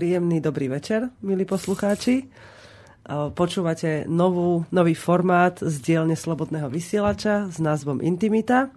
[0.00, 2.32] Príjemný dobrý večer, milí poslucháči.
[3.36, 8.72] Počúvate novú, nový formát z dielne Slobodného vysielača s názvom Intimita.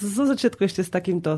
[0.00, 1.36] Zo začiatku ešte s takýmto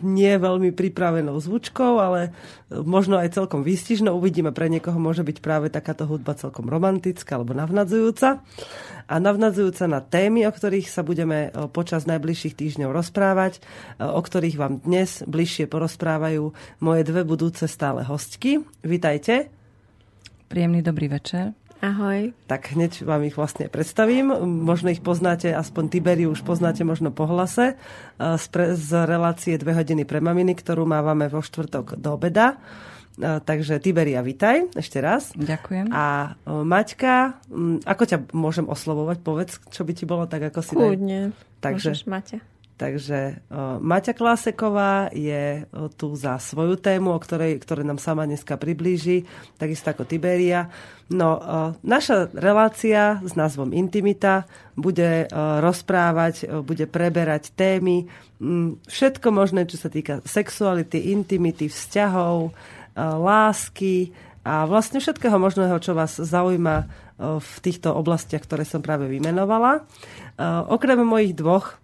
[0.00, 2.32] nie veľmi pripravenou zvučkou, ale
[2.70, 4.14] možno aj celkom výstižnou.
[4.14, 8.44] Uvidíme, pre niekoho môže byť práve takáto hudba celkom romantická alebo navnadzujúca.
[9.10, 13.60] A navnadzujúca na témy, o ktorých sa budeme e, počas najbližších týždňov rozprávať, e,
[14.06, 18.62] o ktorých vám dnes bližšie porozprávajú moje dve budúce stále hostky.
[18.86, 19.50] Vítajte.
[20.46, 21.69] Príjemný dobrý večer.
[21.80, 22.36] Ahoj.
[22.44, 24.28] Tak hneď vám ich vlastne predstavím.
[24.44, 29.56] Možno ich poznáte, aspoň Tiberiu už poznáte možno po hlase e, z, pre, z relácie
[29.56, 32.60] dve hodiny pre maminy, ktorú mávame vo štvrtok do obeda.
[33.16, 35.32] E, takže Tiberia, vitaj ešte raz.
[35.32, 35.88] Ďakujem.
[35.88, 37.40] A e, Maťka,
[37.88, 39.16] ako ťa môžem oslovovať?
[39.24, 40.76] Povedz, čo by ti bolo tak, ako si...
[40.76, 41.32] Kľudne.
[41.64, 42.38] Takže, Môžeš, Maťa.
[42.80, 43.44] Takže
[43.84, 45.68] Maťa Kláseková je
[46.00, 49.28] tu za svoju tému, o ktorej, ktoré nám sama dneska priblíži,
[49.60, 50.72] takisto ako Tiberia.
[51.12, 51.36] No,
[51.84, 54.48] naša relácia s názvom Intimita
[54.80, 55.28] bude
[55.60, 58.08] rozprávať, bude preberať témy,
[58.88, 62.56] všetko možné, čo sa týka sexuality, intimity, vzťahov,
[62.96, 66.88] lásky a vlastne všetkého možného, čo vás zaujíma
[67.20, 69.84] v týchto oblastiach, ktoré som práve vymenovala.
[70.72, 71.76] Okrem mojich dvoch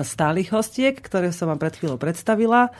[0.00, 2.72] stálych hostiek, ktoré som vám pred chvíľou predstavila.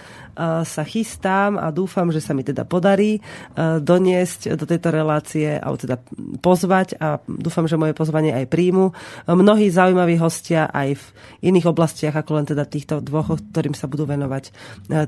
[0.64, 3.20] Sa chystám a dúfam, že sa mi teda podarí
[3.58, 6.00] doniesť do tejto relácie, alebo teda
[6.40, 8.96] pozvať a dúfam, že moje pozvanie aj príjmu.
[9.28, 11.04] Mnohí zaujímaví hostia aj v
[11.52, 14.48] iných oblastiach, ako len teda týchto dvoch, ktorým sa budú venovať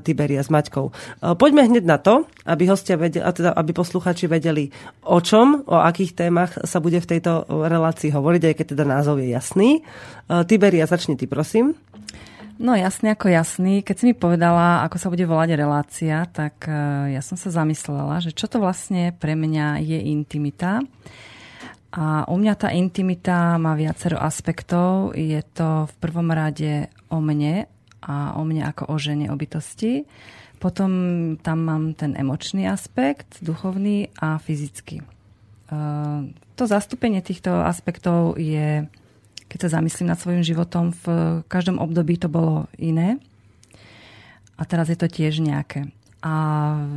[0.05, 0.93] Tiberia s Maťkou.
[1.41, 4.69] Poďme hneď na to, aby hostia vedeli, teda aby posluchači vedeli,
[5.09, 9.17] o čom, o akých témach sa bude v tejto relácii hovoriť, aj keď teda názov
[9.25, 9.81] je jasný.
[10.29, 11.73] Tiberia, začni ty, prosím.
[12.55, 13.83] No jasný ako jasný.
[13.83, 18.23] Keď si mi povedala, ako sa bude volať relácia, tak e, ja som sa zamyslela,
[18.23, 20.79] že čo to vlastne pre mňa je intimita.
[21.91, 25.11] A u mňa tá intimita má viacero aspektov.
[25.19, 27.67] Je to v prvom rade o mne
[27.99, 29.35] a o mne ako o žene, o.
[30.55, 30.91] Potom
[31.43, 35.03] tam mám ten emočný aspekt, duchovný a fyzický.
[35.03, 35.05] E,
[36.55, 38.87] to zastúpenie týchto aspektov je
[39.55, 43.23] keď sa zamyslím nad svojim životom, v každom období to bolo iné.
[44.59, 45.95] A teraz je to tiež nejaké.
[46.19, 46.33] A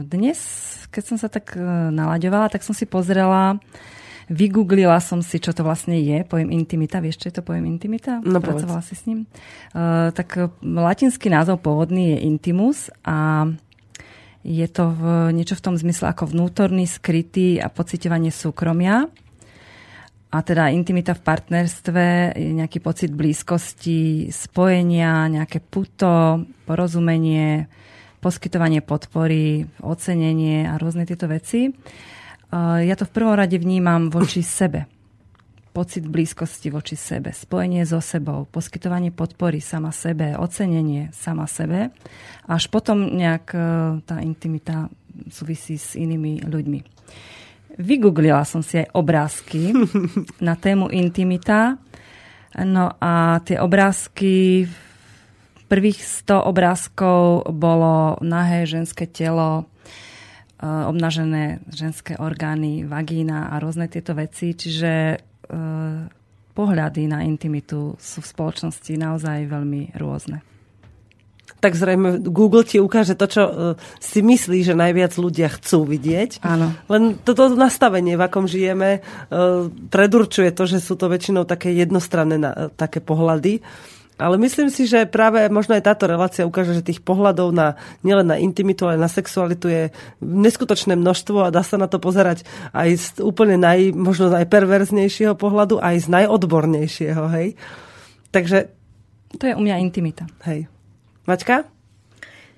[0.03, 0.43] dnes,
[0.91, 1.63] keď som sa tak e,
[1.95, 3.63] nalaďovala, tak som si pozrela,
[4.27, 6.99] vygooglila som si, čo to vlastne je, pojem intimita.
[6.99, 8.19] Vieš, čo je to pojem intimita?
[8.27, 9.31] No, Pracovala si s ním.
[9.71, 13.47] Uh, tak e, latinský názov pôvodný je intimus a
[14.43, 19.07] je to v, niečo v tom zmysle ako vnútorný, skrytý a pocitovanie súkromia
[20.29, 22.05] a teda intimita v partnerstve,
[22.37, 27.65] nejaký pocit blízkosti, spojenia, nejaké puto, porozumenie,
[28.21, 31.73] poskytovanie podpory, ocenenie a rôzne tieto veci.
[32.53, 34.85] Ja to v prvom rade vnímam voči sebe.
[35.73, 41.95] Pocit blízkosti voči sebe, spojenie so sebou, poskytovanie podpory sama sebe, ocenenie sama sebe.
[42.51, 43.61] Až potom nejak e,
[44.03, 44.91] tá intimita
[45.31, 46.81] súvisí s inými ľuďmi.
[47.79, 49.71] Vygooglila som si aj obrázky
[50.47, 51.79] na tému intimita.
[52.59, 54.67] No a tie obrázky,
[55.71, 59.65] prvých 100 obrázkov bolo nahé ženské telo, e,
[60.67, 64.59] obnažené ženské orgány, vagína a rôzne tieto veci.
[64.59, 65.17] Čiže e,
[66.51, 70.43] pohľady na intimitu sú v spoločnosti naozaj veľmi rôzne
[71.59, 73.53] tak zrejme Google ti ukáže to, čo uh,
[73.99, 76.43] si myslí, že najviac ľudia chcú vidieť.
[76.47, 76.71] Áno.
[76.87, 82.37] Len toto nastavenie, v akom žijeme, uh, predurčuje to, že sú to väčšinou také jednostranné
[82.39, 83.59] uh, také pohľady.
[84.19, 88.27] Ale myslím si, že práve možno aj táto relácia ukáže, že tých pohľadov na, nielen
[88.27, 92.43] na intimitu, ale na sexualitu je neskutočné množstvo a dá sa na to pozerať
[92.75, 97.55] aj z úplne naj, možno najperverznejšieho pohľadu, aj z najodbornejšieho, hej.
[98.35, 98.75] Takže...
[99.39, 100.27] To je u mňa intimita.
[100.51, 100.67] Hej.
[101.29, 101.69] Maťka?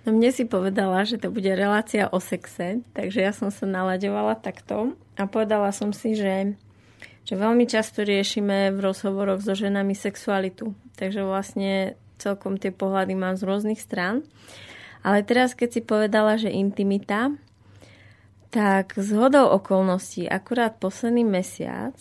[0.06, 4.38] No mne si povedala, že to bude relácia o sexe, takže ja som sa nalaďovala
[4.38, 6.54] takto a povedala som si, že,
[7.26, 10.72] že veľmi často riešime v rozhovoroch so ženami sexualitu.
[10.94, 14.22] Takže vlastne celkom tie pohľady mám z rôznych strán.
[15.02, 17.34] Ale teraz, keď si povedala, že intimita,
[18.54, 21.96] tak z hodou okolností akurát posledný mesiac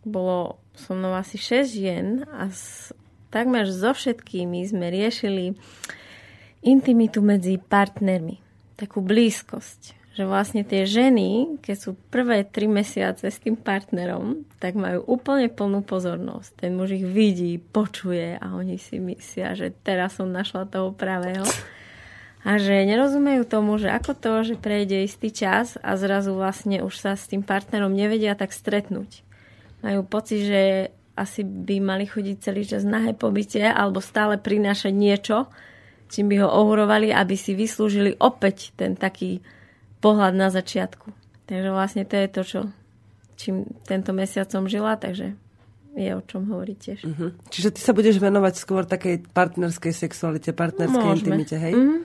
[0.00, 2.48] bolo so mnou asi 6 žien a
[3.30, 5.54] takmer so všetkými sme riešili
[6.60, 8.42] intimitu medzi partnermi,
[8.76, 9.96] takú blízkosť.
[10.10, 15.46] Že vlastne tie ženy, keď sú prvé tri mesiace s tým partnerom, tak majú úplne
[15.48, 16.66] plnú pozornosť.
[16.66, 21.46] Ten muž ich vidí, počuje a oni si myslia, že teraz som našla toho pravého.
[22.40, 26.94] a že nerozumejú tomu, že ako to, že prejde istý čas a zrazu vlastne už
[26.96, 29.22] sa s tým partnerom nevedia tak stretnúť.
[29.80, 30.62] Majú pocit, že
[31.20, 35.52] asi by mali chodiť celý čas nahé pobyte alebo stále prinášať niečo,
[36.08, 39.44] čím by ho ohurovali, aby si vyslúžili opäť ten taký
[40.00, 41.12] pohľad na začiatku.
[41.44, 42.60] Takže vlastne to je to, čo
[43.40, 45.36] čím tento mesiac som žila, takže
[45.96, 47.00] je o čom hovoriť tiež.
[47.02, 47.30] Uh-huh.
[47.50, 51.34] Čiže ty sa budeš venovať skôr takej partnerskej sexualite, partnerskej Môžeme.
[51.34, 51.74] intimite, hej?
[51.74, 52.00] Uh-huh.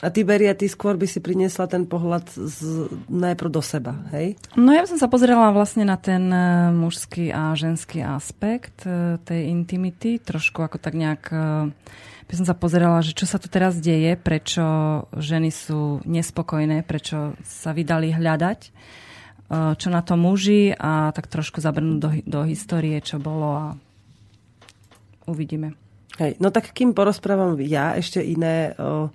[0.00, 4.32] A ty, Beria, ty skôr by si priniesla ten pohľad z, najprv do seba, hej?
[4.56, 9.52] No ja som sa pozerala vlastne na ten e, mužský a ženský aspekt e, tej
[9.52, 11.36] intimity, trošku ako tak nejak e,
[12.24, 14.64] by som sa pozerala, že čo sa tu teraz deje, prečo
[15.12, 18.60] ženy sú nespokojné, prečo sa vydali hľadať,
[19.50, 23.66] čo na to muži a tak trošku zabrnúť do, do histórie, čo bolo a
[25.26, 25.74] uvidíme.
[26.22, 29.08] Hej, no tak kým porozprávam ja ešte iné o,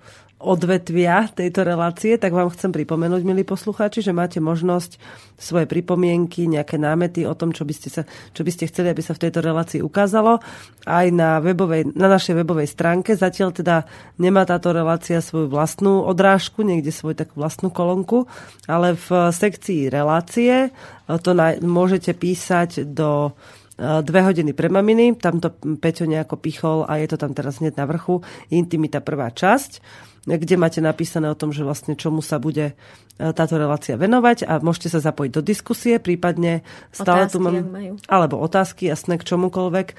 [0.46, 4.94] odvetvia tejto relácie, tak vám chcem pripomenúť, milí poslucháči, že máte možnosť
[5.34, 9.02] svoje pripomienky, nejaké námety o tom, čo by ste, sa, čo by ste chceli, aby
[9.02, 10.38] sa v tejto relácii ukázalo,
[10.86, 13.18] aj na, webovej, na našej webovej stránke.
[13.18, 13.76] Zatiaľ teda
[14.22, 18.30] nemá táto relácia svoju vlastnú odrážku, niekde svoju takú vlastnú kolónku,
[18.70, 20.70] ale v sekcii relácie
[21.10, 23.34] to na, môžete písať do
[23.74, 25.50] e, dve hodiny pre maminy, tam to
[25.82, 28.22] Peťo nejako pichol a je to tam teraz hneď na vrchu,
[28.54, 33.54] intimita prvá časť kde máte napísané o tom, že vlastne čomu sa bude e, táto
[33.54, 37.62] relácia venovať a môžete sa zapojiť do diskusie, prípadne stále otázky, tu mám,
[38.10, 39.96] alebo otázky, jasné k čomukoľvek, e,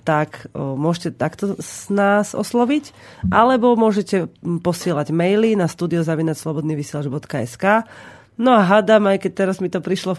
[0.00, 2.96] tak môžete takto s nás osloviť,
[3.28, 4.32] alebo môžete
[4.64, 7.84] posielať maily na studiozavinačslobodnyvysielač.sk
[8.40, 10.16] No a hádam, aj keď teraz mi to prišlo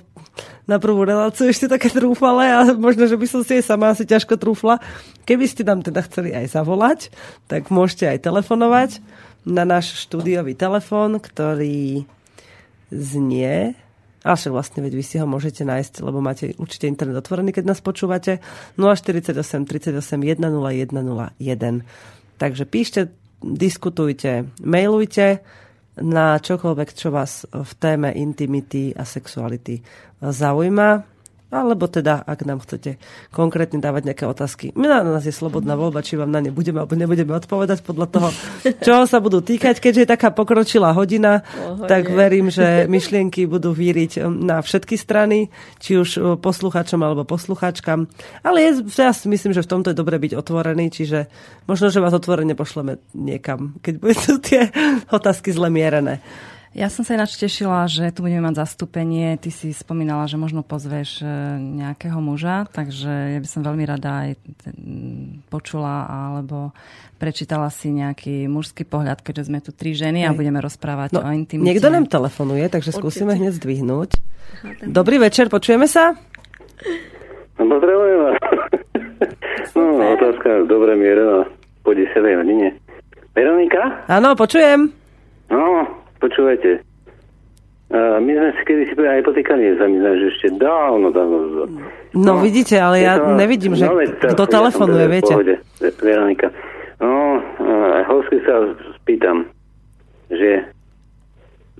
[0.69, 4.05] na prvú reláciu ešte také trúfale a možno, že by som si aj sama asi
[4.05, 4.77] ťažko trúfla.
[5.25, 7.09] Keby ste nám teda chceli aj zavolať,
[7.49, 9.01] tak môžete aj telefonovať
[9.47, 12.05] na náš štúdiový telefón, ktorý
[12.91, 13.75] znie
[14.21, 17.73] ale však vlastne veď vy si ho môžete nájsť, lebo máte určite internet otvorený, keď
[17.73, 18.37] nás počúvate.
[18.77, 19.33] 048
[19.65, 21.41] 38 10101.
[22.37, 23.09] Takže píšte,
[23.41, 25.41] diskutujte, mailujte
[25.97, 29.81] na čokoľvek, čo vás v téme intimity a sexuality
[30.21, 30.89] zaujíma.
[31.51, 32.95] Alebo teda, ak nám chcete
[33.35, 34.71] konkrétne dávať nejaké otázky.
[34.71, 38.29] Na nás je slobodná voľba, či vám na ne budeme alebo nebudeme odpovedať podľa toho,
[38.87, 39.83] čo sa budú týkať.
[39.83, 44.95] Keďže je taká pokročilá hodina, Oho, tak verím, že myšlienky budú víriť um, na všetky
[44.95, 45.51] strany,
[45.83, 48.07] či už uh, posluchačom alebo posluchačkám.
[48.47, 51.27] Ale je, ja si myslím, že v tomto je dobre byť otvorený, čiže
[51.67, 54.71] možno, že vás otvorene pošleme niekam, keď budú tie
[55.11, 56.23] otázky zle mierené.
[56.71, 59.35] Ja som sa ináč tešila, že tu budeme mať zastúpenie.
[59.35, 61.27] Ty si spomínala, že možno pozveš e,
[61.59, 64.39] nejakého muža, takže ja by som veľmi rada aj
[65.51, 66.71] počula alebo
[67.19, 71.29] prečítala si nejaký mužský pohľad, keďže sme tu tri ženy a budeme rozprávať no, o
[71.35, 71.67] intimite.
[71.67, 74.15] Niekto nám telefonuje, takže skúsime hneď zdvihnúť.
[74.87, 76.15] Dobrý večer, počujeme sa?
[77.59, 78.37] No, pozdravujem vás.
[79.75, 81.51] No, otázka dobre mierená
[81.83, 82.79] po 10 hodine.
[83.35, 84.07] Veronika?
[84.07, 84.87] Áno, počujem.
[85.51, 86.85] No, Počúvajte,
[87.91, 91.67] Uh, my sme si kedy si aj potýkali za my že ešte dávno, dávno.
[92.15, 93.99] No, no vidíte, ale ja to, nevidím, že no,
[94.31, 95.33] kto telefonuje, ja viete.
[95.35, 95.55] Pohode,
[95.99, 96.55] Veronika.
[97.03, 99.43] No, uh, hosky sa spýtam,
[100.31, 100.71] že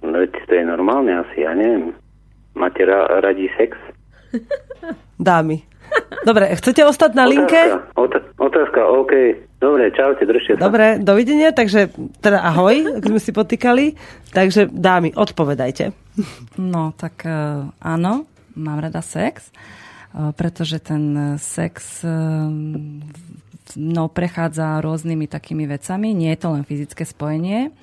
[0.04, 1.96] no, to je normálne asi, ja neviem.
[2.60, 3.80] Máte ra- radi sex?
[5.16, 5.64] Dámy.
[6.22, 7.58] Dobre, chcete ostať na linke?
[7.98, 9.14] Otázka, otázka, OK.
[9.58, 10.70] Dobre, čaute, držte sa.
[10.70, 11.90] Dobre, dovidenia, takže
[12.22, 13.86] teda ahoj, ak sme si potýkali.
[14.30, 15.94] Takže dámy, odpovedajte.
[16.62, 22.50] No, tak uh, áno, mám rada sex, uh, pretože ten sex uh,
[23.78, 26.14] mnou prechádza rôznymi takými vecami.
[26.14, 27.74] Nie je to len fyzické spojenie.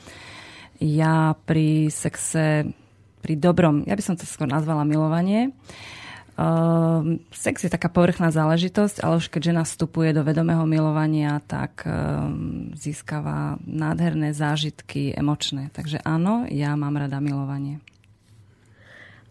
[0.79, 2.71] Ja pri sexe,
[3.19, 5.99] pri dobrom, ja by som to skôr nazvala milovanie, uh,
[6.39, 11.83] Uh, sex je taká povrchná záležitosť, ale už keď žena vstupuje do vedomého milovania, tak
[11.83, 12.31] uh,
[12.79, 15.75] získava nádherné zážitky emočné.
[15.75, 17.83] Takže áno, ja mám rada milovanie.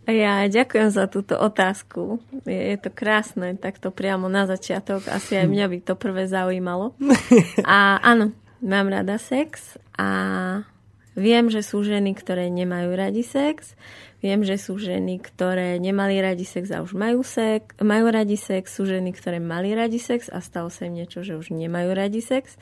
[0.04, 2.20] Ja ďakujem za túto otázku.
[2.48, 5.08] Je, je to krásne, takto priamo na začiatok.
[5.08, 6.92] Asi aj mňa by to prvé zaujímalo.
[7.68, 10.10] A áno, mám rada sex a
[11.18, 13.74] viem, že sú ženy, ktoré nemajú radi sex.
[14.28, 18.76] Viem, že sú ženy, ktoré nemali radi sex a už majú, sex, majú radi sex.
[18.76, 22.20] Sú ženy, ktoré mali radi sex a stalo sa im niečo, že už nemajú radi
[22.20, 22.60] sex.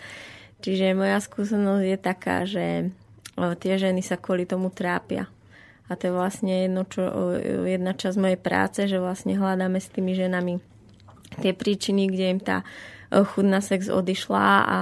[0.62, 2.94] Čiže moja skúsenosť je taká, že
[3.34, 5.26] tie ženy sa kvôli tomu trápia.
[5.90, 7.02] A to je vlastne jedno, čo,
[7.66, 10.62] jedna časť mojej práce, že vlastne hľadáme s tými ženami
[11.42, 12.62] tie príčiny, kde im tá
[13.10, 14.80] chud na sex odišla a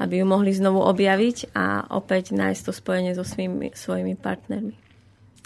[0.00, 4.87] aby ju mohli znovu objaviť a opäť nájsť to spojenie so svými, svojimi partnermi.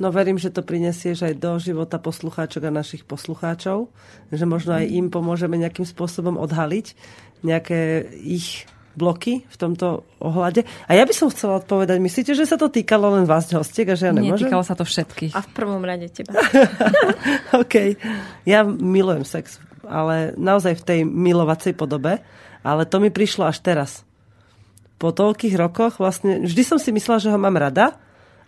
[0.02, 3.86] No verím, že to prinesieš aj do života poslucháčok a našich poslucháčov,
[4.34, 6.98] že možno aj im pomôžeme nejakým spôsobom odhaliť
[7.46, 8.66] nejaké ich
[8.98, 10.66] bloky v tomto ohľade.
[10.90, 13.96] A ja by som chcela odpovedať, myslíte, že sa to týkalo len vás, hostiek, a
[13.96, 14.50] že ja nemôžem?
[14.50, 15.38] Nie, týkalo sa to všetkých.
[15.38, 16.34] A v prvom rade teba.
[17.62, 17.94] OK.
[18.42, 22.20] Ja milujem sex, ale naozaj v tej milovacej podobe,
[22.66, 24.02] ale to mi prišlo až teraz.
[24.98, 27.96] Po toľkých rokoch vlastne, vždy som si myslela, že ho mám rada,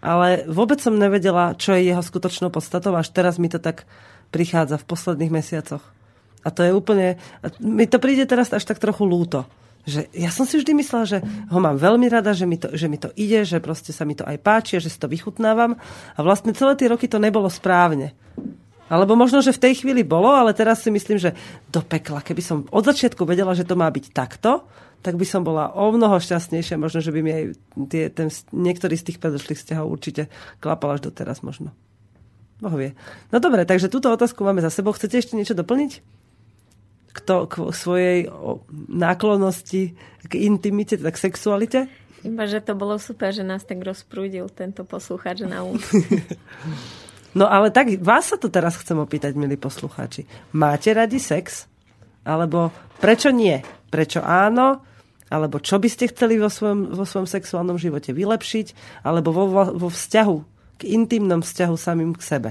[0.04, 3.88] ale vôbec som nevedela, čo je jeho skutočnou podstatou, až teraz mi to tak
[4.28, 5.80] prichádza v posledných mesiacoch.
[6.44, 7.16] A to je úplne...
[7.64, 9.48] Mi to príde teraz až tak trochu lúto
[9.84, 11.18] že ja som si vždy myslela, že
[11.52, 14.16] ho mám veľmi rada, že mi, to, že mi to ide, že proste sa mi
[14.16, 15.76] to aj páči, že si to vychutnávam.
[16.16, 18.16] A vlastne celé tie roky to nebolo správne.
[18.88, 21.36] Alebo možno, že v tej chvíli bolo, ale teraz si myslím, že
[21.68, 24.64] do pekla, keby som od začiatku vedela, že to má byť takto,
[25.04, 26.80] tak by som bola o mnoho šťastnejšia.
[26.80, 27.44] Možno, že by mi aj
[27.92, 30.32] tie, ten, niektorý z tých predošlých vzťahov určite
[30.64, 31.76] klapal až doteraz možno.
[32.64, 32.96] Boh vie.
[33.28, 34.96] No dobre, takže túto otázku máme za sebou.
[34.96, 36.00] Chcete ešte niečo doplniť?
[37.14, 38.26] k, to, k svojej
[38.90, 39.94] náklonnosti,
[40.26, 41.86] k intimite, tak sexualite?
[42.26, 45.78] Iba, že to bolo super, že nás tak rozprúdil tento poslucháč na úd.
[47.38, 50.26] no ale tak vás sa to teraz chcem opýtať, milí poslucháči.
[50.58, 51.70] Máte radi sex?
[52.26, 53.62] Alebo prečo nie?
[53.92, 54.82] Prečo áno?
[55.32, 58.66] Alebo čo by ste chceli vo svojom, vo svojom sexuálnom živote vylepšiť?
[59.06, 60.36] Alebo vo, vo vzťahu,
[60.78, 62.50] k intimnom vzťahu samým k sebe?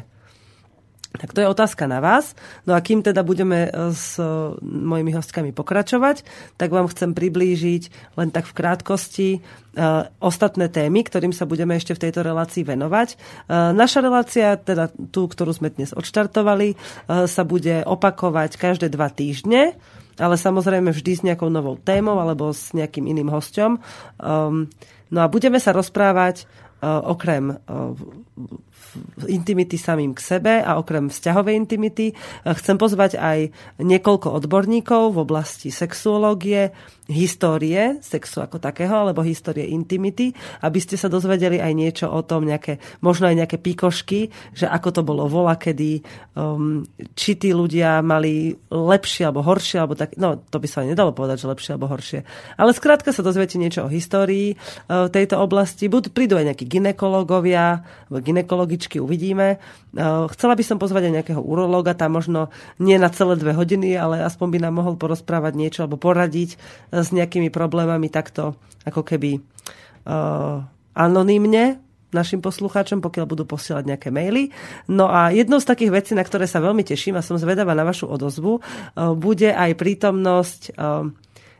[1.13, 2.33] Tak to je otázka na vás.
[2.65, 4.25] No a kým teda budeme e, s e,
[4.65, 6.25] mojimi hostkami pokračovať,
[6.57, 9.39] tak vám chcem priblížiť len tak v krátkosti e,
[10.17, 13.15] ostatné témy, ktorým sa budeme ešte v tejto relácii venovať.
[13.77, 16.73] Naša relácia, teda tú, ktorú sme dnes odštartovali,
[17.29, 19.77] sa bude opakovať každé dva týždne
[20.17, 23.71] ale samozrejme vždy s nejakou novou témou alebo s nejakým iným hosťom.
[24.21, 24.69] Um,
[25.09, 26.45] no a budeme sa rozprávať
[26.83, 27.93] uh, okrem uh,
[29.25, 32.13] intimity samým k sebe a okrem vzťahovej intimity
[32.45, 33.49] chcem pozvať aj
[33.81, 36.69] niekoľko odborníkov v oblasti sexuológie,
[37.11, 40.31] histórie sexu ako takého, alebo histórie intimity,
[40.63, 44.89] aby ste sa dozvedeli aj niečo o tom, nejaké, možno aj nejaké pikošky, že ako
[44.95, 45.99] to bolo vola, kedy
[46.39, 51.11] um, či tí ľudia mali lepšie alebo horšie, alebo tak, no to by sa nedalo
[51.11, 52.19] povedať, že lepšie alebo horšie.
[52.55, 55.91] Ale skrátka sa dozviete niečo o histórii uh, tejto oblasti.
[55.91, 59.59] Budú, prídu aj nejakí ginekológovia, alebo ginekologičky, uvidíme.
[59.91, 62.47] Uh, chcela by som pozvať aj nejakého urológa, tam možno
[62.79, 66.55] nie na celé dve hodiny, ale aspoň by nám mohol porozprávať niečo alebo poradiť
[66.93, 68.53] s nejakými problémami takto
[68.85, 69.41] ako keby
[70.05, 70.61] uh,
[70.93, 71.81] anonymne
[72.13, 74.53] našim poslucháčom, pokiaľ budú posielať nejaké maily.
[74.85, 77.81] No a jednou z takých vecí, na ktoré sa veľmi teším a som zvedavá na
[77.81, 81.09] vašu odozvu, uh, bude aj prítomnosť, uh,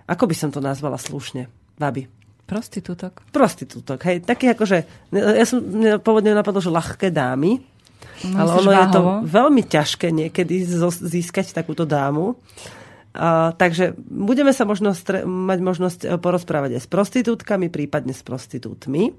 [0.05, 1.49] ako by som to nazvala slušne,
[1.81, 2.05] babi.
[2.43, 3.23] Prostitútok.
[3.33, 4.21] Prostitútok, hej.
[4.21, 4.77] Takých akože,
[5.15, 5.63] ja som
[6.03, 7.63] pôvodne napadlo, že ľahké dámy,
[8.29, 8.77] no, ale ono váhovo.
[8.77, 10.61] je to veľmi ťažké niekedy
[11.07, 12.35] získať takúto dámu.
[13.13, 19.13] Takže budeme sa možno stre- mať možnosť e, porozprávať aj s prostitútkami, prípadne s prostitútmi.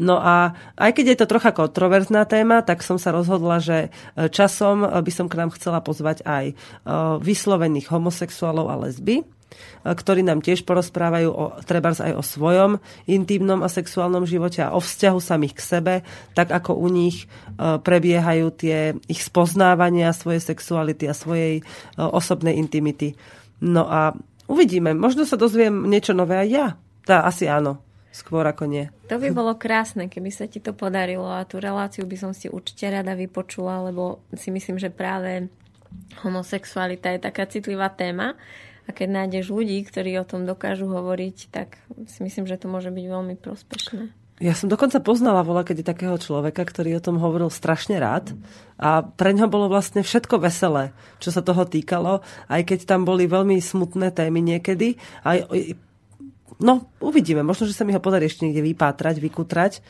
[0.00, 4.30] No a aj keď je to trocha kontroverzná téma, tak som sa rozhodla, že e,
[4.30, 6.54] časom by som k nám chcela pozvať aj e,
[7.18, 9.26] vyslovených homosexuálov a lesby
[9.82, 14.80] ktorí nám tiež porozprávajú o, trebárs aj o svojom intimnom a sexuálnom živote a o
[14.80, 15.94] vzťahu samých k sebe,
[16.34, 17.26] tak ako u nich
[17.60, 21.64] prebiehajú tie ich spoznávania svojej sexuality a svojej
[21.96, 23.16] osobnej intimity.
[23.60, 24.16] No a
[24.48, 26.66] uvidíme, možno sa dozviem niečo nové aj ja.
[27.04, 27.80] Tá asi áno.
[28.10, 28.90] Skôr ako nie.
[29.06, 32.50] To by bolo krásne, keby sa ti to podarilo a tú reláciu by som si
[32.50, 35.46] určite rada vypočula, lebo si myslím, že práve
[36.26, 38.34] homosexualita je taká citlivá téma
[38.90, 41.78] a keď nájdeš ľudí, ktorí o tom dokážu hovoriť, tak
[42.10, 44.10] si myslím, že to môže byť veľmi prospešné.
[44.40, 48.32] Ja som dokonca poznala vola, keď takého človeka, ktorý o tom hovoril strašne rád
[48.80, 53.28] a pre ňo bolo vlastne všetko veselé, čo sa toho týkalo, aj keď tam boli
[53.28, 54.96] veľmi smutné témy niekedy.
[55.28, 55.44] Aj,
[56.56, 59.84] no, uvidíme, možno, že sa mi ho podarí ešte niekde vypátrať, vykutrať.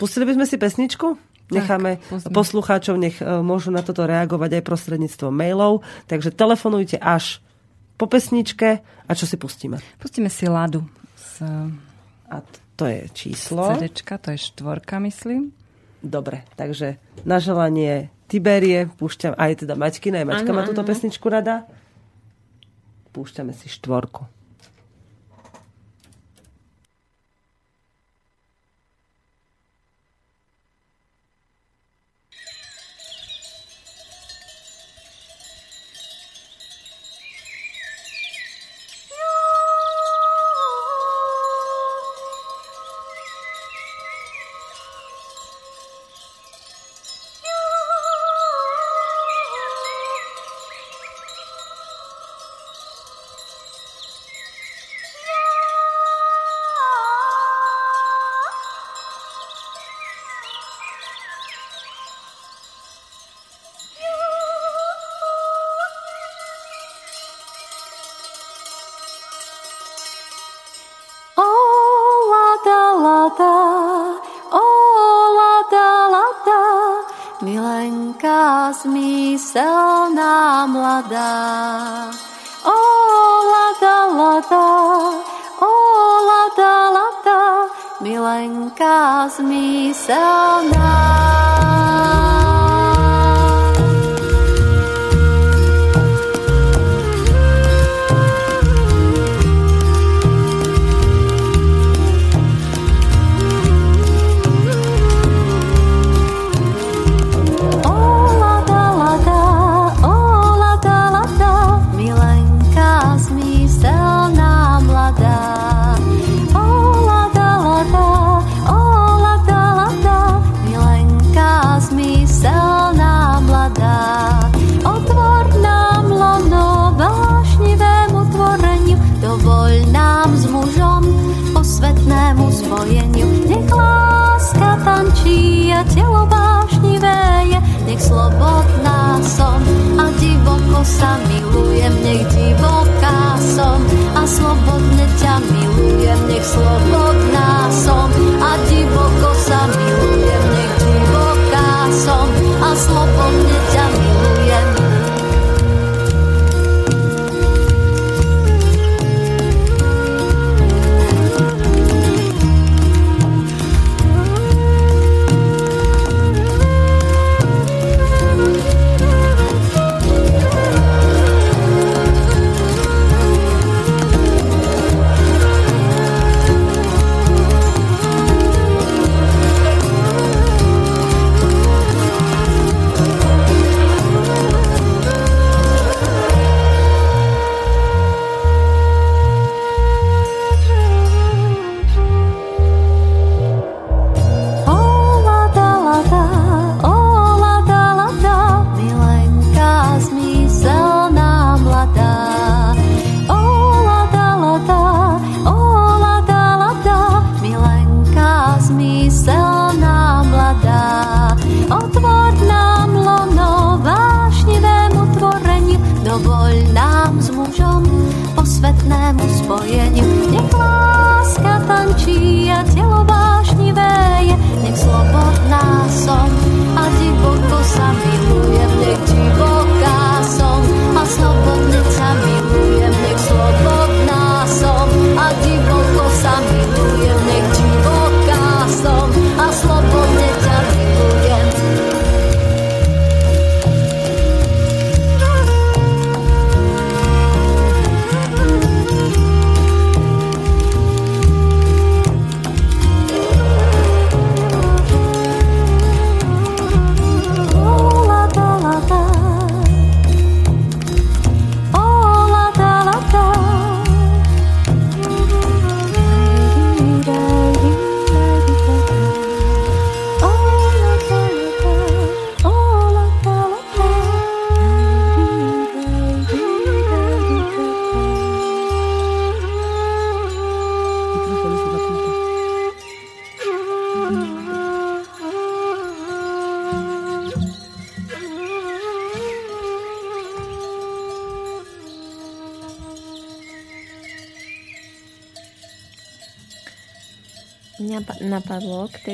[0.00, 1.20] Pustili by sme si pesničku?
[1.52, 5.84] Necháme tak, poslucháčov, nech e, môžu na toto reagovať aj prostredníctvom mailov.
[6.08, 7.43] Takže telefonujte až
[7.94, 8.82] po pesničke.
[8.82, 9.78] A čo si pustíme?
[9.98, 10.82] Pustíme si Ladu.
[11.14, 11.46] Z...
[12.30, 12.42] A
[12.74, 13.70] to je číslo.
[13.74, 15.54] CDčka, to je štvorka, myslím.
[16.04, 21.28] Dobre, takže na želanie Tiberie, púšťam, aj teda Maťkina, aj Maťka ano, má túto pesničku
[21.30, 21.64] rada.
[23.14, 24.26] Púšťame si štvorku.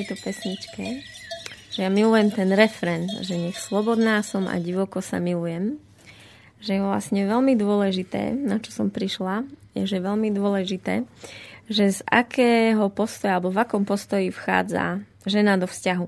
[0.01, 1.05] Tejto pesničke,
[1.81, 5.81] ja milujem ten refren, že nech slobodná som a divoko sa milujem.
[6.61, 11.09] Že je vlastne veľmi dôležité, na čo som prišla, je, že veľmi dôležité,
[11.73, 16.05] že z akého postoja alebo v akom postoji vchádza žena do vzťahu.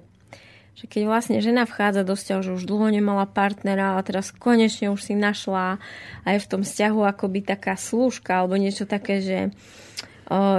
[0.76, 4.92] Že keď vlastne žena vchádza do vzťahu, že už dlho nemala partnera a teraz konečne
[4.92, 5.80] už si našla
[6.20, 9.38] a je v tom vzťahu akoby taká slúžka alebo niečo také, že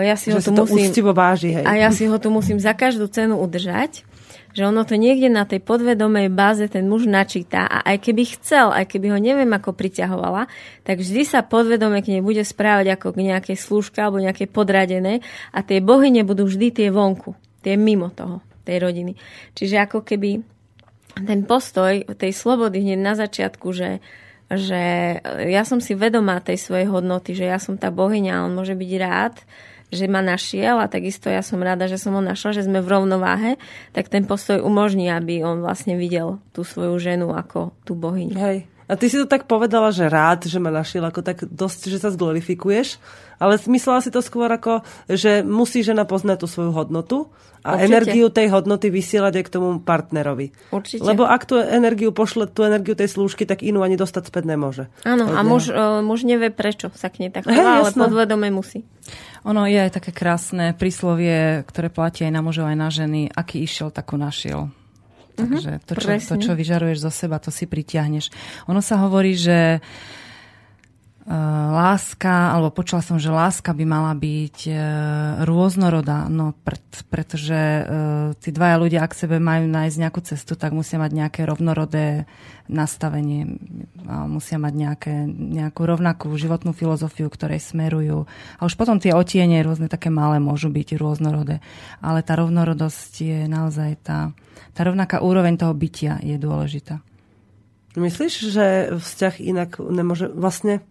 [0.02, 1.66] ja si že ho tu musím, váži, hej.
[1.66, 4.06] A ja si ho tu musím za každú cenu udržať
[4.54, 8.70] že ono to niekde na tej podvedomej báze ten muž načíta a aj keby chcel,
[8.70, 10.46] aj keby ho neviem ako priťahovala,
[10.86, 15.26] tak vždy sa podvedome k nej bude správať ako k nejakej služke alebo nejakej podradenej
[15.50, 17.34] a tie bohy nebudú vždy tie vonku,
[17.66, 19.18] tie mimo toho, tej rodiny.
[19.58, 20.46] Čiže ako keby
[21.26, 24.06] ten postoj tej slobody hneď na začiatku, že
[24.56, 25.18] že
[25.50, 28.92] ja som si vedomá tej svojej hodnoty, že ja som tá bohyňa, on môže byť
[29.00, 29.36] rád,
[29.94, 32.89] že ma našiel a takisto ja som rada, že som ho našla, že sme v
[32.89, 33.52] rovnováhe,
[33.94, 38.34] tak ten postoj umožní, aby on vlastne videl tú svoju ženu ako tú bohyňu.
[38.34, 41.88] Hej, A ty si to tak povedala, že rád, že ma našiel ako tak dosť,
[41.88, 43.00] že sa zglorifikuješ,
[43.39, 47.32] ale myslela si to skôr ako, že musí žena poznať tú svoju hodnotu
[47.63, 47.88] a Určite.
[47.88, 50.52] energiu tej hodnoty vysielať aj k tomu partnerovi.
[50.76, 51.00] Určite.
[51.00, 54.91] Lebo ak tú energiu pošle, tú energiu tej slúžky, tak inú ani dostať späť nemôže.
[55.08, 58.84] Áno, a muž, e, muž nevie prečo sa k nej tak chová, ale podvedome musí.
[59.48, 63.32] Ono je aj také krásne príslovie, ktoré platí aj na mužov, aj na ženy.
[63.32, 64.72] Aký išiel, takú našiel.
[65.34, 68.30] Takže to čo, to, čo vyžaruješ zo seba, to si pritiahneš.
[68.69, 71.34] Ono sa hovorí, že uh,
[71.74, 74.78] láska, alebo počula som, že láska by mala byť uh,
[75.41, 77.84] rôznorodá, no pred, pretože uh,
[78.38, 82.30] tí dvaja ľudia, ak sebe majú nájsť nejakú cestu, tak musia mať nejaké rovnorodé
[82.63, 83.60] nastavenie,
[84.08, 88.24] a musia mať nejaké, nejakú rovnakú životnú filozofiu, ktorej smerujú.
[88.60, 91.60] A už potom tie otiene rôzne také malé môžu byť rôznorodé.
[92.00, 94.32] Ale tá rovnorodosť je naozaj tá,
[94.74, 97.02] tá rovnaká úroveň toho bytia je dôležitá.
[97.94, 98.66] Myslíš, že
[98.98, 100.82] vzťah inak nemôže vlastne...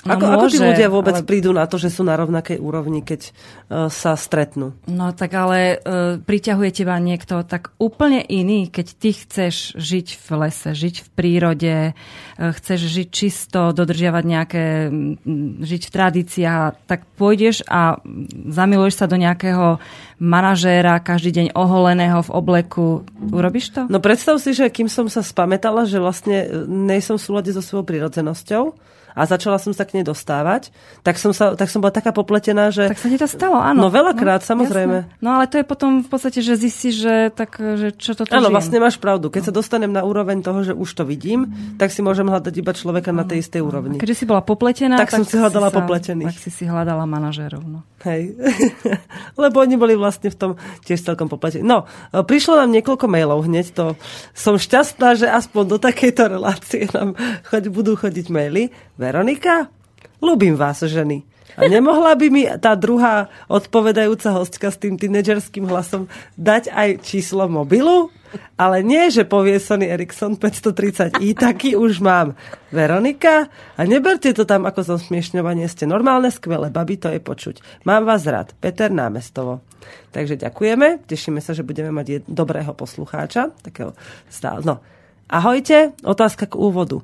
[0.00, 2.56] No ako, ako tí môže, ľudia vôbec ale- prídu na to, že sú na rovnakej
[2.56, 4.72] úrovni, keď uh, sa stretnú?
[4.88, 10.28] No tak ale e, priťahuje teba niekto tak úplne iný, keď ty chceš žiť v
[10.40, 11.92] lese, žiť v prírode, e,
[12.40, 15.20] chceš žiť čisto, dodržiavať nejaké, m,
[15.60, 18.00] žiť v tradíciách, tak pôjdeš a
[18.48, 19.76] zamiluješ sa do nejakého
[20.16, 23.04] manažéra každý deň oholeného v obleku.
[23.20, 23.80] Urobíš to?
[23.92, 27.84] No predstav si, že kým som sa spamätala, že vlastne nejsom v súlade so svojou
[27.84, 28.64] prirodzenosťou
[29.12, 30.70] a začala som sa k nej dostávať,
[31.02, 32.90] tak som, sa, tak som bola taká popletená, že...
[32.90, 33.86] Tak sa ti to stalo, áno.
[33.86, 35.06] No veľakrát, samozrejme.
[35.06, 35.18] jasné.
[35.20, 38.48] No ale to je potom v podstate, že zistíš, že, tak, že čo toto Áno,
[38.52, 39.28] vlastne máš pravdu.
[39.28, 42.72] Keď sa dostanem na úroveň toho, že už to vidím, tak si môžem hľadať iba
[42.72, 43.96] človeka na tej istej úrovni.
[43.98, 46.32] Keďže si bola popletená, Tak som si hľadala popletených.
[46.32, 47.62] Tak si si hľadala manažérov.
[47.64, 47.80] No.
[48.00, 48.32] Hej.
[49.42, 50.50] Lebo oni boli vlastne v tom
[50.88, 51.60] tiež celkom popletení.
[51.60, 53.76] No, prišlo nám niekoľko mailov hneď.
[53.76, 53.84] To
[54.32, 57.12] som šťastná, že aspoň do takejto relácie nám
[57.44, 58.72] choď, budú chodiť maily.
[59.00, 59.72] Veronika,
[60.20, 61.24] ľúbim vás, ženy.
[61.56, 66.04] A nemohla by mi tá druhá odpovedajúca hostka s tým tínedžerským hlasom
[66.36, 68.12] dať aj číslo mobilu?
[68.60, 72.36] Ale nie, že povie Sony Ericsson 530i, taký už mám.
[72.68, 77.82] Veronika, a neberte to tam ako zosmiešňovanie, ste normálne, skvelé baby, to je počuť.
[77.88, 78.52] Mám vás rád.
[78.60, 79.64] Peter Námestovo.
[80.12, 83.50] Takže ďakujeme, tešíme sa, že budeme mať dobrého poslucháča.
[83.64, 83.96] Takého
[84.28, 84.60] stále.
[84.62, 84.84] No.
[85.26, 87.00] Ahojte, otázka k úvodu.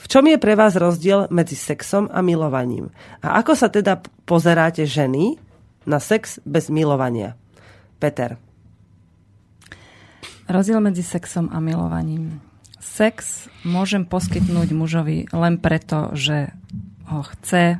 [0.00, 2.88] V čom je pre vás rozdiel medzi sexom a milovaním?
[3.20, 5.36] A ako sa teda pozeráte ženy
[5.84, 7.36] na sex bez milovania?
[8.00, 8.40] Peter.
[10.48, 12.40] Rozdiel medzi sexom a milovaním.
[12.80, 16.48] Sex môžem poskytnúť mužovi len preto, že
[17.12, 17.76] ho chce,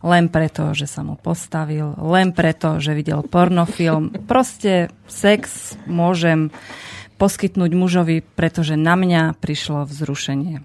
[0.00, 4.24] len preto, že sa mu postavil, len preto, že videl pornofilm.
[4.24, 6.48] Proste sex môžem
[7.20, 10.64] poskytnúť mužovi, pretože na mňa prišlo vzrušenie.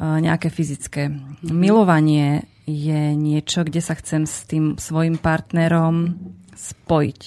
[0.00, 1.12] E, Nejaké fyzické.
[1.44, 6.16] Milovanie je niečo, kde sa chcem s tým svojim partnerom
[6.56, 7.20] spojiť.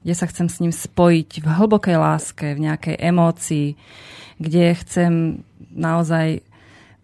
[0.00, 3.76] Kde sa chcem s ním spojiť v hlbokej láske, v nejakej emócii,
[4.38, 5.12] kde chcem
[5.74, 6.46] naozaj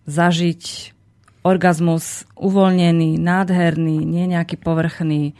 [0.06, 0.94] zažiť
[1.42, 5.32] orgazmus uvoľnený, nádherný, nie nejaký povrchný.
[5.32, 5.34] E,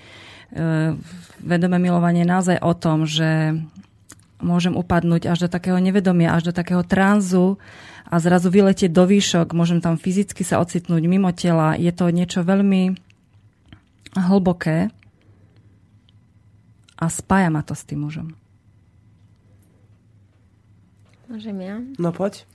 [1.37, 3.55] Vedomé milovanie je naozaj o tom, že
[4.41, 7.61] môžem upadnúť až do takého nevedomia, až do takého tranzu
[8.07, 11.75] a zrazu vyletieť do výšok, môžem tam fyzicky sa ocitnúť mimo tela.
[11.75, 12.95] Je to niečo veľmi
[14.17, 14.89] hlboké
[16.97, 18.33] a spája ma to s tým mužom.
[21.27, 21.77] Môžem ja?
[21.99, 22.47] No poď.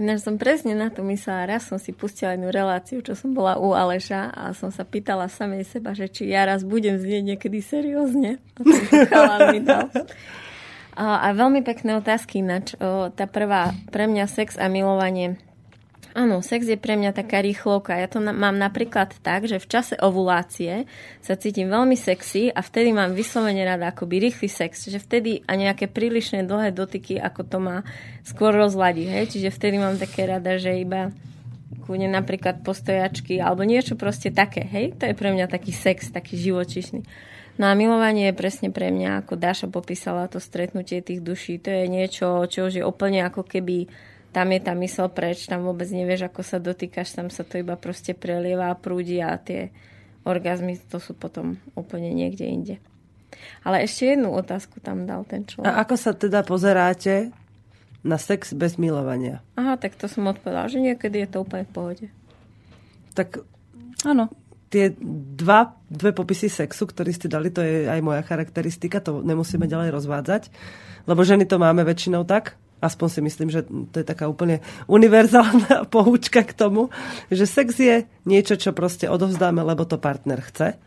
[0.00, 1.50] Ináč som presne na to myslela.
[1.50, 5.28] Raz som si pustila jednu reláciu, čo som bola u Aleša a som sa pýtala
[5.28, 8.40] samej seba, že či ja raz budem znieť niekedy seriózne.
[8.56, 8.60] A
[9.12, 9.92] chalán mi dal.
[11.00, 12.44] A, veľmi pekné otázky.
[12.44, 15.40] O, tá prvá, pre mňa sex a milovanie.
[16.12, 17.96] Áno, sex je pre mňa taká rýchlovka.
[17.96, 20.84] Ja to na, mám napríklad tak, že v čase ovulácie
[21.22, 24.84] sa cítim veľmi sexy a vtedy mám vyslovene rada akoby rýchly sex.
[24.84, 27.86] Čiže vtedy a nejaké prílišné dlhé dotyky, ako to má
[28.20, 29.08] skôr rozladí.
[29.08, 29.38] Hej?
[29.38, 31.14] Čiže vtedy mám také rada, že iba
[31.86, 34.66] kúne napríklad postojačky alebo niečo proste také.
[34.66, 34.98] Hej?
[35.00, 37.06] To je pre mňa taký sex, taký živočišný.
[37.60, 41.60] No a milovanie je presne pre mňa, ako Dáša popísala to stretnutie tých duší.
[41.60, 43.84] To je niečo, čo už je úplne ako keby
[44.32, 47.76] tam je tá mysel preč, tam vôbec nevieš, ako sa dotýkaš, tam sa to iba
[47.76, 49.68] proste prelieva a prúdi a tie
[50.24, 52.76] orgazmy to sú potom úplne niekde inde.
[53.60, 55.68] Ale ešte jednu otázku tam dal ten človek.
[55.68, 57.28] A ako sa teda pozeráte
[58.00, 59.44] na sex bez milovania?
[59.60, 62.06] Aha, tak to som odpovedala, že niekedy je to úplne v pohode.
[63.12, 63.44] Tak
[64.04, 64.32] Áno.
[64.70, 64.94] Tie
[65.36, 69.90] dva, dve popisy sexu, ktoré ste dali, to je aj moja charakteristika, to nemusíme ďalej
[69.90, 70.42] rozvádzať,
[71.10, 75.84] lebo ženy to máme väčšinou tak, aspoň si myslím, že to je taká úplne univerzálna
[75.92, 76.88] poučka k tomu,
[77.28, 80.78] že sex je niečo, čo proste odovzdáme, lebo to partner chce.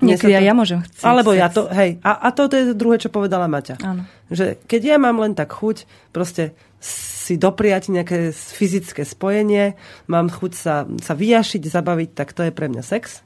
[0.00, 0.48] Niekedy to...
[0.48, 1.40] ja môžem chcieť Alebo sex.
[1.44, 2.00] ja to, hej.
[2.00, 3.76] A, a to, to je druhé, čo povedala Maťa.
[3.84, 4.08] Áno.
[4.32, 10.52] Že keď ja mám len tak chuť, proste si dopriať nejaké fyzické spojenie, mám chuť
[10.56, 13.22] sa, sa vyjašiť, zabaviť, tak to je pre mňa sex.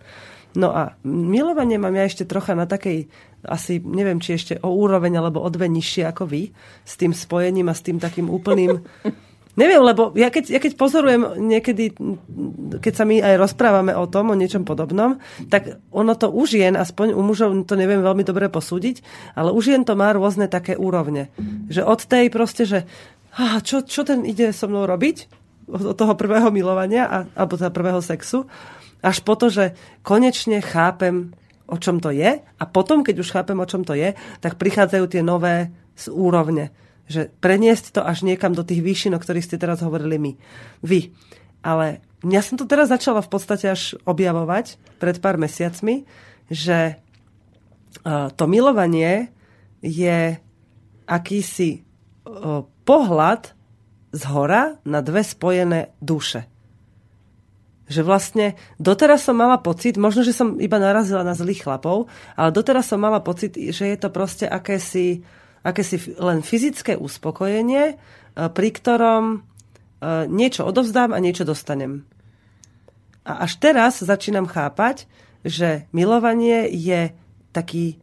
[0.54, 3.10] No a milovanie mám ja ešte trocha na takej,
[3.42, 6.54] asi neviem, či ešte o úroveň alebo o dve nižšie ako vy,
[6.86, 8.78] s tým spojením a s tým takým úplným
[9.54, 11.94] Neviem, lebo ja keď, ja keď pozorujem niekedy,
[12.82, 16.74] keď sa my aj rozprávame o tom, o niečom podobnom, tak ono to už jen,
[16.74, 19.06] aspoň u mužov to neviem veľmi dobre posúdiť,
[19.38, 21.30] ale už jen to má rôzne také úrovne.
[21.70, 22.78] Že od tej proste, že
[23.66, 28.04] čo, čo ten ide so mnou robiť, od toho prvého milovania, a, alebo teda prvého
[28.04, 28.44] sexu,
[29.00, 31.32] až po to, že konečne chápem,
[31.64, 34.12] o čom to je a potom, keď už chápem, o čom to je,
[34.44, 36.72] tak prichádzajú tie nové z úrovne
[37.04, 40.32] že preniesť to až niekam do tých výšin, o ktorých ste teraz hovorili my.
[40.80, 41.12] Vy.
[41.60, 46.08] Ale ja som to teraz začala v podstate až objavovať pred pár mesiacmi,
[46.48, 47.00] že
[48.36, 49.32] to milovanie
[49.84, 50.40] je
[51.04, 51.83] akýsi
[52.84, 53.52] pohľad
[54.14, 56.48] z hora na dve spojené duše.
[57.84, 58.46] Že vlastne
[58.80, 62.96] doteraz som mala pocit, možno, že som iba narazila na zlých chlapov, ale doteraz som
[62.96, 65.20] mala pocit, že je to proste akési
[65.64, 67.94] akési len fyzické uspokojenie, e,
[68.36, 69.38] pri ktorom e,
[70.28, 72.04] niečo odovzdám a niečo dostanem.
[73.24, 75.08] A až teraz začínam chápať,
[75.40, 77.16] že milovanie je
[77.56, 77.96] taký,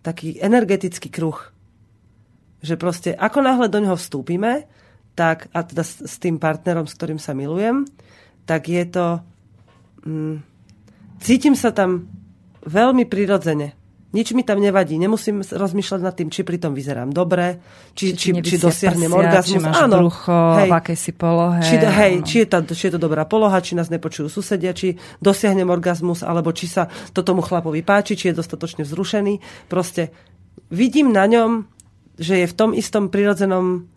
[0.00, 1.51] taký energetický kruh.
[2.62, 4.70] Že proste ako náhle do neho vstúpime,
[5.12, 7.84] tak, a teda s, s tým partnerom, s ktorým sa milujem,
[8.48, 9.06] tak je to...
[10.06, 10.40] Mm,
[11.20, 12.08] cítim sa tam
[12.64, 13.76] veľmi prirodzene.
[14.12, 15.00] Nič mi tam nevadí.
[15.00, 17.64] Nemusím rozmýšľať nad tým, či pri tom vyzerám dobre,
[17.96, 19.56] či, či, či, či dosiahnem prsia, orgazmus.
[19.56, 21.60] Či máš Áno, brucho, hej, v akej si polohe.
[21.64, 25.00] Či, hej, či, je tá, či je to dobrá poloha, či nás nepočujú susedia, či
[25.24, 29.40] dosiahnem orgazmus, alebo či sa to tomu chlapovi páči, či je dostatočne vzrušený.
[29.72, 30.12] Proste
[30.68, 31.71] vidím na ňom,
[32.20, 33.88] že je v tom istom prirodzenom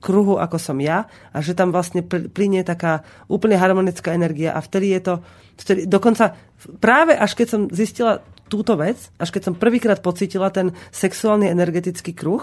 [0.00, 4.96] kruhu, ako som ja a že tam vlastne plynie taká úplne harmonická energia a vtedy
[4.96, 5.14] je to,
[5.60, 6.34] vtedy, dokonca
[6.80, 12.16] práve až keď som zistila túto vec, až keď som prvýkrát pocítila ten sexuálny energetický
[12.16, 12.42] kruh,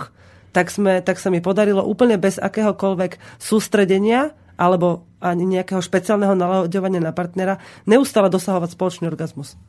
[0.56, 7.04] tak, sme, tak sa mi podarilo úplne bez akéhokoľvek sústredenia alebo ani nejakého špeciálneho nalaďovania
[7.04, 9.60] na partnera neustále dosahovať spoločný orgazmus.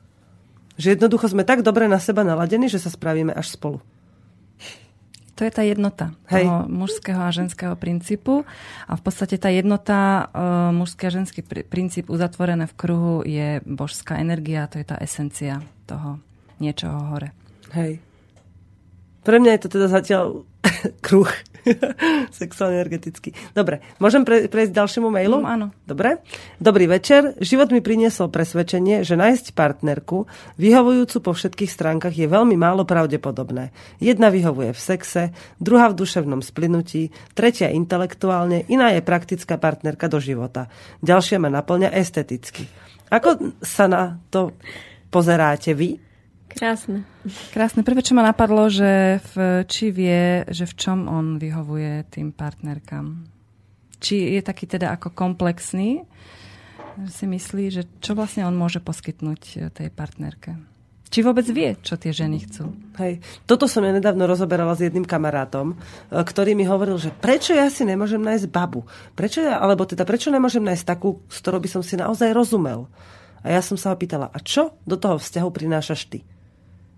[0.78, 3.82] Že jednoducho sme tak dobre na seba naladení, že sa spravíme až spolu.
[5.38, 6.50] To je tá jednota Hej.
[6.50, 8.42] toho mužského a ženského princípu.
[8.90, 13.62] A v podstate tá jednota, uh, mužský a ženský pr- princíp uzatvorené v kruhu je
[13.62, 16.18] božská energia, to je tá esencia toho
[16.58, 17.30] niečoho hore.
[17.70, 18.02] Hej.
[19.22, 20.24] Pre mňa je to teda zatiaľ
[21.06, 21.30] kruh
[22.40, 23.34] sexuálne energetický.
[23.52, 25.42] Dobre, môžem pre, prejsť ďalšiemu mailu?
[25.42, 25.66] Mm, áno.
[25.84, 26.22] Dobre.
[26.58, 27.36] Dobrý večer.
[27.38, 33.70] Život mi priniesol presvedčenie, že nájsť partnerku vyhovujúcu po všetkých stránkach je veľmi málo pravdepodobné.
[34.02, 35.22] Jedna vyhovuje v sexe,
[35.62, 40.66] druhá v duševnom splynutí, tretia intelektuálne, iná je praktická partnerka do života.
[41.04, 42.66] Ďalšia ma naplňa esteticky.
[43.08, 44.52] Ako sa na to
[45.08, 46.07] pozeráte vy?
[46.48, 47.04] Krásne.
[47.52, 47.84] Krásne.
[47.84, 53.28] Prvé, čo ma napadlo, že v, či vie, že v čom on vyhovuje tým partnerkám.
[54.00, 56.08] Či je taký teda ako komplexný,
[57.04, 60.58] že si myslí, že čo vlastne on môže poskytnúť e, tej partnerke.
[61.08, 62.68] Či vôbec vie, čo tie ženy chcú?
[63.00, 63.24] Hej.
[63.48, 65.76] Toto som ja nedávno rozoberala s jedným kamarátom, e,
[66.10, 68.82] ktorý mi hovoril, že prečo ja si nemôžem nájsť babu?
[69.14, 72.90] Prečo ja, alebo teda prečo nemôžem nájsť takú, s ktorou by som si naozaj rozumel?
[73.42, 76.18] A ja som sa ho pýtala, a čo do toho vzťahu prinášaš ty?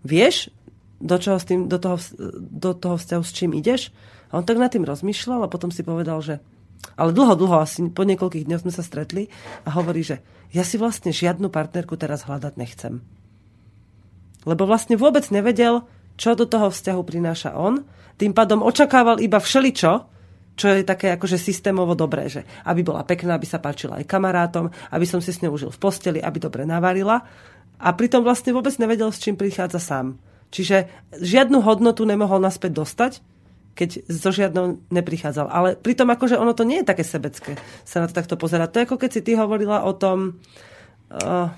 [0.03, 0.53] Vieš,
[1.01, 1.97] do, čoho s tým, do, toho,
[2.39, 3.89] do toho vzťahu s čím ideš?
[4.31, 6.39] A on tak nad tým rozmýšľal a potom si povedal, že
[6.97, 9.29] ale dlho, dlho, asi po niekoľkých dňoch sme sa stretli
[9.69, 13.05] a hovorí, že ja si vlastne žiadnu partnerku teraz hľadať nechcem.
[14.49, 15.85] Lebo vlastne vôbec nevedel,
[16.17, 17.85] čo do toho vzťahu prináša on.
[18.17, 20.09] Tým pádom očakával iba všeličo,
[20.61, 24.69] čo je také akože systémovo dobré, že aby bola pekná, aby sa páčila aj kamarátom,
[24.93, 27.25] aby som si s ňou užil v posteli, aby dobre navarila
[27.81, 30.21] a pritom vlastne vôbec nevedel, s čím prichádza sám.
[30.53, 33.13] Čiže žiadnu hodnotu nemohol naspäť dostať,
[33.73, 35.47] keď so žiadnou neprichádzal.
[35.49, 37.57] Ale pritom akože ono to nie je také sebecké
[37.89, 38.69] sa na to takto pozerať.
[38.77, 40.37] To je ako keď si ty hovorila o tom...
[41.09, 41.49] Uh,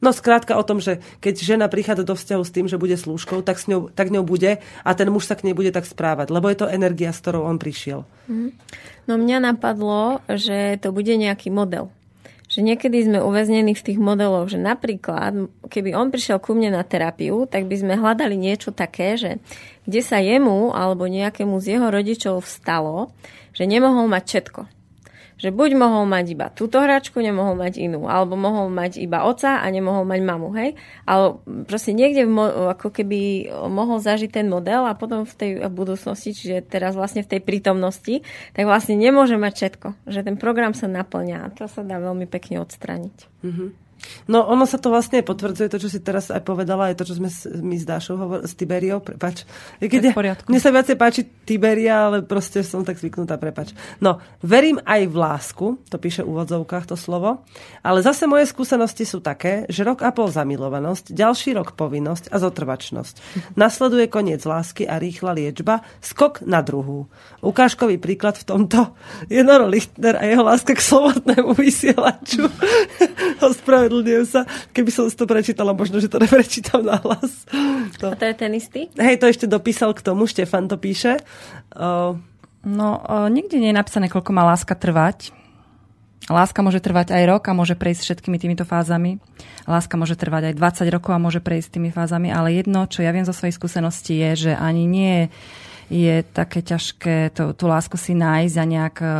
[0.00, 3.44] No skrátka o tom, že keď žena prichádza do vzťahu s tým, že bude slúžkou,
[3.44, 6.32] tak, s ňou, tak ňou bude a ten muž sa k nej bude tak správať,
[6.32, 8.08] lebo je to energia, s ktorou on prišiel.
[8.24, 8.56] Mm.
[9.04, 11.92] No mňa napadlo, že to bude nejaký model
[12.50, 16.82] že niekedy sme uväznení v tých modeloch, že napríklad, keby on prišiel ku mne na
[16.82, 19.38] terapiu, tak by sme hľadali niečo také, že
[19.86, 23.14] kde sa jemu alebo nejakému z jeho rodičov stalo,
[23.54, 24.79] že nemohol mať všetko
[25.40, 29.64] že buď mohol mať iba túto hračku, nemohol mať inú, alebo mohol mať iba oca
[29.64, 30.76] a nemohol mať mamu, hej?
[31.08, 36.36] Ale proste niekde mo- ako keby mohol zažiť ten model a potom v tej budúcnosti,
[36.36, 38.20] čiže teraz vlastne v tej prítomnosti,
[38.52, 39.88] tak vlastne nemôže mať všetko.
[40.04, 43.16] Že ten program sa naplňa a to sa dá veľmi pekne odstraniť.
[43.40, 43.89] Mm-hmm.
[44.26, 47.18] No ono sa to vlastne potvrdzuje, to, čo si teraz aj povedala, aj to, čo
[47.18, 49.44] sme s, my s Dášou hovorili, s Tiberiou, prepač.
[49.80, 50.12] Keď ja,
[50.46, 53.74] mne sa viacej páči Tiberia, ale proste som tak zvyknutá, prepač.
[53.98, 57.44] No, verím aj v lásku, to píše v úvodzovkách to slovo,
[57.84, 62.36] ale zase moje skúsenosti sú také, že rok a pol zamilovanosť, ďalší rok povinnosť a
[62.38, 63.14] zotrvačnosť.
[63.56, 67.10] Nasleduje koniec lásky a rýchla liečba, skok na druhú.
[67.40, 68.94] Ukážkový príklad v tomto
[69.28, 72.46] je Noro Lichtner a jeho láska k slobodnému vysielaču.
[73.90, 74.46] ospravedlňujem sa.
[74.70, 77.44] Keby som si to prečítala, možno, že to neprečítam na hlas.
[77.98, 78.14] To.
[78.14, 78.86] A to je ten istý?
[78.94, 81.18] Hej, to ešte dopísal k tomu, Štefan to píše.
[81.74, 82.14] Uh,
[82.62, 85.34] no, uh, nikde nie je napísané, koľko má láska trvať.
[86.30, 89.18] Láska môže trvať aj rok a môže prejsť všetkými týmito fázami.
[89.66, 93.10] Láska môže trvať aj 20 rokov a môže prejsť tými fázami, ale jedno, čo ja
[93.10, 95.26] viem zo svojej skúsenosti, je, že ani nie
[95.90, 99.10] je také ťažké to, tú lásku si nájsť a nejak uh,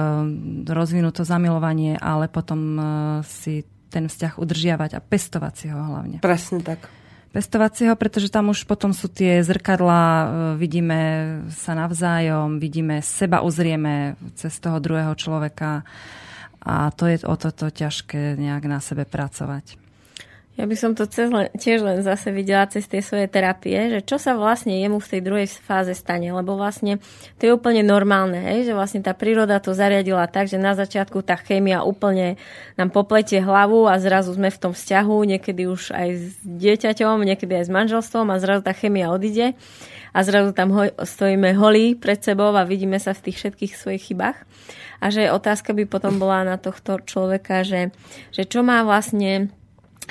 [0.70, 2.85] rozvinúť to zamilovanie, ale potom uh,
[3.26, 6.22] si ten vzťah udržiavať a pestovať si ho hlavne.
[6.22, 6.87] Presne tak.
[7.31, 10.26] Pestovať si ho, pretože tam už potom sú tie zrkadlá, e,
[10.59, 11.00] vidíme
[11.55, 15.87] sa navzájom, vidíme seba, uzrieme cez toho druhého človeka
[16.61, 19.80] a to je o toto ťažké nejak na sebe pracovať.
[20.61, 24.05] Ja by som to cez len, tiež len zase videla cez tie svoje terapie, že
[24.05, 27.01] čo sa vlastne jemu v tej druhej fáze stane, lebo vlastne
[27.40, 31.25] to je úplne normálne, hej, že vlastne tá príroda to zariadila tak, že na začiatku
[31.25, 32.37] tá chémia úplne
[32.77, 37.57] nám popletie hlavu a zrazu sme v tom vzťahu, niekedy už aj s dieťaťom, niekedy
[37.57, 39.57] aj s manželstvom a zrazu tá chémia odíde
[40.12, 44.12] a zrazu tam ho, stojíme holí pred sebou a vidíme sa v tých všetkých svojich
[44.12, 44.37] chybách.
[45.01, 47.96] A že otázka by potom bola na tohto človeka, že,
[48.29, 49.49] že čo má vlastne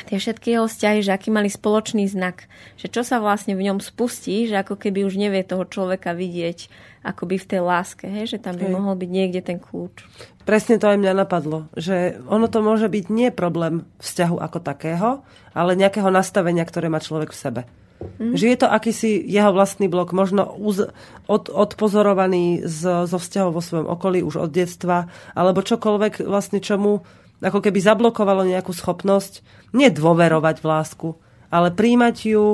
[0.06, 2.46] tie všetky jeho vzťahy, že aký mali spoločný znak,
[2.78, 6.70] že čo sa vlastne v ňom spustí, že ako keby už nevie toho človeka vidieť
[7.04, 8.36] akoby v tej láske, hej?
[8.36, 8.74] že tam by hej.
[8.76, 10.04] mohol byť niekde ten kľúč.
[10.44, 15.10] Presne to aj mňa napadlo, že ono to môže byť nie problém vzťahu ako takého,
[15.56, 17.62] ale nejakého nastavenia, ktoré má človek v sebe.
[18.00, 18.36] Mm.
[18.36, 20.88] Že je to akýsi jeho vlastný blok, možno uz,
[21.28, 27.04] od, odpozorovaný z, zo vzťahov vo svojom okolí už od detstva, alebo čokoľvek vlastne čomu
[27.40, 31.10] ako keby zablokovalo nejakú schopnosť nedôverovať v lásku,
[31.50, 32.46] ale príjmať ju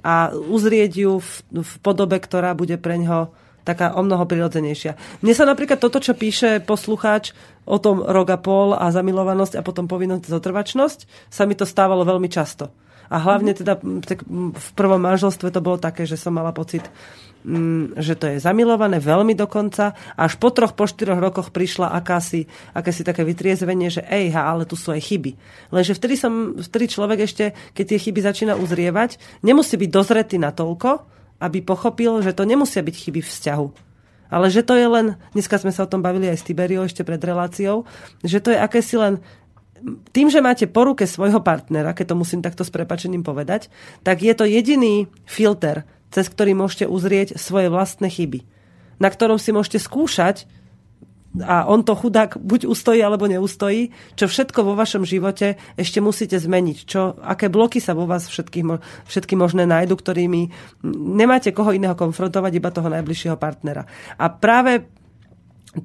[0.00, 1.30] a uzrieť ju v,
[1.60, 3.30] v podobe, ktorá bude pre ňoho
[3.62, 4.96] taká o mnoho prirodzenejšia.
[5.20, 7.36] Mne sa napríklad toto, čo píše poslucháč
[7.68, 12.02] o tom rok a pol a zamilovanosť a potom povinnosť zotrvačnosť, sa mi to stávalo
[12.08, 12.72] veľmi často.
[13.10, 13.74] A hlavne teda
[14.06, 14.22] tak
[14.54, 16.86] v prvom manželstve to bolo také, že som mala pocit,
[17.98, 19.98] že to je zamilované veľmi dokonca.
[20.14, 24.78] Až po troch, po štyroch rokoch prišla akási, akési také vytriezvenie, že ejha, ale tu
[24.78, 25.34] sú aj chyby.
[25.74, 27.44] Lenže vtedy, som, vtedy človek ešte,
[27.74, 31.02] keď tie chyby začína uzrievať, nemusí byť dozretý na toľko,
[31.42, 33.90] aby pochopil, že to nemusia byť chyby vzťahu.
[34.30, 37.02] Ale že to je len, dneska sme sa o tom bavili aj s Tiberiou ešte
[37.02, 37.82] pred reláciou,
[38.22, 39.18] že to je akési len
[40.12, 43.72] tým, že máte po ruke svojho partnera, keď to musím takto s prepačením povedať,
[44.04, 48.44] tak je to jediný filter, cez ktorý môžete uzrieť svoje vlastné chyby,
[48.98, 50.48] na ktorom si môžete skúšať,
[51.30, 56.34] a on to chudák buď ustojí alebo neustojí, čo všetko vo vašom živote ešte musíte
[56.34, 56.78] zmeniť.
[56.82, 58.66] Čo, aké bloky sa vo vás všetky,
[59.06, 60.50] všetky možné nájdu, ktorými
[61.14, 63.86] nemáte koho iného konfrontovať, iba toho najbližšieho partnera.
[64.18, 64.90] A práve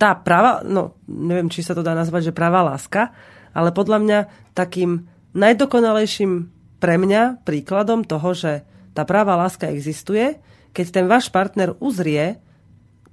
[0.02, 3.14] tá práva, no neviem, či sa to dá nazvať, že práva láska,
[3.56, 4.20] ale podľa mňa
[4.52, 6.52] takým najdokonalejším
[6.84, 10.38] pre mňa príkladom toho, že tá práva láska existuje,
[10.76, 12.38] keď ten váš partner uzrie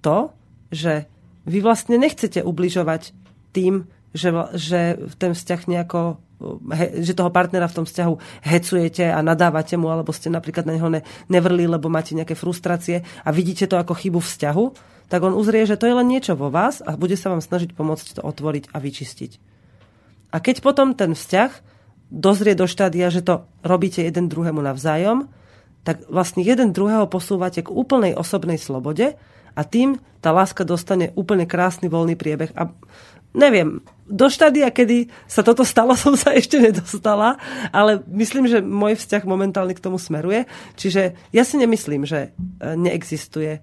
[0.03, 0.34] to,
[0.74, 1.07] že
[1.47, 3.14] vy vlastne nechcete ubližovať
[3.55, 4.80] tým, že, že
[5.16, 6.18] ten vzťah nejako
[6.99, 10.90] že toho partnera v tom vzťahu hecujete a nadávate mu, alebo ste napríklad na neho
[10.90, 14.64] ne, nevrli, lebo máte nejaké frustrácie a vidíte to ako chybu vzťahu,
[15.07, 17.78] tak on uzrie, že to je len niečo vo vás a bude sa vám snažiť
[17.78, 19.51] pomôcť to otvoriť a vyčistiť.
[20.33, 21.53] A keď potom ten vzťah
[22.09, 25.28] dozrie do štádia, že to robíte jeden druhému navzájom,
[25.85, 29.16] tak vlastne jeden druhého posúvate k úplnej osobnej slobode
[29.53, 32.55] a tým tá láska dostane úplne krásny voľný priebeh.
[32.57, 32.70] A
[33.35, 37.37] neviem, do štádia, kedy sa toto stalo, som sa ešte nedostala,
[37.74, 40.47] ale myslím, že môj vzťah momentálne k tomu smeruje.
[40.78, 43.61] Čiže ja si nemyslím, že e, neexistuje e,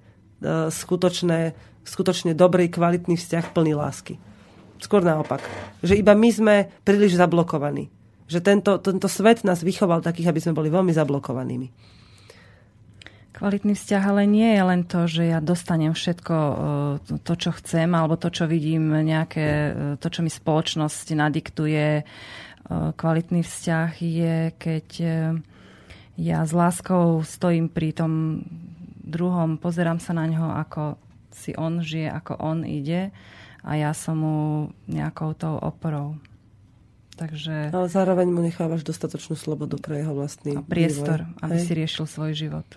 [0.69, 1.55] skutočné,
[1.85, 4.19] skutočne dobrý, kvalitný vzťah plný lásky.
[4.79, 5.43] Skôr naopak.
[5.83, 6.55] Že iba my sme
[6.87, 7.91] príliš zablokovaní.
[8.29, 11.67] Že tento, tento svet nás vychoval takých, aby sme boli veľmi zablokovanými.
[13.39, 16.55] Kvalitný vzťah ale nie je len to, že ja dostanem všetko e,
[17.23, 21.87] to, čo chcem, alebo to, čo vidím, nejaké, e, to, čo mi spoločnosť nadiktuje.
[22.01, 22.03] E,
[22.99, 24.87] kvalitný vzťah je, keď
[26.19, 28.43] ja s láskou stojím pri tom
[29.07, 30.99] druhom, pozerám sa na ňo, ako
[31.31, 33.15] si on žije, ako on ide
[33.63, 34.37] a ja som mu
[34.87, 36.15] nejakou tou oporou.
[37.19, 37.75] Takže...
[37.75, 41.43] Ale zároveň mu nechávaš dostatočnú slobodu pre jeho vlastný a priestor, vývoj.
[41.43, 41.65] aby Hej.
[41.67, 42.67] si riešil svoj život.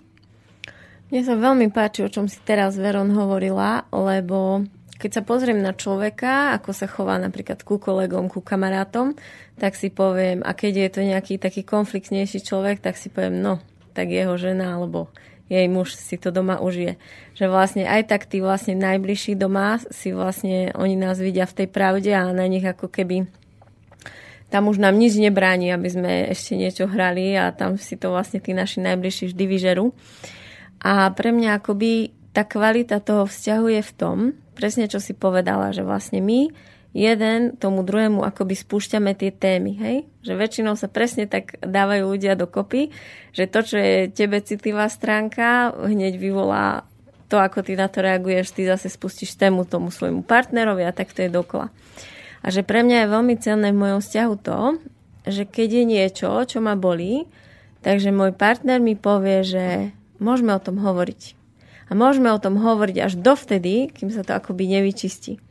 [1.07, 4.67] Mne sa veľmi páči, o čom si teraz Veron hovorila, lebo
[4.99, 9.15] keď sa pozriem na človeka, ako sa chová napríklad ku kolegom, ku kamarátom,
[9.55, 13.63] tak si poviem, a keď je to nejaký taký konfliktnejší človek, tak si poviem, no,
[13.93, 15.11] tak jeho žena alebo
[15.51, 16.95] jej muž si to doma užije.
[17.35, 21.67] Že vlastne aj tak tí vlastne najbližší doma si vlastne oni nás vidia v tej
[21.67, 23.27] pravde a na nich ako keby
[24.53, 28.37] tam už nám nič nebráni, aby sme ešte niečo hrali a tam si to vlastne
[28.37, 29.89] tí naši najbližší vždy vyžerú.
[30.77, 34.17] A pre mňa akoby tá kvalita toho vzťahu je v tom,
[34.53, 36.53] presne čo si povedala, že vlastne my
[36.93, 39.97] jeden tomu druhému akoby spúšťame tie témy, hej?
[40.21, 42.93] Že väčšinou sa presne tak dávajú ľudia dokopy,
[43.33, 46.85] že to, čo je tebe citlivá stránka, hneď vyvolá
[47.33, 51.17] to, ako ty na to reaguješ, ty zase spustíš tému tomu svojmu partnerovi a tak
[51.17, 51.73] to je dokola.
[52.45, 54.59] A že pre mňa je veľmi cenné v mojom vzťahu to,
[55.25, 57.25] že keď je niečo, čo ma bolí,
[57.81, 59.65] takže môj partner mi povie, že
[60.21, 61.33] môžeme o tom hovoriť.
[61.89, 65.41] A môžeme o tom hovoriť až dovtedy, kým sa to akoby nevyčistí.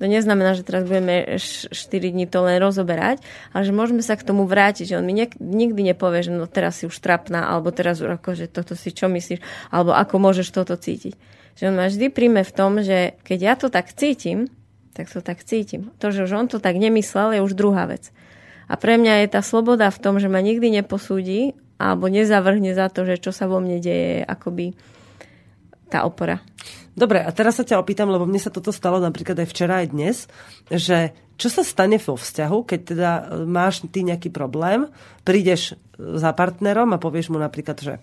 [0.00, 3.20] To neznamená, že teraz budeme 4 dní to len rozoberať,
[3.52, 6.88] ale že môžeme sa k tomu vrátiť, on mi nikdy nepovie, že no teraz si
[6.88, 10.72] už trapná, alebo teraz už ako, že toto si čo myslíš, alebo ako môžeš toto
[10.72, 11.20] cítiť.
[11.60, 14.48] Že on ma vždy príjme v tom, že keď ja to tak cítim,
[14.96, 15.92] tak to tak cítim.
[16.00, 18.08] To, že už on to tak nemyslel, je už druhá vec.
[18.72, 22.88] A pre mňa je tá sloboda v tom, že ma nikdy neposúdi alebo nezavrhne za
[22.88, 24.72] to, že čo sa vo mne deje, akoby
[25.92, 26.40] tá opora.
[26.90, 29.88] Dobre, a teraz sa ťa opýtam, lebo mne sa toto stalo napríklad aj včera, aj
[29.94, 30.16] dnes,
[30.66, 34.90] že čo sa stane vo vzťahu, keď teda e, máš ty nejaký problém,
[35.24, 37.94] prídeš za partnerom a povieš mu napríklad, že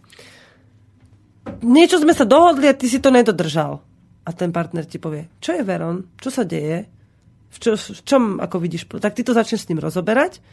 [1.61, 3.83] niečo sme sa dohodli a ty si to nedodržal.
[4.27, 6.88] A ten partner ti povie, čo je Veron, čo sa deje,
[7.47, 10.43] v, čo, v čom ako vidíš, tak ty to začneš s ním rozoberať,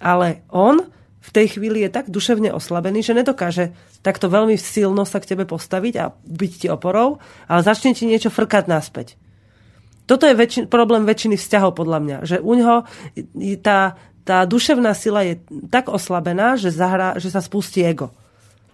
[0.00, 0.84] ale on
[1.24, 3.72] v tej chvíli je tak duševne oslabený, že nedokáže
[4.04, 7.16] takto veľmi silno sa k tebe postaviť a byť ti oporou,
[7.48, 9.16] ale začne ti niečo frkať naspäť.
[10.04, 12.84] Toto je väčšin, problém väčšiny vzťahov podľa mňa, že u neho
[13.64, 13.96] tá,
[14.28, 15.40] tá duševná sila je
[15.72, 18.12] tak oslabená, že, zahra, že sa spustí ego.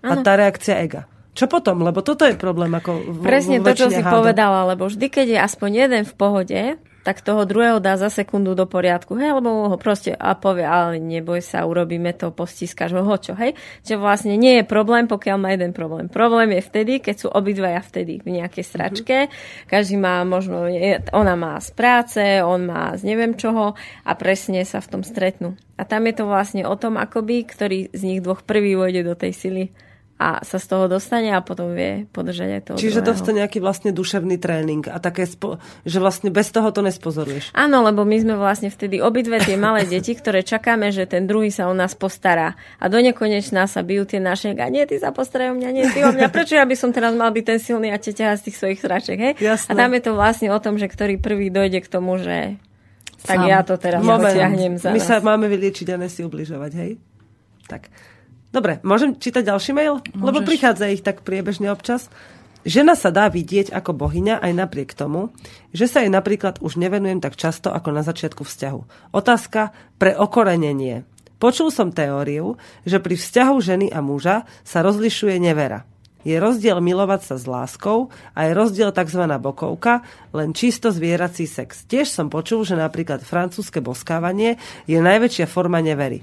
[0.02, 0.18] Ano.
[0.18, 1.06] A tá reakcia ega.
[1.30, 1.86] Čo potom?
[1.86, 2.74] Lebo toto je problém.
[2.74, 4.10] Ako v, Presne to, čo si háda.
[4.10, 6.60] povedala, lebo vždy, keď je aspoň jeden v pohode,
[7.10, 11.02] tak toho druhého dá za sekundu do poriadku, hej, lebo ho proste a povie, ale
[11.02, 13.58] neboj sa, urobíme to, postískaš ho, čo, hej.
[13.82, 16.06] Čiže vlastne nie je problém, pokiaľ má jeden problém.
[16.06, 19.66] Problém je vtedy, keď sú obidvaja vtedy v nejakej stračke, mm-hmm.
[19.66, 20.70] každý má možno,
[21.10, 23.74] ona má z práce, on má z neviem čoho
[24.06, 25.58] a presne sa v tom stretnú.
[25.74, 29.18] A tam je to vlastne o tom, akoby, ktorý z nich dvoch prvý vojde do
[29.18, 29.64] tej sily
[30.20, 33.24] a sa z toho dostane a potom vie podržať aj toho Čiže druhého.
[33.24, 35.56] to je nejaký vlastne duševný tréning a také, spo-
[35.88, 37.56] že vlastne bez toho to nespozoruješ.
[37.56, 41.48] Áno, lebo my sme vlastne vtedy obidve tie malé deti, ktoré čakáme, že ten druhý
[41.48, 42.52] sa o nás postará.
[42.76, 46.04] A do nekonečná sa bijú tie naše, a nie, ty sa postarajú mňa, nie, ty
[46.04, 46.28] o mňa.
[46.36, 48.80] Prečo ja by som teraz mal byť ten silný a te ťahať z tých svojich
[48.84, 49.32] sraček, hej?
[49.40, 49.72] Jasné.
[49.72, 52.60] A tam je to vlastne o tom, že ktorý prvý dojde k tomu, že
[53.24, 53.48] tak Sam.
[53.48, 54.32] ja to teraz Moment.
[54.76, 55.08] za My nás.
[55.08, 56.90] sa máme vyliečiť a ne si ubližovať, hej?
[57.68, 57.88] Tak.
[58.50, 60.02] Dobre, môžem čítať ďalší mail?
[60.10, 60.26] Môžeš.
[60.26, 62.10] Lebo prichádza ich tak priebežne občas.
[62.66, 65.32] Žena sa dá vidieť ako bohyňa aj napriek tomu,
[65.72, 69.14] že sa jej napríklad už nevenujem tak často ako na začiatku vzťahu.
[69.16, 71.08] Otázka pre okorenenie.
[71.40, 75.88] Počul som teóriu, že pri vzťahu ženy a muža sa rozlišuje nevera.
[76.20, 79.24] Je rozdiel milovať sa s láskou a je rozdiel tzv.
[79.40, 80.04] bokovka,
[80.36, 81.88] len čisto zvierací sex.
[81.88, 86.20] Tiež som počul, že napríklad francúzske boskávanie je najväčšia forma nevery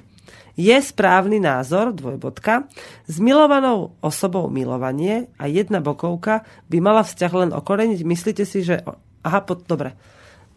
[0.58, 2.66] je správny názor, dvojbodka,
[3.06, 8.02] s milovanou osobou milovanie a jedna bokovka by mala vzťah len okoreniť.
[8.02, 8.82] Myslíte si, že...
[9.22, 9.70] Aha, pod...
[9.70, 9.94] dobre.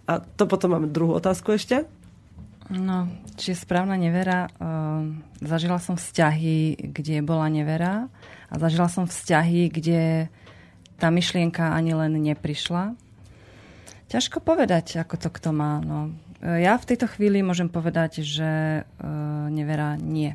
[0.08, 1.84] A to potom máme druhú otázku ešte.
[2.72, 4.48] No, či je správna nevera.
[4.56, 8.08] Uh, zažila som vzťahy, kde bola nevera
[8.48, 10.30] a zažila som vzťahy, kde
[10.96, 12.94] tá myšlienka ani len neprišla.
[14.10, 15.82] Ťažko povedať, ako to kto má.
[15.82, 20.32] No, ja v tejto chvíli môžem povedať, že uh, nevera nie.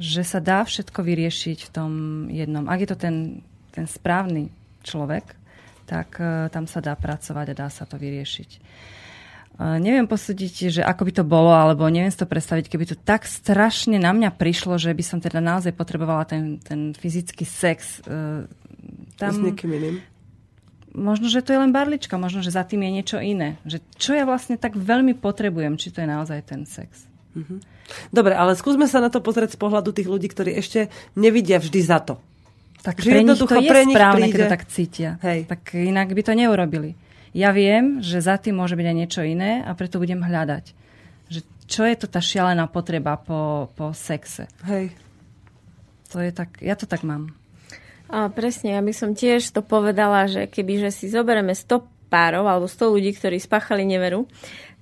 [0.00, 1.92] Že sa dá všetko vyriešiť v tom
[2.32, 2.64] jednom.
[2.64, 3.44] Ak je to ten,
[3.76, 4.48] ten správny
[4.80, 5.36] človek,
[5.84, 8.50] tak uh, tam sa dá pracovať a dá sa to vyriešiť.
[9.60, 13.28] neviem posúdiť, že ako by to bolo, alebo neviem si to predstaviť, keby to tak
[13.28, 18.00] strašne na mňa prišlo, že by som teda naozaj potrebovala ten, ten fyzický sex.
[18.00, 18.48] E,
[19.20, 19.96] tam, s niekým iným?
[20.92, 23.56] Možno, že to je len barlička, možno, že za tým je niečo iné.
[23.64, 27.08] Že čo ja vlastne tak veľmi potrebujem, či to je naozaj ten sex.
[27.32, 27.58] Mm-hmm.
[28.12, 31.80] Dobre, ale skúsme sa na to pozrieť z pohľadu tých ľudí, ktorí ešte nevidia vždy
[31.80, 32.20] za to.
[32.84, 34.32] Tak že pre nich to je pre nich správne, príde...
[34.36, 35.10] keď to tak cítia.
[35.24, 35.48] Hej.
[35.48, 36.92] Tak inak by to neurobili
[37.32, 40.76] ja viem, že za tým môže byť aj niečo iné a preto budem hľadať.
[41.32, 44.46] Že čo je to tá šialená potreba po, po sexe?
[44.68, 44.92] Hej.
[46.12, 47.32] To je tak, ja to tak mám.
[48.12, 51.80] A presne, ja by som tiež to povedala, že keby že si zoberieme 100
[52.12, 54.28] párov alebo 100 ľudí, ktorí spáchali neveru,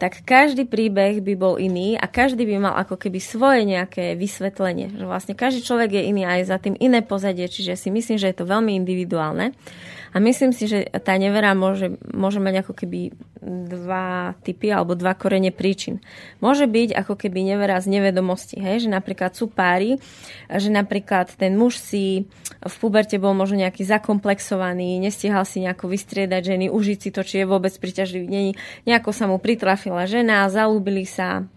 [0.02, 4.90] tak každý príbeh by bol iný a každý by mal ako keby svoje nejaké vysvetlenie.
[4.98, 8.18] Že vlastne každý človek je iný a je za tým iné pozadie, čiže si myslím,
[8.18, 9.54] že je to veľmi individuálne.
[10.10, 15.14] A myslím si, že tá nevera môže, môže mať ako keby dva typy alebo dva
[15.14, 16.02] korene príčin.
[16.42, 18.84] Môže byť ako keby nevera z nevedomosti, hej?
[18.84, 20.02] že napríklad sú páry,
[20.50, 22.26] že napríklad ten muž si
[22.60, 27.42] v puberte bol možno nejaký zakomplexovaný, nestihal si nejako vystriedať ženy, užiť si to, či
[27.42, 28.52] je vôbec priťažlivý,
[28.84, 31.48] nejako sa mu pritrafila žena, zalúbili sa,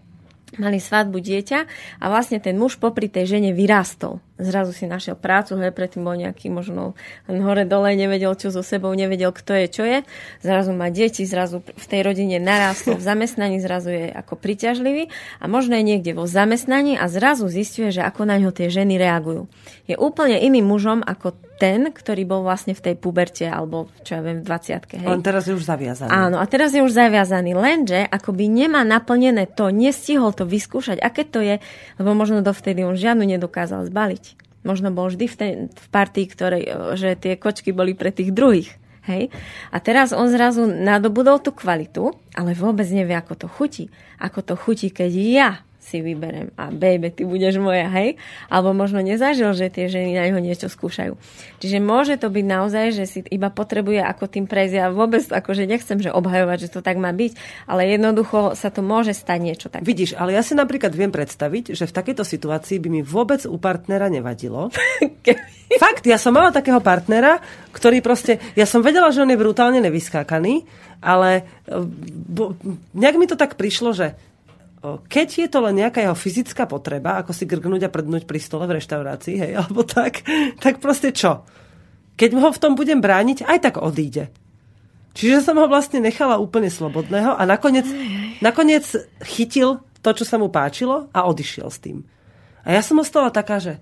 [0.56, 1.60] mali svadbu dieťa
[2.00, 4.22] a vlastne ten muž popri tej žene vyrástol.
[4.34, 6.98] Zrazu si našiel prácu, hej, predtým bol nejaký možno
[7.30, 10.02] len hore dole, nevedel čo so sebou, nevedel kto je, čo je.
[10.42, 15.06] Zrazu má deti, zrazu v tej rodine narástol v zamestnaní, zrazu je ako priťažlivý
[15.38, 18.98] a možno je niekde vo zamestnaní a zrazu zistuje, že ako na ňo tie ženy
[18.98, 19.46] reagujú.
[19.86, 24.20] Je úplne iným mužom ako ten, ktorý bol vlastne v tej puberte alebo čo ja
[24.20, 25.06] viem v 20 hej.
[25.06, 26.10] On teraz je už zaviazaný.
[26.10, 31.22] Áno, a teraz je už zaviazaný, lenže akoby nemá naplnené to, nestihol to vyskúšať, aké
[31.22, 31.62] to je,
[32.02, 34.33] lebo možno dovtedy on žiadnu nedokázal zbaliť.
[34.64, 36.64] Možno bol vždy v, tej, v partii, ktorej,
[36.96, 38.72] že tie kočky boli pre tých druhých.
[39.04, 39.28] Hej?
[39.68, 43.92] A teraz on zrazu nadobudol tú kvalitu, ale vôbec nevie, ako to chutí.
[44.16, 45.50] Ako to chutí, keď ja
[45.84, 48.16] si vyberem a baby, ty budeš moja, hej?
[48.48, 51.12] Alebo možno nezažil, že tie ženy na neho niečo skúšajú.
[51.60, 54.74] Čiže môže to byť naozaj, že si iba potrebuje ako tým prejsť.
[54.74, 57.36] Ja vôbec akože nechcem, že obhajovať, že to tak má byť,
[57.68, 59.84] ale jednoducho sa to môže stať niečo také.
[59.84, 63.60] Vidíš, ale ja si napríklad viem predstaviť, že v takejto situácii by mi vôbec u
[63.60, 64.72] partnera nevadilo.
[65.84, 67.40] Fakt, ja som mala takého partnera,
[67.74, 70.64] ktorý proste, ja som vedela, že on je brutálne nevyskákaný,
[71.04, 71.82] ale eh,
[72.30, 72.56] bo,
[72.96, 74.16] nejak mi to tak prišlo, že
[75.08, 78.68] keď je to len nejaká jeho fyzická potreba, ako si grgnúť a prdnúť pri stole
[78.68, 80.24] v reštaurácii, hej, alebo tak,
[80.60, 81.44] tak proste čo?
[82.14, 84.30] Keď ho v tom budem brániť, aj tak odíde.
[85.14, 87.86] Čiže som ho vlastne nechala úplne slobodného a nakoniec,
[88.42, 88.82] nakoniec
[89.22, 92.02] chytil to, čo sa mu páčilo a odišiel s tým.
[92.66, 93.78] A ja som ostala taká, že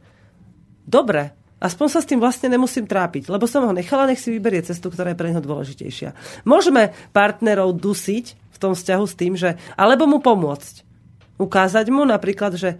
[0.85, 4.61] dobre, aspoň sa s tým vlastne nemusím trápiť, lebo som ho nechala, nech si vyberie
[4.61, 6.13] cestu, ktorá je pre neho dôležitejšia.
[6.45, 10.92] Môžeme partnerov dusiť v tom vzťahu s tým, že alebo mu pomôcť.
[11.41, 12.77] Ukázať mu napríklad, že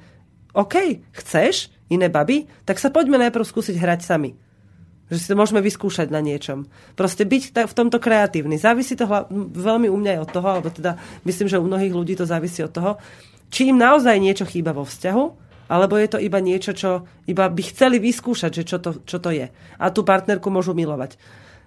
[0.53, 4.37] OK, chceš iné baby, tak sa poďme najprv skúsiť hrať sami.
[5.13, 6.65] Že si to môžeme vyskúšať na niečom.
[6.97, 8.57] Proste byť v tomto kreatívny.
[8.57, 9.05] Závisí to
[9.57, 10.97] veľmi u mňa aj od toho, alebo teda
[11.29, 12.97] myslím, že u mnohých ľudí to závisí od toho,
[13.53, 15.25] či im naozaj niečo chýba vo vzťahu,
[15.69, 19.33] alebo je to iba niečo, čo iba by chceli vyskúšať, že čo to, čo to
[19.33, 19.49] je.
[19.81, 21.17] A tú partnerku môžu milovať.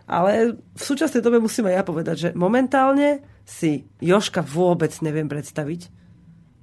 [0.05, 5.89] Ale v súčasnej dobe musím aj ja povedať, že momentálne si Joška vôbec neviem predstaviť,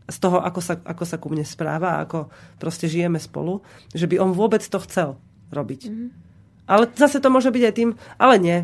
[0.09, 3.62] z toho, ako sa, ako sa ku mne správa ako proste žijeme spolu,
[3.94, 5.18] že by on vôbec to chcel
[5.55, 5.80] robiť.
[5.88, 6.09] Mm-hmm.
[6.66, 8.59] Ale zase to môže byť aj tým, ale nie.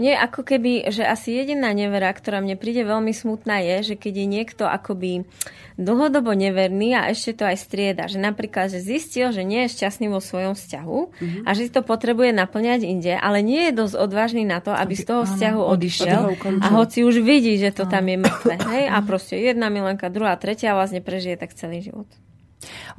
[0.00, 4.14] Mne ako keby, že asi jediná nevera, ktorá mne príde veľmi smutná je, že keď
[4.16, 5.28] je niekto akoby
[5.76, 10.08] dlhodobo neverný a ešte to aj strieda, že napríklad, že zistil, že nie je šťastný
[10.08, 11.42] vo svojom vzťahu mm-hmm.
[11.44, 14.96] a že si to potrebuje naplňať inde, ale nie je dosť odvážny na to, aby
[14.96, 16.22] z toho vzťahu odišiel
[16.64, 18.56] a hoci už vidí, že to tam je mŕtve.
[18.72, 18.84] Hej?
[18.88, 22.08] A proste jedna milenka, druhá, tretia vlastne prežije tak celý život.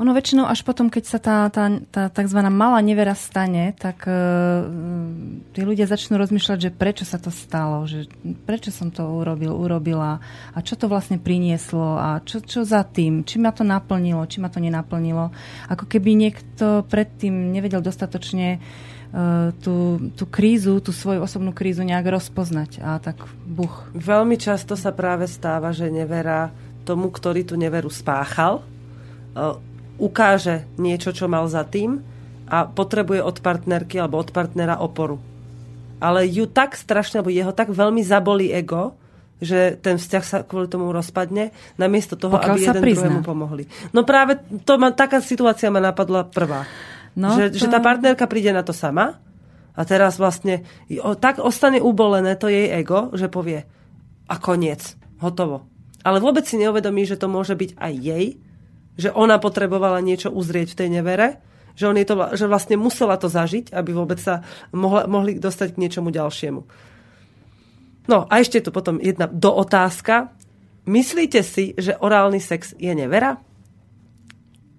[0.02, 2.40] Ono väčšinou až potom, keď sa tá, tá, tá tzv.
[2.50, 4.66] malá nevera stane, tak uh,
[5.54, 8.10] tí ľudia začnú rozmýšľať, že prečo sa to stalo, že
[8.50, 10.18] prečo som to urobil, urobila
[10.58, 14.42] a čo to vlastne prinieslo a čo, čo za tým, či ma to naplnilo, či
[14.42, 15.30] ma to nenaplnilo.
[15.70, 22.10] Ako keby niekto predtým nevedel dostatočne uh, tú, tú krízu, tú svoju osobnú krízu nejak
[22.10, 23.94] rozpoznať a tak buch.
[23.94, 26.50] Veľmi často sa práve stáva, že nevera
[26.82, 28.66] tomu, ktorý tú neveru spáchal,
[30.02, 32.02] ukáže niečo, čo mal za tým
[32.52, 35.22] a potrebuje od partnerky alebo od partnera oporu.
[36.02, 38.98] Ale ju tak strašne, alebo jeho tak veľmi zabolí ego,
[39.42, 43.10] že ten vzťah sa kvôli tomu rozpadne, namiesto toho, Pokiaľ aby jeden prizna.
[43.10, 43.64] druhému pomohli.
[43.94, 46.66] No práve to ma, taká situácia ma napadla prvá.
[47.18, 47.66] No, že, to...
[47.66, 49.18] že tá partnerka príde na to sama
[49.74, 50.66] a teraz vlastne
[51.02, 53.66] o, tak ostane ubolené to jej ego, že povie
[54.30, 55.72] a koniec, hotovo
[56.02, 58.26] ale vôbec si neuvedomí, že to môže byť aj jej,
[59.00, 61.28] že ona potrebovala niečo uzrieť v tej nevere,
[61.76, 64.44] že, on je to, že vlastne musela to zažiť, aby vôbec sa
[64.76, 66.62] mohla, mohli dostať k niečomu ďalšiemu.
[68.12, 70.36] No a ešte tu potom jedna do otázka.
[70.90, 73.40] Myslíte si, že orálny sex je nevera?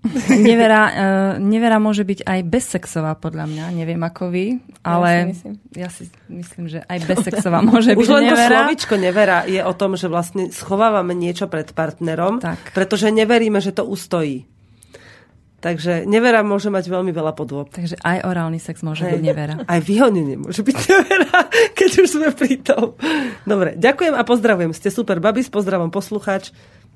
[0.50, 0.92] nevera, uh,
[1.38, 4.46] nevera môže byť aj bezsexová podľa mňa, neviem ako vy,
[4.82, 8.50] ale ja si myslím, ja si myslím že aj bezsexová môže byť Už len nevera.
[8.50, 12.74] to slovičko nevera je o tom, že vlastne schovávame niečo pred partnerom, Tak.
[12.74, 14.50] pretože neveríme, že to ustojí.
[15.62, 17.70] Takže nevera môže mať veľmi veľa podôb.
[17.70, 19.54] Takže aj orálny sex môže byť nevera.
[19.62, 21.46] Aj vyhonenie môže byť nevera,
[21.78, 22.98] keď už sme pri tom.
[23.46, 24.74] Dobre, ďakujem a pozdravujem.
[24.74, 26.50] Ste super babis, pozdravom poslucháč.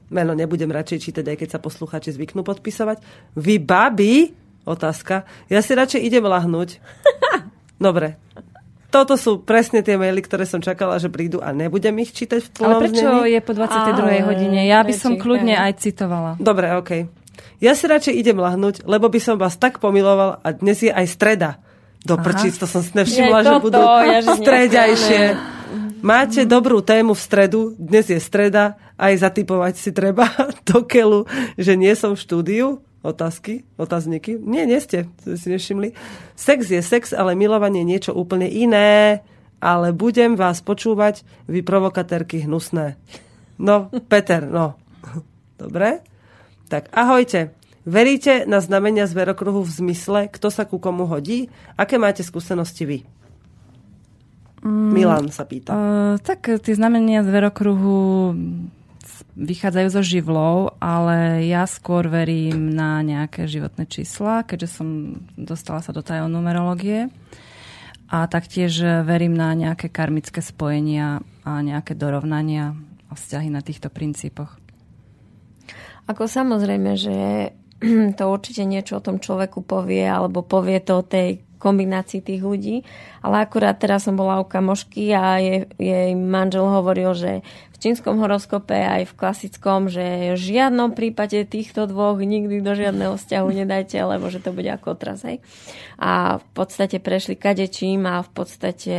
[0.07, 3.03] Meno nebudem radšej čítať, aj keď sa poslucháči zvyknú podpisovať.
[3.35, 4.31] Vy babi?
[4.67, 5.27] Otázka.
[5.51, 6.79] Ja si radšej idem lahnúť.
[7.87, 8.19] Dobre.
[8.87, 12.51] Toto sú presne tie maily, ktoré som čakala, že prídu a nebudem ich čítať v
[12.55, 13.35] plnom Ale prečo znení.
[13.35, 13.99] je po 22.
[13.99, 14.61] Ale hodine?
[14.65, 16.39] Ja by som kľudne aj citovala.
[16.39, 17.11] Dobre, okej.
[17.59, 21.07] Ja si radšej idem lahnúť, lebo by som vás tak pomiloval a dnes je aj
[21.09, 21.51] streda.
[22.07, 24.23] Do prčíc, to som si nevšimla, Je že budú ja,
[24.95, 25.19] že.
[26.05, 30.29] Máte dobrú tému v stredu, dnes je streda, aj zatypovať si treba
[30.69, 31.25] do keľu,
[31.57, 32.69] že nie som v štúdiu.
[33.07, 34.35] Otázky, otázniky.
[34.35, 35.95] Nie, nie ste, si nevšimli.
[36.35, 39.23] Sex je sex, ale milovanie je niečo úplne iné.
[39.63, 42.99] Ale budem vás počúvať, vy provokatérky hnusné.
[43.63, 44.75] No, Peter, no.
[45.63, 46.03] Dobre?
[46.67, 47.55] Tak ahojte.
[47.87, 51.47] Veríte na znamenia zverokruhu v zmysle, kto sa ku komu hodí?
[51.79, 52.99] Aké máte skúsenosti vy?
[54.65, 55.73] Mm, Milan sa pýta.
[55.73, 58.33] Uh, tak tie znamenia z verokruhu
[59.37, 64.89] vychádzajú zo živlov, ale ja skôr verím na nejaké životné čísla, keďže som
[65.37, 67.13] dostala sa do tajov numerológie.
[68.07, 72.79] A taktiež verím na nejaké karmické spojenia a nejaké dorovnania
[73.11, 74.57] a vzťahy na týchto princípoch.
[76.07, 77.17] Ako samozrejme, že
[78.19, 82.87] to určite niečo o tom človeku povie, alebo povie to o tej kombinácii tých ľudí.
[83.27, 87.43] Ale akurát teraz som bola u kamošky a jej, jej manžel hovoril, že
[87.75, 93.21] v čínskom horoskope aj v klasickom, že v žiadnom prípade týchto dvoch nikdy do žiadneho
[93.21, 95.27] vzťahu nedajte, lebo že to bude ako otraz.
[95.29, 95.45] Hej.
[96.01, 98.97] A v podstate prešli kadečím a v podstate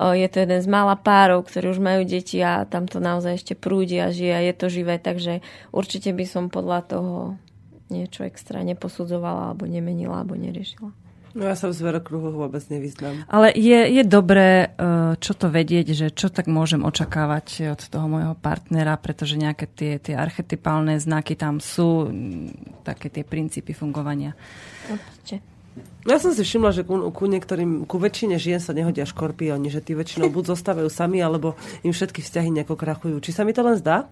[0.00, 3.44] o, je to jeden z mála párov, ktorí už majú deti a tam to naozaj
[3.44, 7.14] ešte prúdi a žije a je to živé, takže určite by som podľa toho
[7.92, 11.07] niečo extra neposudzovala alebo nemenila alebo neriešila.
[11.38, 13.22] No ja sa v zverokruhoch vôbec nevyznám.
[13.30, 18.10] Ale je, je dobré uh, čo to vedieť, že čo tak môžem očakávať od toho
[18.10, 24.34] môjho partnera, pretože nejaké tie, tie archetypálne znaky tam sú, mm, také tie princípy fungovania.
[24.90, 25.38] Určite.
[26.10, 29.78] Ja som si všimla, že ku, ku niektorým, ku väčšine žien sa nehodia škorpióni, že
[29.78, 31.54] tí väčšinou buď zostávajú sami, alebo
[31.86, 33.22] im všetky vzťahy nejako krachujú.
[33.22, 34.10] Či sa mi to len zdá?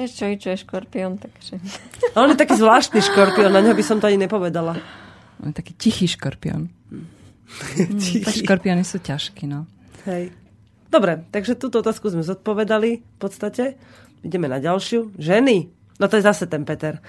[0.00, 1.60] Vieš čo, čo je škorpión, takže...
[2.16, 5.03] A on je taký zvláštny škorpión, na neho by som to ani nepovedala.
[5.38, 6.68] On je taký tichý škorpión.
[7.44, 9.68] Mm, tak škorpióny sú ťažkí, no.
[10.04, 10.32] Hej.
[10.86, 13.76] Dobre, takže túto otázku sme zodpovedali v podstate.
[14.20, 15.12] Ideme na ďalšiu.
[15.14, 15.68] Ženy.
[15.94, 17.04] No to je zase ten Peter.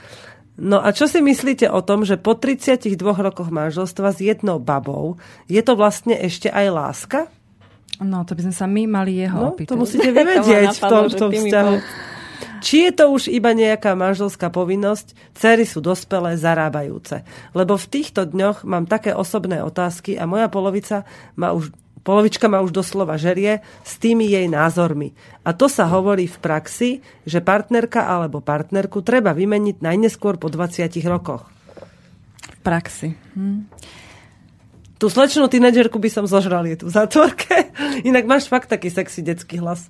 [0.55, 5.15] No a čo si myslíte o tom, že po 32 rokoch manželstva s jednou babou
[5.45, 7.19] je to vlastne ešte aj láska?
[7.97, 9.69] No, to by sme sa my mali jeho No, opýtať.
[9.71, 11.73] to musíte To vyvedieť v tom, v tom vzťahu.
[11.80, 12.14] povedz.
[12.66, 17.22] Či je to už iba nejaká manželská povinnosť, cery sú dospelé, zarábajúce.
[17.53, 21.05] Lebo v týchto dňoch mám také osobné otázky a moja polovica
[21.38, 21.70] ma už
[22.05, 25.18] Polovička ma už doslova žerie s tými jej názormi.
[25.41, 26.89] A to sa hovorí v praxi,
[27.26, 31.49] že partnerka alebo partnerku treba vymeniť najneskôr po 20 rokoch.
[32.45, 33.18] V praxi.
[33.34, 33.66] Hm.
[35.01, 37.74] Tú slečnú tínedžerku by som zožral, je tu v zátvorke.
[38.09, 39.89] Inak máš fakt taký sexy detský hlas.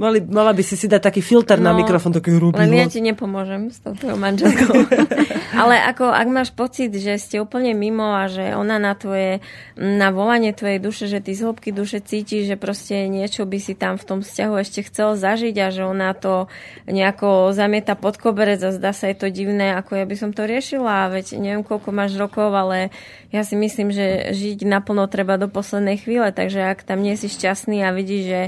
[0.00, 2.88] Mali, mala by si si dať taký filter na No, mikrofón, taký hrubý Len ja
[2.88, 4.88] ti nepomôžem s tou tvojou manželkou.
[5.60, 9.44] Ale ako, ak máš pocit, že ste úplne mimo a že ona na tvoje,
[9.76, 13.76] na volanie tvojej duše, že ty z hĺbky duše cítiš, že proste niečo by si
[13.76, 16.48] tam v tom vzťahu ešte chcel zažiť a že ona to
[16.88, 20.48] nejako zamieta pod koberec a zdá sa je to divné, ako ja by som to
[20.48, 22.88] riešila, veď neviem koľko máš rokov, ale
[23.36, 27.28] ja si myslím, že žiť naplno treba do poslednej chvíle, takže ak tam nie si
[27.28, 28.40] šťastný a vidíš, že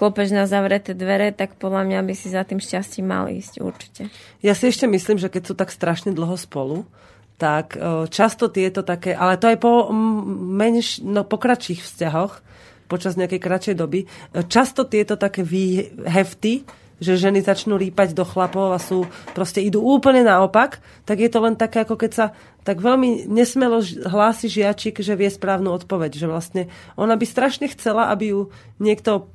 [0.00, 4.02] klopeš na zavreté dvere, tak podľa mňa by si za tým šťastím mal ísť určite.
[4.40, 6.88] Ja si ešte myslím, že keď sú tak strašne dlho spolu,
[7.36, 12.40] tak e, často tieto také, ale to aj po menš, no, po vzťahoch,
[12.88, 14.06] počas nejakej kratšej doby, e,
[14.48, 16.64] často tieto také výhefty,
[17.00, 21.40] že ženy začnú rýpať do chlapov a sú, proste idú úplne naopak, tak je to
[21.40, 22.26] len také, ako keď sa
[22.60, 26.62] tak veľmi nesmelo hlási žiačik, že vie správnu odpoveď, že vlastne
[26.94, 28.40] ona by strašne chcela, aby ju
[28.76, 29.32] niekto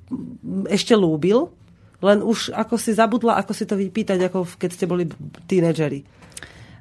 [0.70, 1.50] ešte lúbil,
[2.06, 5.10] len už ako si zabudla, ako si to vypýtať, ako keď ste boli
[5.50, 6.06] tínedžeri.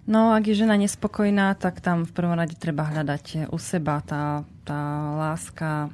[0.05, 4.45] No, ak je žena nespokojná, tak tam v prvom rade treba hľadať u seba tá,
[4.61, 4.81] tá
[5.17, 5.89] láska,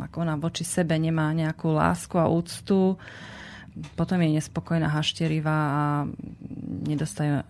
[0.00, 2.96] ako ona voči sebe nemá nejakú lásku a úctu,
[3.96, 5.82] potom je nespokojná, hašterivá a
[6.86, 7.44] nedostane,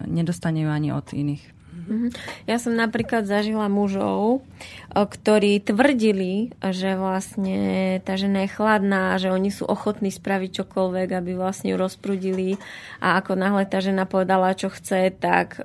[0.62, 1.59] ju ani od iných.
[1.90, 2.14] Mhm.
[2.46, 4.46] Ja som napríklad zažila mužov,
[4.94, 11.34] ktorí tvrdili, že vlastne tá žena je chladná, že oni sú ochotní spraviť čokoľvek, aby
[11.34, 12.62] vlastne ju rozprudili
[13.02, 15.58] a ako náhle tá žena povedala, čo chce, tak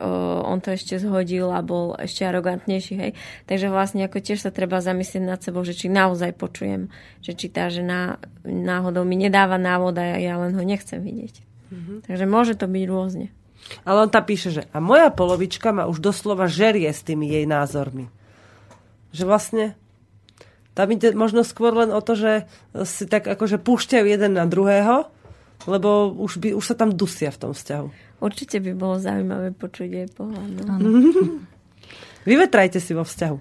[0.45, 2.93] on to ešte zhodil a bol ešte arogantnejší.
[2.97, 3.11] Hej.
[3.45, 6.89] Takže vlastne ako tiež sa treba zamyslieť nad sebou, že či naozaj počujem,
[7.21, 11.35] že či tá žena náhodou mi nedáva návod a ja len ho nechcem vidieť.
[11.69, 11.97] Mm-hmm.
[12.09, 13.29] Takže môže to byť rôzne.
[13.81, 17.45] Ale on tam píše, že a moja polovička ma už doslova žerie s tými jej
[17.49, 18.09] názormi.
[19.09, 19.65] Že vlastne
[20.75, 22.31] tam ide možno skôr len o to, že
[22.83, 25.07] si tak akože púšťajú jeden na druhého,
[25.65, 28.19] lebo už, by, už sa tam dusia v tom vzťahu.
[28.19, 30.49] Určite by bolo zaujímavé počuť jej pohľad.
[30.67, 30.75] No.
[32.29, 33.37] Vyvetrajte si vo vzťahu.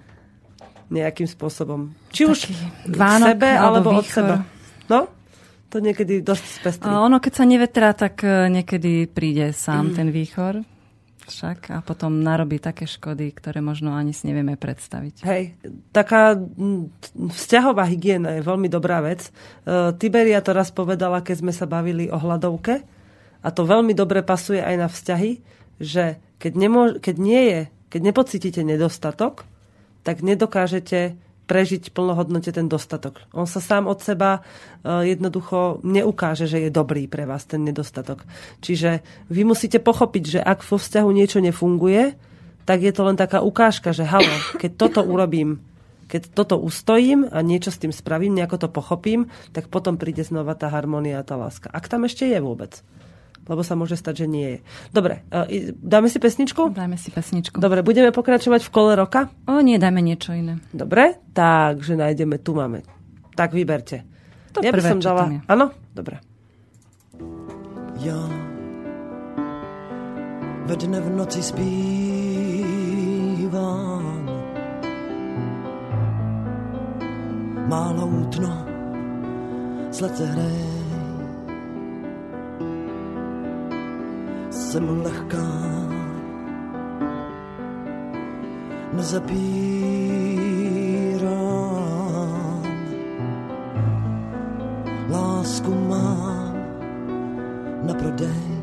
[0.85, 1.97] Nejakým spôsobom.
[2.13, 2.39] Či Taký už
[2.87, 4.35] k sebe, alebo, alebo od seba.
[4.85, 5.09] No?
[5.75, 6.87] To niekedy dosť spestrí.
[6.87, 9.95] Ono, keď sa nevetrá, tak e, niekedy príde sám mm.
[9.99, 10.63] ten výchor.
[11.25, 15.25] Však a potom narobí také škody, ktoré možno ani si nevieme predstaviť.
[15.25, 15.57] Hej,
[15.89, 16.37] taká
[17.17, 19.33] vzťahová hygiena je veľmi dobrá vec.
[19.65, 22.85] Uh, Tiberia to raz povedala, keď sme sa bavili o hladovke
[23.41, 25.31] a to veľmi dobre pasuje aj na vzťahy,
[25.81, 29.49] že keď, nemô- keď nie je, keď nepocítite nedostatok,
[30.05, 33.21] tak nedokážete prežiť plnohodnote ten dostatok.
[33.31, 34.41] On sa sám od seba
[34.81, 38.25] e, jednoducho neukáže, že je dobrý pre vás ten nedostatok.
[38.65, 42.17] Čiže vy musíte pochopiť, že ak vo vzťahu niečo nefunguje,
[42.65, 45.61] tak je to len taká ukážka, že halo, keď toto urobím,
[46.09, 50.57] keď toto ustojím a niečo s tým spravím, nejako to pochopím, tak potom príde znova
[50.57, 51.69] tá harmonia a tá láska.
[51.69, 52.81] Ak tam ešte je vôbec
[53.45, 54.59] lebo sa môže stať, že nie je.
[54.89, 56.73] Dobre, e, dáme si pesničku?
[56.73, 57.57] Dáme si pesničku.
[57.61, 59.29] Dobre, budeme pokračovať v kole roka?
[59.45, 60.61] O nie, dajme niečo iné.
[60.73, 62.81] Dobre, takže nájdeme, tu máme.
[63.37, 64.03] Tak vyberte.
[64.55, 65.29] To ja prvé, by som dala...
[65.45, 65.75] Áno?
[65.93, 66.19] Dobre.
[68.03, 68.19] Ja
[70.65, 71.85] ve dne v noci zpívám
[77.69, 78.65] Málo útno
[79.93, 80.74] slece hraje
[84.55, 85.47] jsem lehká.
[88.93, 89.35] Nezapírám,
[95.09, 96.55] lásku mám
[97.83, 98.54] na prodej.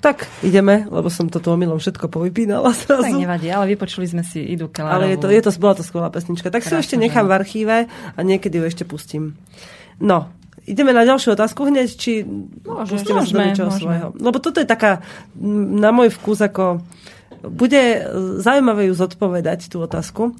[0.00, 3.04] Tak, ideme, lebo som toto omylom všetko povypínala zrazu.
[3.04, 4.96] Tak nevadí, ale vypočuli sme si Idu Kelárovú.
[4.96, 6.48] Ale je to, je to, bola to skvelá pesnička.
[6.48, 7.76] Tak si ju ešte nechám v archíve
[8.16, 9.36] a niekedy ju ešte pustím.
[10.00, 10.32] No,
[10.64, 13.80] ideme na ďalšiu otázku hneď, či Môže, pustíme sa do môžeme, niečoho môžeme.
[13.84, 14.06] svojho.
[14.16, 15.04] Lebo toto je taká,
[15.76, 16.80] na môj vkus, ako
[17.44, 17.82] bude
[18.40, 20.32] zaujímavé ju zodpovedať, tú otázku.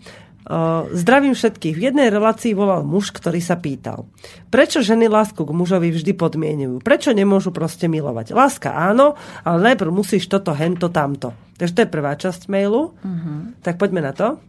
[0.97, 1.77] Zdravím všetkých.
[1.77, 4.09] V jednej relácii volal muž, ktorý sa pýtal,
[4.49, 6.81] prečo ženy lásku k mužovi vždy podmienujú?
[6.81, 8.33] Prečo nemôžu proste milovať?
[8.33, 11.37] Láska áno, ale najprv musíš toto, hento, tamto.
[11.61, 12.97] Takže to je prvá časť mailu.
[12.97, 13.53] Uh-huh.
[13.61, 14.41] Tak poďme na to.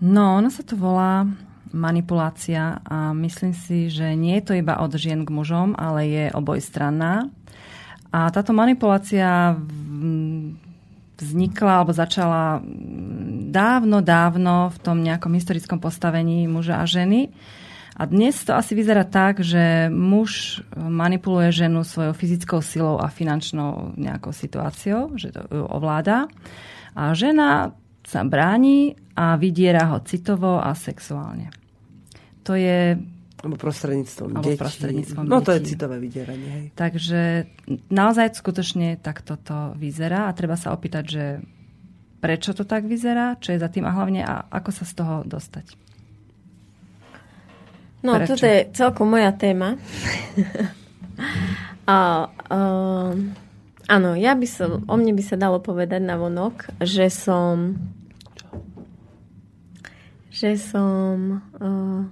[0.00, 1.28] No, ono sa to volá
[1.76, 6.24] manipulácia a myslím si, že nie je to iba od žien k mužom, ale je
[6.32, 7.28] obojstranná.
[8.10, 10.56] A táto manipulácia v-
[11.20, 12.64] vznikla alebo začala
[13.52, 17.30] dávno, dávno v tom nejakom historickom postavení muža a ženy.
[18.00, 23.92] A dnes to asi vyzerá tak, že muž manipuluje ženu svojou fyzickou silou a finančnou
[24.00, 26.24] nejakou situáciou, že to ovláda.
[26.96, 31.52] A žena sa bráni a vydiera ho citovo a sexuálne.
[32.48, 32.96] To je
[33.40, 34.60] Alebo prostredníctvom Alebo detí.
[34.60, 36.50] prostredníctvom no to je citové vydieranie.
[36.52, 36.64] Hej.
[36.76, 37.20] Takže
[37.88, 41.24] naozaj skutočne takto to vyzerá a treba sa opýtať, že
[42.20, 45.24] prečo to tak vyzerá, čo je za tým a hlavne a ako sa z toho
[45.24, 45.72] dostať.
[48.00, 48.36] No, Prečo?
[48.36, 49.76] toto je celkom moja téma.
[51.88, 53.12] a, uh,
[53.88, 57.76] áno, ja by som, o mne by sa dalo povedať na vonok, že som
[60.30, 62.06] že som uh,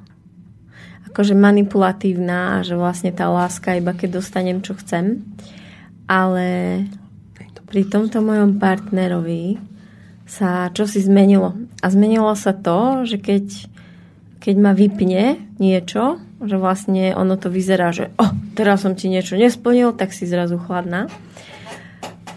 [1.08, 5.24] akože manipulatívna a že vlastne tá láska iba keď dostanem, čo chcem.
[6.08, 6.84] Ale
[7.68, 9.60] pri tomto mojom partnerovi
[10.24, 11.56] sa čosi zmenilo.
[11.80, 13.44] A zmenilo sa to, že keď,
[14.40, 19.36] keď ma vypne niečo, že vlastne ono to vyzerá, že oh, teraz som ti niečo
[19.36, 21.08] nesplnil, tak si zrazu chladná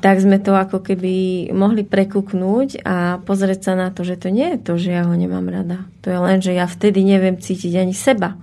[0.01, 4.57] tak sme to ako keby mohli prekuknúť a pozrieť sa na to, že to nie
[4.57, 5.86] je to, že ja ho nemám rada.
[6.01, 8.34] To je len, že ja vtedy neviem cítiť ani seba.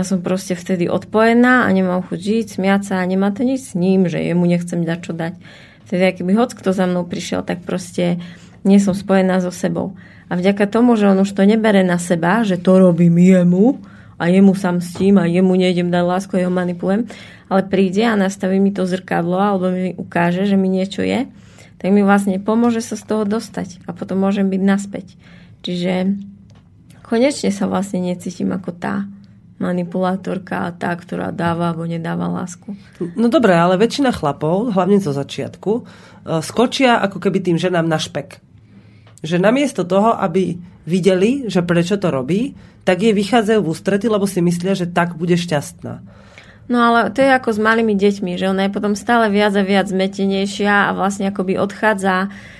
[0.00, 3.60] Ja som proste vtedy odpojená a nemám chuť žiť, smiať sa a nemá to nič
[3.60, 5.36] s ním, že jemu nechcem dať čo dať.
[5.84, 8.16] Vtedy, keby hoc kto za mnou prišiel, tak proste
[8.64, 9.92] nie som spojená so sebou.
[10.32, 13.76] A vďaka tomu, že on už to nebere na seba, že to robím jemu
[14.16, 17.04] a jemu sa mstím a jemu nejdem dať lásku, ja ho manipulujem,
[17.52, 21.28] ale príde a nastaví mi to zrkadlo alebo mi ukáže, že mi niečo je,
[21.76, 25.12] tak mi vlastne pomôže sa z toho dostať a potom môžem byť naspäť.
[25.60, 26.16] Čiže
[27.04, 29.04] konečne sa vlastne necítim ako tá
[29.60, 32.72] manipulátorka a tá, ktorá dáva alebo nedáva lásku.
[33.14, 35.82] No dobre, ale väčšina chlapov, hlavne zo začiatku, e,
[36.40, 38.40] skočia ako keby tým ženám na špek.
[39.20, 40.56] Že namiesto toho, aby
[40.88, 42.56] videli, že prečo to robí,
[42.88, 46.00] tak jej vychádzajú v ústrety, lebo si myslia, že tak bude šťastná.
[46.72, 49.62] No ale to je ako s malými deťmi, že ona je potom stále viac a
[49.66, 52.59] viac zmetenejšia a vlastne akoby odchádza uh,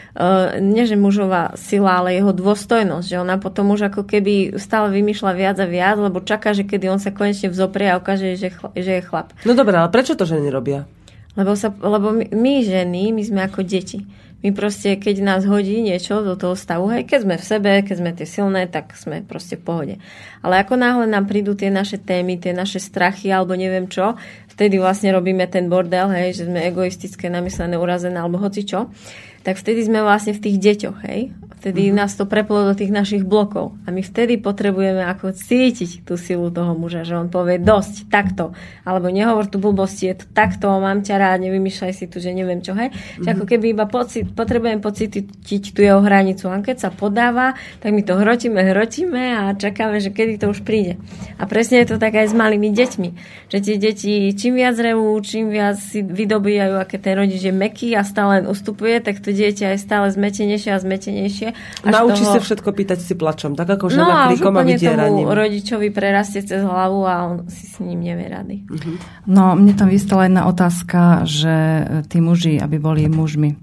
[0.58, 5.32] nie že mužová sila, ale jeho dôstojnosť, že ona potom už ako keby stále vymýšľa
[5.38, 8.74] viac a viac, lebo čaká, že kedy on sa konečne vzoprie a ukáže, že, chla,
[8.74, 9.30] že je chlap.
[9.46, 10.90] No dobre, ale prečo to ženy robia?
[11.38, 14.02] Lebo, sa, lebo my, my ženy, my sme ako deti.
[14.40, 17.96] My proste, keď nás hodí niečo do toho stavu, hej, keď sme v sebe, keď
[18.00, 19.94] sme tie silné, tak sme proste v pohode.
[20.40, 24.16] Ale ako náhle nám prídu tie naše témy, tie naše strachy alebo neviem čo,
[24.48, 28.88] vtedy vlastne robíme ten bordel, hej, že sme egoistické, namyslené, urazené alebo hoci čo,
[29.40, 31.32] tak vtedy sme vlastne v tých deťoch, hej.
[31.60, 32.00] Vtedy mm-hmm.
[32.00, 33.76] nás to preplo do tých našich blokov.
[33.84, 38.56] A my vtedy potrebujeme ako cítiť tú silu toho muža, že on povie dosť, takto.
[38.80, 42.64] Alebo nehovor tu blbosti, je to takto, mám ťa rád, nevymýšľaj si tu, že neviem
[42.64, 42.88] čo, hej.
[42.88, 43.24] Mm-hmm.
[43.24, 46.48] Že ako keby iba pocit, potrebujem pocítiť tú jeho hranicu.
[46.48, 47.52] A keď sa podáva,
[47.84, 50.96] tak my to hrotíme, hrotíme a čakáme, že kedy to už príde.
[51.36, 53.08] A presne je to tak aj s malými deťmi.
[53.52, 57.92] Že tie deti čím viac revú, čím viac si vydobíjajú, aké ten rodič je meký
[57.92, 61.48] a stále len ustupuje, tak to dieťa je stále zmetenejšie a zmetenejšie.
[61.82, 62.34] Až Naučí toho...
[62.34, 65.26] sa všetko pýtať si plačom, tak ako No žena už klikom a úplne tomu vydieraním.
[65.26, 68.56] rodičovi prerastie cez hlavu a on si s ním nevie rady.
[69.24, 71.54] No, mne tam vystala jedna otázka, že
[72.06, 73.54] tí muži, aby boli mužmi.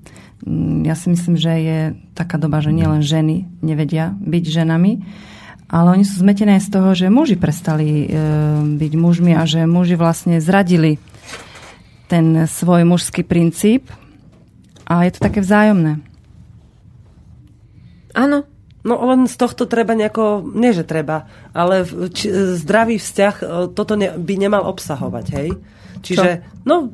[0.41, 1.79] Mm, Ja si myslím, že je
[2.13, 4.91] taká doba, že nielen ženy nevedia byť ženami,
[5.67, 8.07] ale oni sú zmetené z toho, že muži prestali e,
[8.79, 10.95] byť mužmi a že muži vlastne zradili
[12.07, 13.91] ten svoj mužský princíp
[14.87, 15.99] a je to také vzájomné.
[18.15, 18.47] Áno,
[18.87, 23.99] No len z tohto treba nejako, nie že treba, ale či, zdravý vzťah e, toto
[23.99, 25.49] ne, by nemal obsahovať, hej?
[25.99, 26.87] Čiže, no,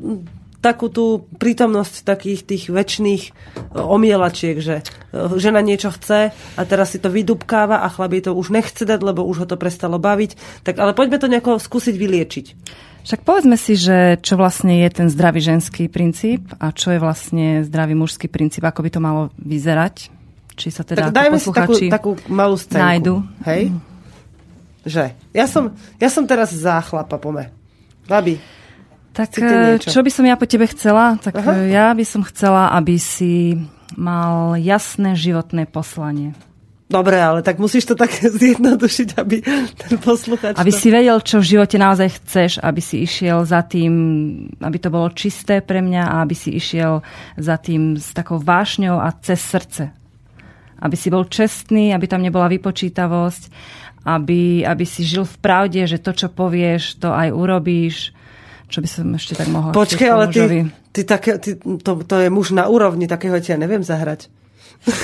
[0.57, 3.31] takú tú prítomnosť takých tých väčšných e,
[3.77, 4.83] omielačiek, že e,
[5.37, 8.99] žena niečo chce a teraz si to vydubkáva a chlap jej to už nechce dať,
[9.03, 10.63] lebo už ho to prestalo baviť.
[10.65, 12.45] Tak ale poďme to nejako skúsiť vyliečiť.
[13.03, 17.67] Však povedzme si, že čo vlastne je ten zdravý ženský princíp a čo je vlastne
[17.67, 20.07] zdravý mužský princíp, ako by to malo vyzerať.
[20.55, 22.79] Či sa teda tak dajme si takú, takú malú scénku.
[22.79, 23.15] nájdu.
[23.43, 23.73] Hej?
[24.87, 25.05] Že?
[25.35, 27.51] Ja som, ja som teraz za chlapa, pome.
[28.07, 28.39] Babi,
[29.13, 31.15] Tak eh, čo by som ja po tebe chcela?
[31.21, 31.51] Tak Aha.
[31.59, 33.55] eh, ja by som chcela, aby si
[33.93, 36.33] mal jasné životné poslanie.
[36.93, 39.41] Dobre, ale tak musíš to tak zjednodušiť, aby
[39.73, 40.53] ten posluchač...
[40.53, 40.77] Aby to...
[40.77, 43.91] si vedel, čo v živote naozaj chceš, aby si išiel za tým,
[44.61, 47.01] aby to bolo čisté pre mňa a aby si išiel
[47.41, 49.89] za tým s takou vášňou a cez srdce.
[50.77, 53.43] Aby si bol čestný, aby tam nebola vypočítavosť,
[54.05, 58.11] aby, aby si žil v pravde, že to, čo povieš, to aj urobíš.
[58.67, 60.41] Čo by som ešte tak mohla chcieť ale ty,
[60.91, 64.33] ty, také, ty to, to je muž na úrovni, takého ja neviem zahrať.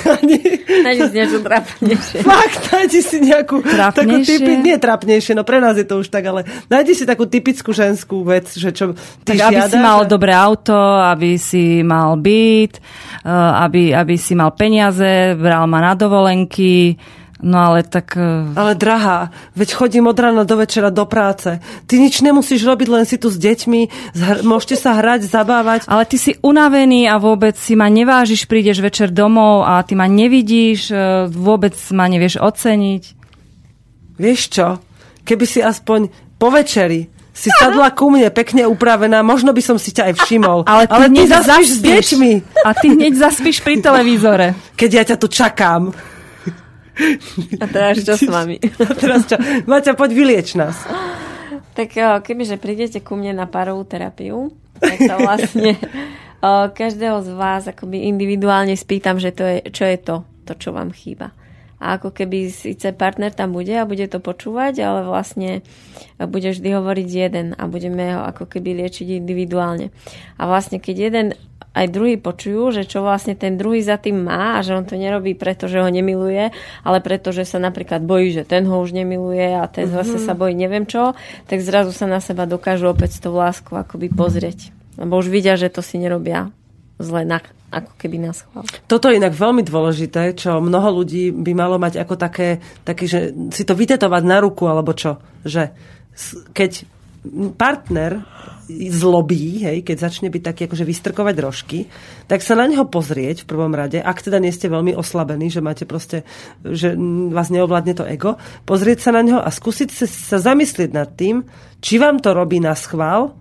[0.06, 0.36] Ani,
[0.84, 2.20] Nájdi si niečo trápnejšie.
[2.22, 4.28] fakt, nájdi si nejakú takú Trapnejšie?
[4.38, 7.72] typi, nie trapnejšie, no pre nás je to už tak, ale nájdi si takú typickú
[7.72, 8.92] ženskú vec, že čo
[9.24, 13.32] ty Tak aby žiadaš, si mal a- dobré auto, aby si mal byt, eh,
[13.64, 17.00] aby, aby si mal peniaze, bral ma na dovolenky,
[17.40, 18.16] no ale tak...
[18.16, 21.60] eh, Ale drahá, veď chodím od rána do večera do práce.
[21.86, 25.80] Ty nič nemusíš robiť, len si tu s deťmi, zhr- môžete sa hrať, zabávať.
[25.88, 30.06] Ale ty si unavený a vôbec si ma nevážiš, prídeš večer domov a ty ma
[30.06, 33.04] nevidíš, eh, vôbec ma nevieš oceniť.
[34.20, 34.68] Vieš čo?
[35.24, 39.96] Keby si aspoň po večeri si sadla ku mne, pekne upravená, možno by som si
[39.96, 40.60] ťa aj všimol.
[40.68, 42.32] Ale ty, Ale ty hneď zaspíš s deťmi,
[42.68, 44.60] A ty hneď zaspíš pri televízore.
[44.76, 45.96] keď ja ťa tu čakám.
[47.60, 48.60] A teraz čo s vami?
[48.90, 49.36] A teraz čo?
[49.66, 50.76] Maťa, poď vylieč nás.
[51.74, 55.80] Tak o, kebyže prídete ku mne na parovú terapiu, tak sa vlastne
[56.44, 60.70] o, každého z vás akoby individuálne spýtam, že to je, čo je to, to, čo
[60.76, 61.32] vám chýba.
[61.80, 65.64] A ako keby síce partner tam bude a bude to počúvať, ale vlastne
[66.20, 69.88] bude vždy hovoriť jeden a budeme ho ako keby liečiť individuálne.
[70.36, 71.28] A vlastne keď jeden
[71.70, 74.98] aj druhý počujú, že čo vlastne ten druhý za tým má a že on to
[74.98, 76.50] nerobí preto, že ho nemiluje,
[76.82, 80.34] ale preto, že sa napríklad bojí, že ten ho už nemiluje a ten zase sa
[80.34, 81.14] bojí neviem čo,
[81.46, 84.74] tak zrazu sa na seba dokážu opäť s tou láskou akoby pozrieť.
[84.98, 86.52] Lebo už vidia, že to si nerobia
[87.00, 87.40] zle na,
[87.72, 88.68] ako keby na schvál.
[88.90, 93.32] Toto je inak veľmi dôležité, čo mnoho ľudí by malo mať ako také, také že
[93.56, 95.24] si to vytetovať na ruku, alebo čo.
[95.48, 95.72] Že
[96.52, 96.84] keď
[97.56, 98.28] partner
[98.70, 101.80] zlobí, hej, keď začne byť taký akože vystrkovať rožky,
[102.30, 105.66] tak sa na neho pozrieť v prvom rade, ak teda nie ste veľmi oslabení, že
[105.66, 106.22] máte proste,
[106.62, 106.94] že
[107.34, 108.38] vás neovládne to ego,
[108.70, 111.42] pozrieť sa na neho a skúsiť sa zamyslieť nad tým,
[111.82, 113.34] či vám to robí na schvál,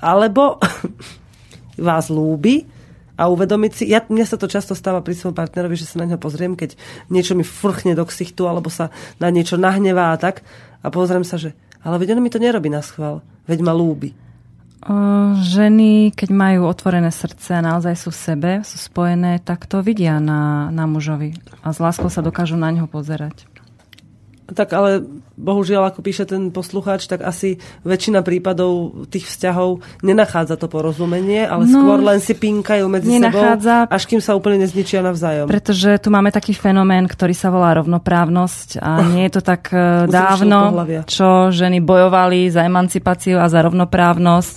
[0.00, 0.56] alebo
[1.76, 2.64] vás lúbi
[3.14, 6.08] a uvedomiť si, ja, mne sa to často stáva pri svojom partnerovi, že sa na
[6.08, 6.74] neho pozriem, keď
[7.12, 8.88] niečo mi furchne do ksichtu, alebo sa
[9.20, 10.40] na niečo nahnevá a tak
[10.80, 11.52] a pozriem sa, že
[11.84, 14.23] ale veď on mi to nerobí na schvál, veď ma lúbi.
[14.84, 14.94] O,
[15.40, 20.20] ženy, keď majú otvorené srdce a naozaj sú v sebe, sú spojené, tak to vidia
[20.20, 21.32] na, na mužovi.
[21.64, 23.48] A s láskou sa dokážu na ňo pozerať.
[24.44, 25.00] Tak ale
[25.34, 31.64] bohužiaľ, ako píše ten poslucháč, tak asi väčšina prípadov tých vzťahov nenachádza to porozumenie, ale
[31.64, 33.88] No, skôr len si pinkajú medzi sebou, nenachádza.
[33.88, 35.48] až kým sa úplne nezničia navzájom.
[35.48, 40.12] Pretože tu máme taký fenomén, ktorý sa volá rovnoprávnosť a nie je to tak Uzrušil
[40.12, 40.58] dávno,
[41.08, 44.56] čo ženy bojovali za emancipáciu a za rovnoprávnosť.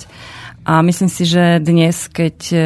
[0.68, 2.61] A myslím si, že dnes, keď eh,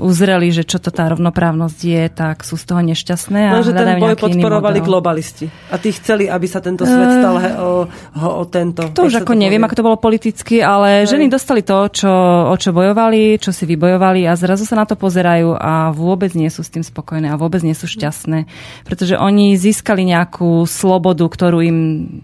[0.00, 3.76] uzreli, že čo to tá rovnoprávnosť je, tak sú z toho nešťastné a No, že
[3.76, 5.52] ten boj podporovali globalisti.
[5.68, 8.88] A tí chceli, aby sa tento svet stal he, o, ho, o tento.
[8.96, 9.68] To už ako neviem, povie?
[9.68, 12.08] ako to bolo politicky, ale ženy dostali to, čo,
[12.48, 16.48] o čo bojovali, čo si vybojovali a zrazu sa na to pozerajú a vôbec nie
[16.48, 18.48] sú s tým spokojné a vôbec nie sú šťastné,
[18.88, 21.78] pretože oni získali nejakú slobodu, ktorú im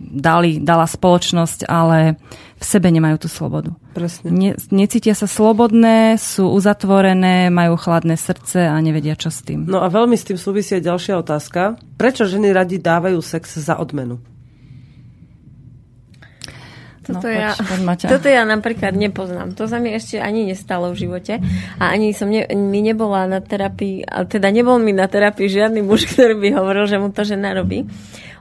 [0.09, 2.17] dali, dala spoločnosť, ale
[2.59, 3.71] v sebe nemajú tú slobodu.
[3.95, 4.29] Presne.
[4.35, 9.71] Ne, necítia sa slobodné, sú uzatvorené, majú chladné srdce a nevedia, čo s tým.
[9.71, 11.79] No a veľmi s tým súvisí aj ďalšia otázka.
[11.95, 14.19] Prečo ženy radi dávajú sex za odmenu?
[17.09, 19.57] No, Toto, ja, poď, toto ja napríklad nepoznám.
[19.57, 21.41] To sa mi ešte ani nestalo v živote.
[21.81, 26.05] A ani som ne, mi nebola na terapii, teda nebol mi na terapii žiadny muž,
[26.13, 27.89] ktorý by hovoril, že mu to žena robí.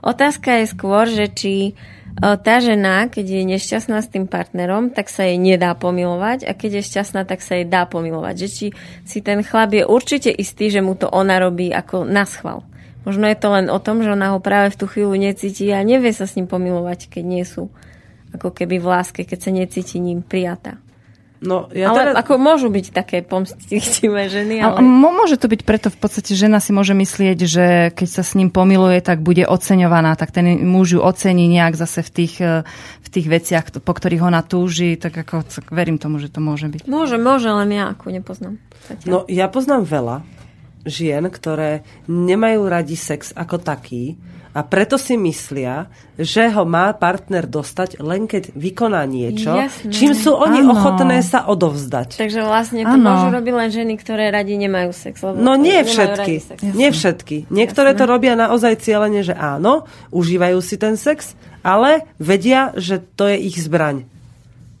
[0.04, 1.72] Otázka je skôr, že či e,
[2.18, 6.82] tá žena, keď je nešťastná s tým partnerom, tak sa jej nedá pomilovať a keď
[6.82, 8.34] je šťastná, tak sa jej dá pomilovať.
[8.34, 8.66] Že či
[9.06, 12.66] si ten chlap je určite istý, že mu to ona robí ako na schvál.
[13.06, 15.80] Možno je to len o tom, že ona ho práve v tú chvíľu necíti a
[15.86, 17.70] nevie sa s ním pomilovať, keď nie sú
[18.34, 20.76] ako keby v láske, keď sa necíti ním prijatá.
[21.38, 22.14] No, ja ale teraz...
[22.18, 24.82] ako môžu byť také pomstivé ženy, ale...
[24.82, 28.50] Môže to byť preto v podstate, žena si môže myslieť, že keď sa s ním
[28.50, 32.66] pomiluje, tak bude oceňovaná, tak ten muž ju ocení nejak zase v tých, eh,
[33.02, 36.90] v tých veciach, po ktorých ona túži, tak ako verím tomu, že to môže byť.
[36.90, 38.58] Môže, môže, len ja ako nepoznám.
[38.90, 39.06] Zatiaľ.
[39.06, 40.16] No, ja poznám veľa
[40.88, 44.18] žien, ktoré nemajú radi sex ako taký,
[44.56, 45.86] a preto si myslia,
[46.16, 49.92] že ho má partner dostať len keď vykoná niečo, Jasné.
[49.92, 50.74] čím sú oni ano.
[50.74, 52.18] ochotné sa odovzdať.
[52.18, 53.06] Takže vlastne to ano.
[53.06, 55.20] môžu robiť len ženy, ktoré radi nemajú sex.
[55.22, 56.64] Lebo no nie všetky.
[56.74, 57.52] Nie všetky.
[57.52, 58.00] Niektoré Jasné.
[58.00, 63.36] to robia naozaj cieľene, že áno, užívajú si ten sex, ale vedia, že to je
[63.38, 64.08] ich zbraň.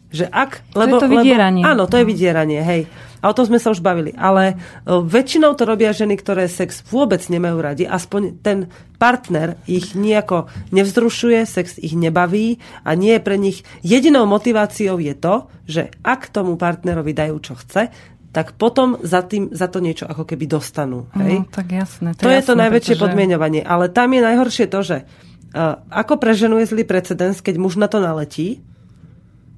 [0.08, 1.60] Že ak, lebo, to je to vydieranie.
[1.60, 2.82] Lebo, áno, to je vydieranie, hej.
[3.18, 4.14] A o tom sme sa už bavili.
[4.14, 4.54] Ale e,
[4.86, 7.84] väčšinou to robia ženy, ktoré sex vôbec nemajú radi.
[7.84, 13.66] Aspoň ten partner ich nejako nevzrušuje, sex ich nebaví a nie je pre nich...
[13.82, 17.90] Jedinou motiváciou je to, že ak tomu partnerovi dajú, čo chce,
[18.28, 21.08] tak potom za, tým, za to niečo ako keby dostanú.
[21.16, 21.42] Hej?
[21.42, 22.12] No, tak jasné.
[22.14, 23.04] To, to je, jasné, to najväčšie pretože...
[23.08, 23.62] podmienovanie.
[23.64, 27.80] Ale tam je najhoršie to, že uh, ako pre ženu je zlý precedens, keď muž
[27.80, 28.60] na to naletí,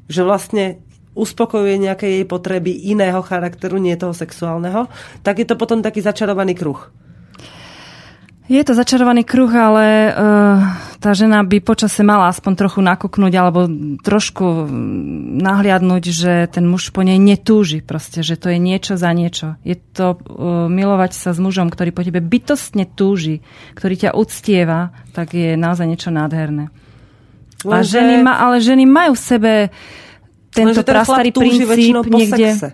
[0.06, 0.82] že vlastne
[1.14, 4.86] uspokojuje nejaké jej potreby iného charakteru, nie toho sexuálneho,
[5.26, 6.90] tak je to potom taký začarovaný kruh.
[8.50, 10.58] Je to začarovaný kruh, ale uh,
[10.98, 13.70] tá žena by počase mala aspoň trochu nakúknúť alebo
[14.02, 14.66] trošku
[15.38, 19.54] nahliadnúť, že ten muž po nej netúži proste, že to je niečo za niečo.
[19.62, 23.38] Je to uh, milovať sa s mužom, ktorý po tebe bytostne túži,
[23.78, 26.74] ktorý ťa uctieva, tak je naozaj niečo nádherné.
[27.62, 27.70] Lenže...
[27.70, 30.00] A ženy ma, ale ženy majú v sebe uh,
[30.50, 31.70] tento prastarý princíp
[32.10, 32.46] niekde...
[32.54, 32.68] Sexe,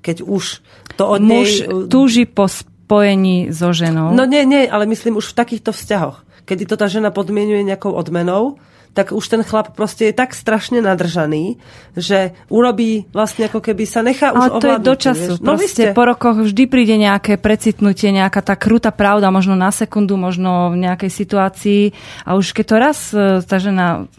[0.00, 0.64] keď už
[0.96, 1.86] to od Muž nej...
[1.86, 4.10] túži po spojení so ženou.
[4.12, 6.26] No nie, nie, ale myslím už v takýchto vzťahoch.
[6.48, 8.58] Kedy to tá žena podmienuje nejakou odmenou,
[8.90, 11.62] tak už ten chlap proste je tak strašne nadržaný,
[11.94, 15.32] že urobí vlastne ako keby sa nechá už Ale to je do času.
[15.38, 20.18] No, proste po rokoch vždy príde nejaké precitnutie, nejaká tá krutá pravda, možno na sekundu,
[20.18, 21.82] možno v nejakej situácii.
[22.26, 24.10] A už keď to raz e, tá žena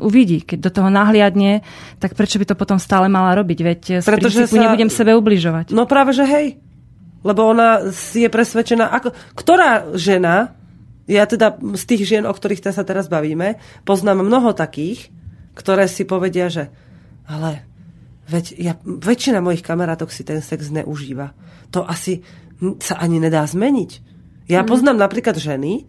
[0.00, 1.62] uvidí, keď do toho nahliadne,
[2.00, 3.58] tak prečo by to potom stále mala robiť?
[3.60, 4.56] Veď z Pretože sa...
[4.56, 5.70] nebudem sebe ubližovať.
[5.70, 6.56] No práve, že hej.
[7.20, 9.12] Lebo ona je presvedčená, ako...
[9.36, 10.56] ktorá žena,
[11.04, 15.12] ja teda z tých žien, o ktorých sa teraz bavíme, poznám mnoho takých,
[15.52, 16.72] ktoré si povedia, že
[17.28, 17.62] ale
[18.26, 21.34] veď ja, väčšina mojich kamarátok si ten sex neužíva.
[21.70, 22.22] To asi
[22.82, 23.90] sa ani nedá zmeniť.
[24.50, 24.68] Ja mm.
[24.68, 25.86] poznám napríklad ženy,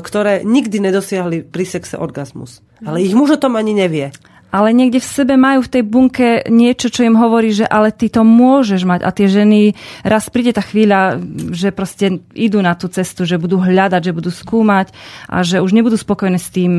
[0.00, 2.64] ktoré nikdy nedosiahli pri sexe orgazmus.
[2.80, 4.08] Ale ich muž o tom ani nevie.
[4.52, 8.12] Ale niekde v sebe majú v tej bunke niečo, čo im hovorí, že ale ty
[8.12, 9.00] to môžeš mať.
[9.00, 9.72] A tie ženy,
[10.04, 11.16] raz príde tá chvíľa,
[11.56, 14.92] že proste idú na tú cestu, že budú hľadať, že budú skúmať
[15.32, 16.72] a že už nebudú spokojné s tým,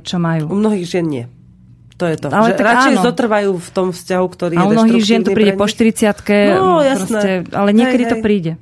[0.00, 0.48] čo majú.
[0.48, 1.24] U mnohých žien nie.
[2.00, 2.32] To je to.
[2.32, 3.04] Ale že radšej áno.
[3.04, 6.08] zotrvajú v tom vzťahu, ktorý a je u mnohých žien to príde po 40
[6.56, 6.96] No, jasné.
[6.96, 8.12] Proste, ale niekedy hej, hej.
[8.16, 8.52] to príde.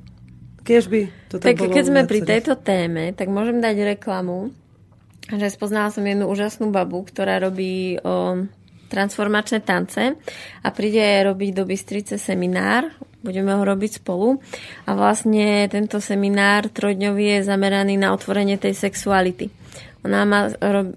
[0.67, 4.51] Keď by to tak, tak keď sme pri tejto téme, tak môžem dať reklamu,
[5.31, 8.43] že spoznala som jednu úžasnú babu, ktorá robí o,
[8.91, 10.19] transformačné tance
[10.63, 12.91] a príde robiť do Bystrice seminár.
[13.23, 14.43] Budeme ho robiť spolu.
[14.87, 19.66] A vlastne tento seminár trojdňový je zameraný na otvorenie tej sexuality
[20.07, 20.41] ona má,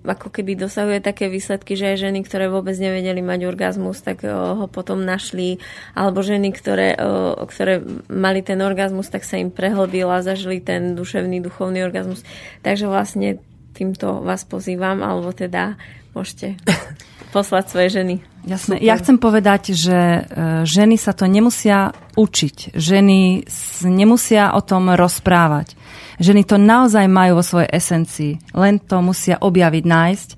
[0.05, 4.69] ako keby dosahuje také výsledky, že aj ženy, ktoré vôbec nevedeli mať orgazmus, tak ho
[4.69, 5.57] potom našli,
[5.97, 6.93] alebo ženy, ktoré,
[7.41, 12.21] ktoré mali ten orgazmus, tak sa im prehlbil a zažili ten duševný, duchovný orgazmus.
[12.61, 13.41] Takže vlastne
[13.73, 15.79] týmto vás pozývam, alebo teda
[16.13, 16.59] môžete
[17.35, 18.15] poslať svoje ženy.
[18.47, 18.79] Jasné.
[18.79, 18.87] Super.
[18.87, 20.21] Ja chcem povedať, že e,
[20.63, 22.73] ženy sa to nemusia učiť.
[22.75, 23.45] Ženy
[23.87, 25.75] nemusia o tom rozprávať.
[26.19, 28.51] Ženy to naozaj majú vo svojej esencii.
[28.51, 30.29] Len to musia objaviť, nájsť.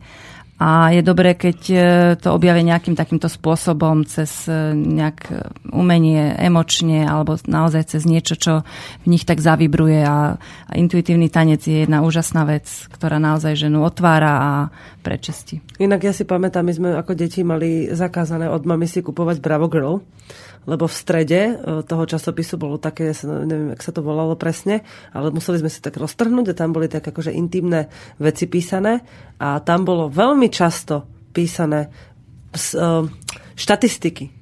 [0.61, 1.77] A je dobré, keď e,
[2.21, 5.33] to objavia nejakým takýmto spôsobom, cez e, nejak
[5.73, 8.61] umenie, emočne, alebo naozaj cez niečo, čo
[9.01, 10.05] v nich tak zavibruje.
[10.05, 14.51] A, a intuitívny tanec je jedna úžasná vec, ktorá naozaj ženu otvára a
[15.01, 15.65] prečistí.
[15.81, 19.65] Inak ja si pamätám, my sme ako deti mali zakázané od mami si kupovať Bravo
[19.65, 20.05] Girl
[20.65, 21.53] lebo v strede e,
[21.85, 25.97] toho časopisu bolo také, neviem, jak sa to volalo presne, ale museli sme si tak
[25.97, 27.89] roztrhnúť a tam boli tak akože intimné
[28.21, 29.01] veci písané.
[29.41, 31.89] A tam bolo veľmi často písané e,
[33.55, 34.40] štatistiky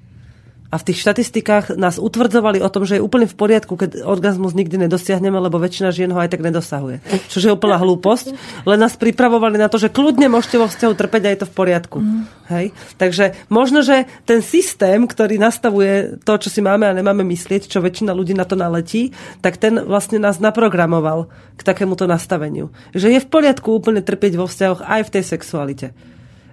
[0.69, 4.53] A v tých štatistikách nás utvrdzovali o tom, že je úplne v poriadku, keď orgazmus
[4.53, 7.01] nikdy nedosiahneme, lebo väčšina žien ho aj tak nedosahuje.
[7.25, 8.37] Čo je úplná hlúposť.
[8.69, 11.55] Len nás pripravovali na to, že kľudne môžete vo vzťahu trpeť a je to v
[11.57, 11.97] poriadku.
[11.97, 12.21] Mm.
[12.53, 12.65] Hej?
[13.01, 17.81] Takže možno, že ten systém, ktorý nastavuje to, čo si máme a nemáme myslieť, čo
[17.81, 19.09] väčšina ľudí na to naletí,
[19.41, 22.69] tak ten vlastne nás naprogramoval k takémuto nastaveniu.
[22.93, 25.87] Že je v poriadku úplne trpieť vo vzťahoch aj v tej sexualite.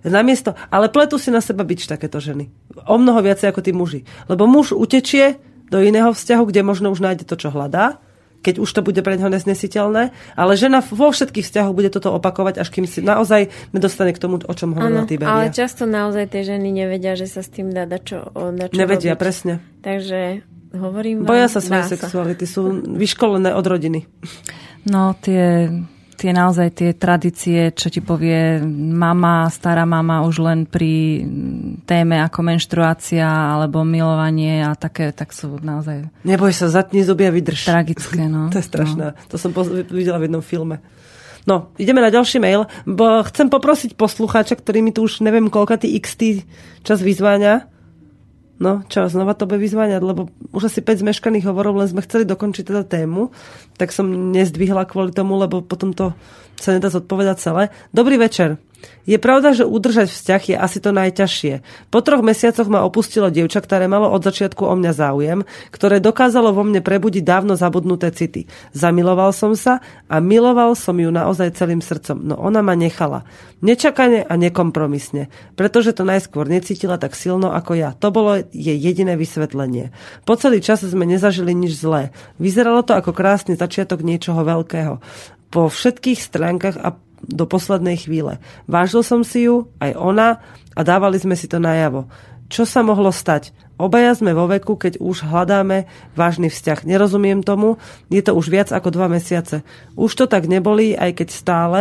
[0.07, 2.49] Namiesto, ale pletú si na seba byť takéto ženy.
[2.87, 4.01] O mnoho viacej ako tí muži.
[4.31, 7.99] Lebo muž utečie do iného vzťahu, kde možno už nájde to, čo hľadá,
[8.47, 12.62] keď už to bude pre neho nesnesiteľné, ale žena vo všetkých vzťahoch bude toto opakovať,
[12.62, 15.35] až kým si naozaj nedostane k tomu, o čom hovorila Tiberia.
[15.35, 19.19] Ale často naozaj tie ženy nevedia, že sa s tým dá čo, dá čo Nevedia,
[19.19, 19.20] robiť.
[19.20, 19.59] presne.
[19.83, 20.47] Takže
[20.78, 24.07] hovorím Boja sa svojej sexuality, sú vyškolené od rodiny.
[24.87, 25.66] No, tie
[26.16, 31.22] tie naozaj tie tradície, čo ti povie mama, stará mama už len pri
[31.84, 36.09] téme ako menštruácia alebo milovanie a také, tak sú naozaj...
[36.24, 37.68] Neboj sa, zatni zuby a vydrž.
[37.68, 38.48] Tragické, no.
[38.52, 39.12] to je strašné.
[39.12, 39.28] No.
[39.28, 39.52] To som
[39.93, 40.80] videla v jednom filme.
[41.47, 42.66] No, ideme na ďalší mail.
[42.82, 46.43] Bo chcem poprosiť poslucháča, ktorý mi tu už neviem koľka tý XT
[46.82, 47.76] čas vyzváňa,
[48.57, 52.24] No, čo, znova to bude vyzváňať, lebo už asi 5 zmeškaných hovorov, len sme chceli
[52.24, 53.28] dokončiť teda tému,
[53.77, 56.16] tak som nezdvihla kvôli tomu, lebo potom to
[56.57, 57.62] sa nedá zodpovedať celé.
[57.93, 58.57] Dobrý večer.
[59.06, 61.62] Je pravda, že udržať vzťah je asi to najťažšie.
[61.94, 65.38] Po troch mesiacoch ma opustilo dievča, ktoré malo od začiatku o mňa záujem,
[65.70, 68.50] ktoré dokázalo vo mne prebudiť dávno zabudnuté city.
[68.74, 69.78] Zamiloval som sa
[70.10, 73.22] a miloval som ju naozaj celým srdcom, no ona ma nechala.
[73.62, 77.94] Nečakane a nekompromisne, pretože to najskôr necítila tak silno ako ja.
[78.02, 79.94] To bolo jej jediné vysvetlenie.
[80.26, 82.10] Po celý čas sme nezažili nič zlé.
[82.42, 84.98] Vyzeralo to ako krásny začiatok niečoho veľkého
[85.46, 86.92] po všetkých stránkach a
[87.24, 88.43] do poslednej chvíle.
[88.68, 90.28] Vážil som si ju, aj ona,
[90.76, 92.05] a dávali sme si to najavo.
[92.47, 93.51] Čo sa mohlo stať?
[93.76, 95.84] Obaja sme vo veku, keď už hľadáme
[96.14, 96.86] vážny vzťah.
[96.88, 97.76] Nerozumiem tomu,
[98.09, 99.66] je to už viac ako dva mesiace.
[99.98, 101.80] Už to tak neboli, aj keď stále,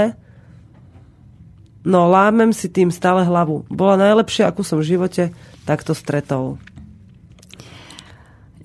[1.86, 3.64] no lámem si tým stále hlavu.
[3.70, 5.32] Bola najlepšia, akú som v živote
[5.64, 6.58] takto stretol.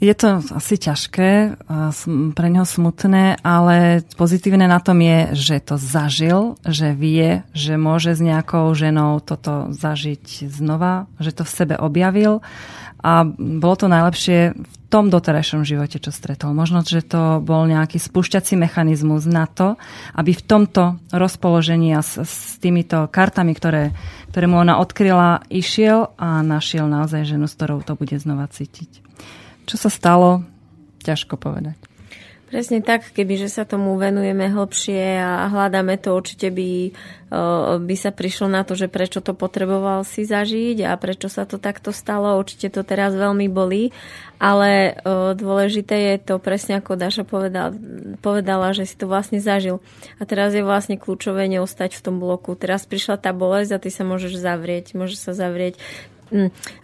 [0.00, 1.60] Je to asi ťažké,
[2.32, 8.16] pre neho smutné, ale pozitívne na tom je, že to zažil, že vie, že môže
[8.16, 12.40] s nejakou ženou toto zažiť znova, že to v sebe objavil
[13.04, 16.56] a bolo to najlepšie v tom doterajšom živote, čo stretol.
[16.56, 19.76] Možno, že to bol nejaký spúšťací mechanizmus na to,
[20.16, 23.92] aby v tomto rozpoložení a s, s týmito kartami, ktoré,
[24.32, 29.09] ktoré mu ona odkryla, išiel a našiel naozaj ženu, s ktorou to bude znova cítiť.
[29.70, 30.42] Čo sa stalo?
[31.06, 31.78] Ťažko povedať.
[32.50, 36.90] Presne tak, kebyže sa tomu venujeme hlbšie a hľadáme to, určite by,
[37.78, 41.62] by sa prišlo na to, že prečo to potreboval si zažiť a prečo sa to
[41.62, 42.34] takto stalo.
[42.34, 43.94] Určite to teraz veľmi bolí,
[44.42, 44.98] ale
[45.38, 47.70] dôležité je to presne ako Daša povedala,
[48.18, 49.78] povedala, že si to vlastne zažil.
[50.18, 52.58] A teraz je vlastne kľúčové neostať v tom bloku.
[52.58, 54.98] Teraz prišla tá bolesť a ty sa môžeš zavrieť.
[54.98, 55.78] Môžeš sa zavrieť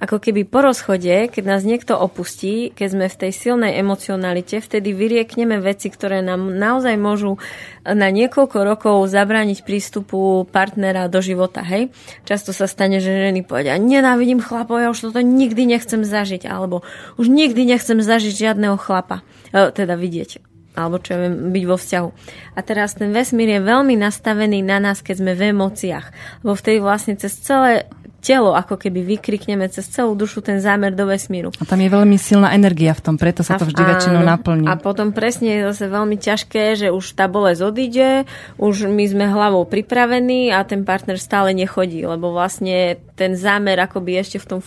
[0.02, 4.90] ako keby po rozchode, keď nás niekto opustí, keď sme v tej silnej emocionalite, vtedy
[4.90, 7.38] vyriekneme veci, ktoré nám naozaj môžu
[7.86, 11.62] na niekoľko rokov zabrániť prístupu partnera do života.
[11.62, 11.94] Hej?
[12.26, 16.82] Často sa stane, že ženy povedia, nenávidím chlapov, ja už toto nikdy nechcem zažiť, alebo
[17.14, 19.22] už nikdy nechcem zažiť žiadneho chlapa,
[19.54, 20.42] e, teda vidieť
[20.76, 22.08] alebo čo ja viem, byť vo vzťahu.
[22.52, 26.06] A teraz ten vesmír je veľmi nastavený na nás, keď sme v emóciách.
[26.44, 27.88] Lebo vtedy vlastne cez celé
[28.26, 31.54] telo ako keby vykrikneme cez celú dušu ten zámer do vesmíru.
[31.62, 34.66] A tam je veľmi silná energia v tom, preto sa to vždy väčšinou naplní.
[34.66, 38.26] A potom presne je zase veľmi ťažké, že už tá bolesť odíde,
[38.58, 44.18] už my sme hlavou pripravení a ten partner stále nechodí, lebo vlastne ten zámer akoby
[44.18, 44.60] ešte v tom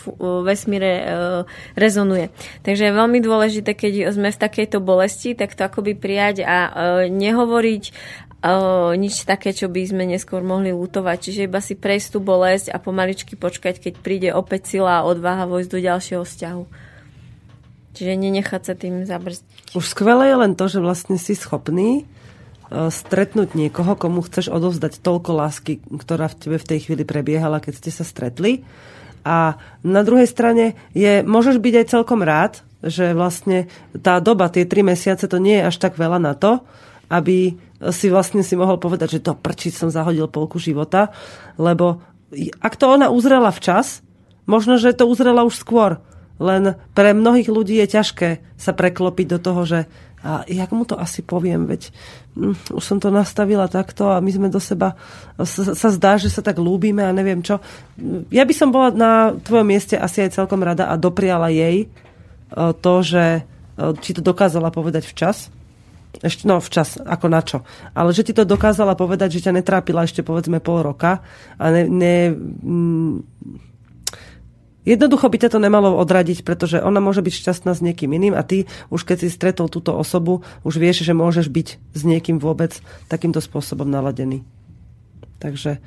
[0.48, 1.04] vesmíre e,
[1.76, 2.32] rezonuje.
[2.64, 6.70] Takže je veľmi dôležité, keď sme v takejto bolesti, tak to akoby prijať a e,
[7.12, 7.84] nehovoriť
[8.96, 11.18] nič také, čo by sme neskôr mohli lutovať.
[11.20, 15.44] Čiže iba si prejsť tú bolesť a pomaličky počkať, keď príde opäť sila a odvaha
[15.44, 16.64] vojsť do ďalšieho vzťahu.
[18.00, 19.76] Čiže nenechať sa tým zabrzdiť.
[19.76, 22.08] Už skvelé je len to, že vlastne si schopný
[22.70, 27.82] stretnúť niekoho, komu chceš odovzdať toľko lásky, ktorá v tebe v tej chvíli prebiehala, keď
[27.82, 28.62] ste sa stretli.
[29.26, 33.68] A na druhej strane je, môžeš byť aj celkom rád, že vlastne
[34.00, 36.64] tá doba, tie tri mesiace, to nie je až tak veľa na to,
[37.10, 41.16] aby si vlastne si mohol povedať, že to prčiť som zahodil polku života,
[41.56, 42.04] lebo
[42.60, 44.04] ak to ona uzrela včas,
[44.44, 46.04] možno, že to uzrela už skôr,
[46.40, 49.80] len pre mnohých ľudí je ťažké sa preklopiť do toho, že
[50.20, 51.96] a jak mu to asi poviem, veď
[52.36, 55.00] hm, už som to nastavila takto a my sme do seba,
[55.40, 57.64] sa, sa zdá, že sa tak lúbime a neviem čo.
[58.28, 61.88] Ja by som bola na tvojom mieste asi aj celkom rada a dopriala jej,
[62.84, 63.42] to, že e,
[64.04, 65.54] či to dokázala povedať včas,
[66.18, 67.62] ešte, no včas, ako na čo.
[67.94, 71.22] Ale že ti to dokázala povedať, že ťa netrápila ešte povedzme pol roka
[71.62, 73.16] a ne, ne mm,
[74.88, 78.42] Jednoducho by ťa to nemalo odradiť, pretože ona môže byť šťastná s niekým iným a
[78.42, 82.74] ty už keď si stretol túto osobu, už vieš, že môžeš byť s niekým vôbec
[83.06, 84.42] takýmto spôsobom naladený.
[85.38, 85.78] Takže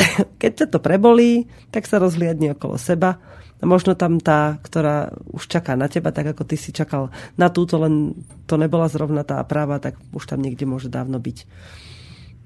[0.40, 3.20] keď ťa to prebolí, tak sa rozhliadni okolo seba
[3.64, 7.80] možno tam tá, ktorá už čaká na teba, tak ako ty si čakal na túto,
[7.80, 8.14] len
[8.44, 11.38] to nebola zrovna tá práva, tak už tam niekde môže dávno byť.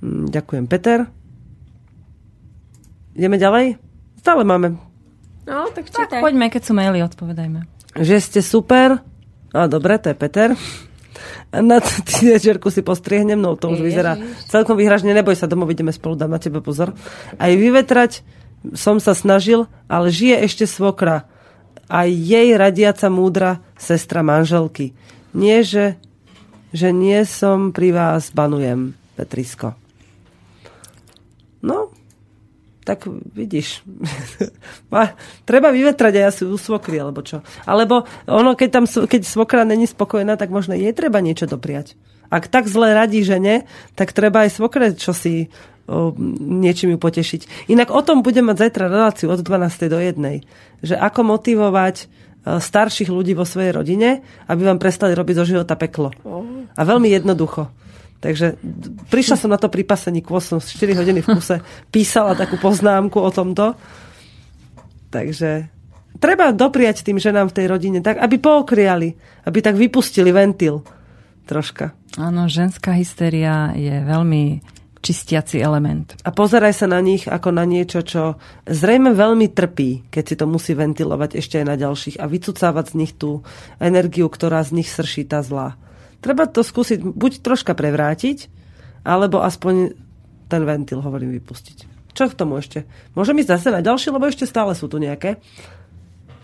[0.01, 1.07] Hm, ďakujem, Peter.
[3.19, 3.83] Ideme ďalej?
[4.23, 4.79] Stále máme
[5.49, 7.65] No, tak Tak poďme, keď sú maily, odpovedajme.
[7.97, 9.01] že ste super.
[9.57, 10.53] A dobre, to je Peter.
[11.49, 14.21] Na tínedžerku si postriehnem, no to už vyzerá
[14.53, 15.17] celkom vyhražne.
[15.17, 16.93] Neboj sa, domov ideme spolu, dám na tebe pozor.
[17.41, 18.21] Aj vyvetrať
[18.75, 21.27] som sa snažil, ale žije ešte svokra.
[21.89, 24.93] Aj jej radiaca múdra sestra manželky.
[25.33, 25.97] Nie, že,
[26.75, 29.73] že nie som pri vás, banujem, Petrisko.
[31.65, 31.91] No,
[32.89, 33.05] tak
[33.37, 33.85] vidíš.
[35.49, 37.45] Treba vyvetrať aj asi u svokry, alebo čo.
[37.69, 41.97] Alebo ono, keď, tam, keď svokra není spokojná, tak možno jej treba niečo dopriať.
[42.29, 43.65] Ak tak zle radí žene,
[43.97, 45.49] tak treba aj svokre čo si
[46.39, 47.73] niečím ju potešiť.
[47.73, 49.89] Inak o tom budem mať zajtra reláciu od 12.
[49.89, 50.85] do 1.
[50.85, 52.05] Že ako motivovať e,
[52.61, 56.13] starších ľudí vo svojej rodine, aby vám prestali robiť zo života peklo.
[56.77, 57.73] A veľmi jednoducho.
[58.19, 58.59] Takže
[59.09, 61.63] prišla som na to pri pasení kôl, som 4 hodiny v kuse
[61.95, 63.79] písala takú poznámku o tomto.
[65.09, 65.71] Takže
[66.21, 69.15] treba dopriať tým ženám v tej rodine tak, aby pookriali,
[69.47, 70.83] aby tak vypustili ventil
[71.49, 71.97] troška.
[72.19, 74.61] Áno, ženská hysteria je veľmi
[74.99, 76.19] čistiaci element.
[76.27, 80.47] A pozeraj sa na nich ako na niečo, čo zrejme veľmi trpí, keď si to
[80.51, 83.47] musí ventilovať ešte aj na ďalších a vycucávať z nich tú
[83.79, 85.79] energiu, ktorá z nich srší tá zlá.
[86.19, 88.51] Treba to skúsiť buď troška prevrátiť,
[89.07, 89.95] alebo aspoň
[90.51, 92.11] ten ventil, hovorím, vypustiť.
[92.17, 92.83] Čo k tomu ešte?
[93.15, 95.39] Môžem ísť zase na ďalšie, lebo ešte stále sú tu nejaké.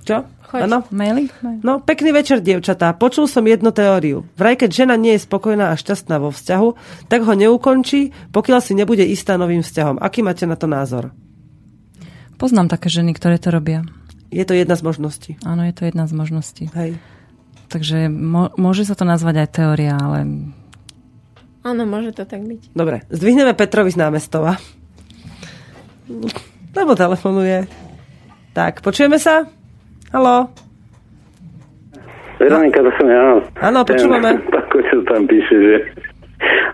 [0.05, 0.29] Čo?
[0.45, 0.61] Choď.
[0.69, 0.79] Áno?
[0.93, 1.33] Maily?
[1.65, 2.93] No, pekný večer, dievčatá.
[2.93, 4.29] Počul som jednu teóriu.
[4.37, 6.69] Vraj, keď žena nie je spokojná a šťastná vo vzťahu,
[7.09, 9.99] tak ho neukončí, pokiaľ si nebude istá novým vzťahom.
[9.99, 11.11] Aký máte na to názor?
[12.37, 13.83] Poznám také ženy, ktoré to robia.
[14.29, 15.31] Je to jedna z možností.
[15.43, 16.65] Áno, je to jedna z možností.
[16.77, 17.01] Hej.
[17.73, 20.29] Takže mo- môže sa to nazvať aj teória, ale
[21.65, 22.77] Áno, môže to tak byť.
[22.77, 24.61] Dobre, zdvihneme Petrovi z námestova.
[26.77, 27.65] Lebo telefonuje.
[28.53, 29.49] Tak, počujeme sa?
[30.15, 30.47] Haló?
[32.39, 33.43] Veronika, to som ja.
[33.67, 34.39] Áno, počúvame.
[34.47, 35.77] Pán Kočel tam píše, že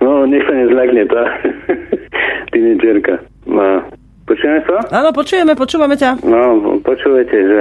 [0.04, 1.22] no, nech sa nezľakne tá
[2.52, 3.16] tínedžerka.
[3.48, 3.80] No,
[4.28, 4.84] počujeme sa?
[4.92, 6.20] Áno, počujeme, počúvame ťa.
[6.20, 7.58] No, počujete, že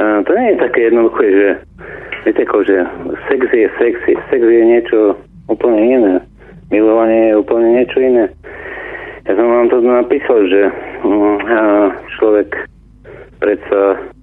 [0.00, 1.48] uh, to nie je také jednoduché, že
[2.24, 2.76] viete ako, že
[3.28, 3.94] sex je sex,
[4.32, 5.12] sex je niečo
[5.52, 6.14] úplne iné.
[6.72, 8.32] Milovanie je úplne niečo iné.
[9.28, 10.72] Ja som vám to napísal, že
[11.04, 12.48] uh, človek
[13.44, 14.15] predsa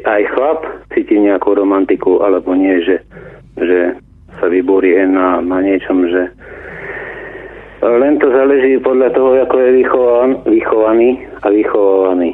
[0.00, 0.60] aj, aj chlap
[0.96, 3.04] cíti nejakú romantiku, alebo nie, že,
[3.60, 4.00] že
[4.40, 6.32] sa vyborí na, na niečom, že
[7.80, 11.10] len to záleží podľa toho, ako je vychovan, vychovaný
[11.40, 12.30] a vychovávaný.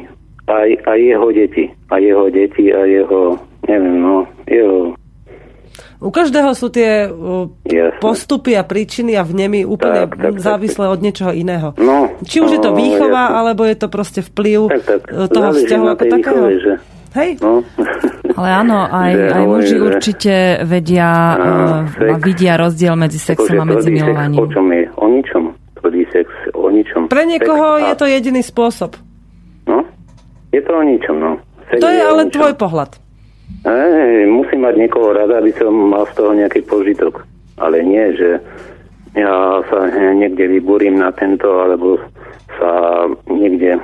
[0.46, 1.64] Aj, aj jeho deti.
[1.90, 4.94] A jeho deti a jeho, neviem, no, jeho,
[6.02, 7.98] U každého sú tie uh, Jasné.
[8.02, 11.72] postupy a príčiny a vnemy úplne Tak, tak, tak, závislé od niečoho iného.
[11.78, 13.36] No, Či už je to no, výchova, jasné.
[13.38, 15.02] alebo je to proste vplyv tak, tak.
[15.30, 16.42] toho vzťahu ako takého.
[16.46, 16.72] výchove, že,
[17.16, 17.30] Hej?
[17.40, 17.64] no.
[18.30, 21.08] Ale áno, aj, Že aj muži že- určite vedia
[21.88, 22.04] sex.
[22.04, 24.36] a vidia rozdiel medzi sexom a medzi milovaním.
[24.36, 24.84] O čom je?
[24.94, 25.42] O ničom.
[25.76, 27.08] Tvrdý sex o ničom.
[27.08, 28.96] Pre niekoho Sex je to jediný spôsob.
[29.64, 29.80] No,
[30.50, 31.30] je to o ničom, no.
[31.66, 32.34] Sex To je o ale ničom.
[32.36, 32.90] tvoj pohľad.
[33.62, 37.22] Ej, musím mať niekoho rada, aby som mal z toho nejaký požitok.
[37.56, 38.36] Ale nie, že
[39.14, 39.32] ja
[39.64, 39.78] sa
[40.12, 41.96] niekde vyburím na tento, alebo
[42.54, 43.80] sa niekde...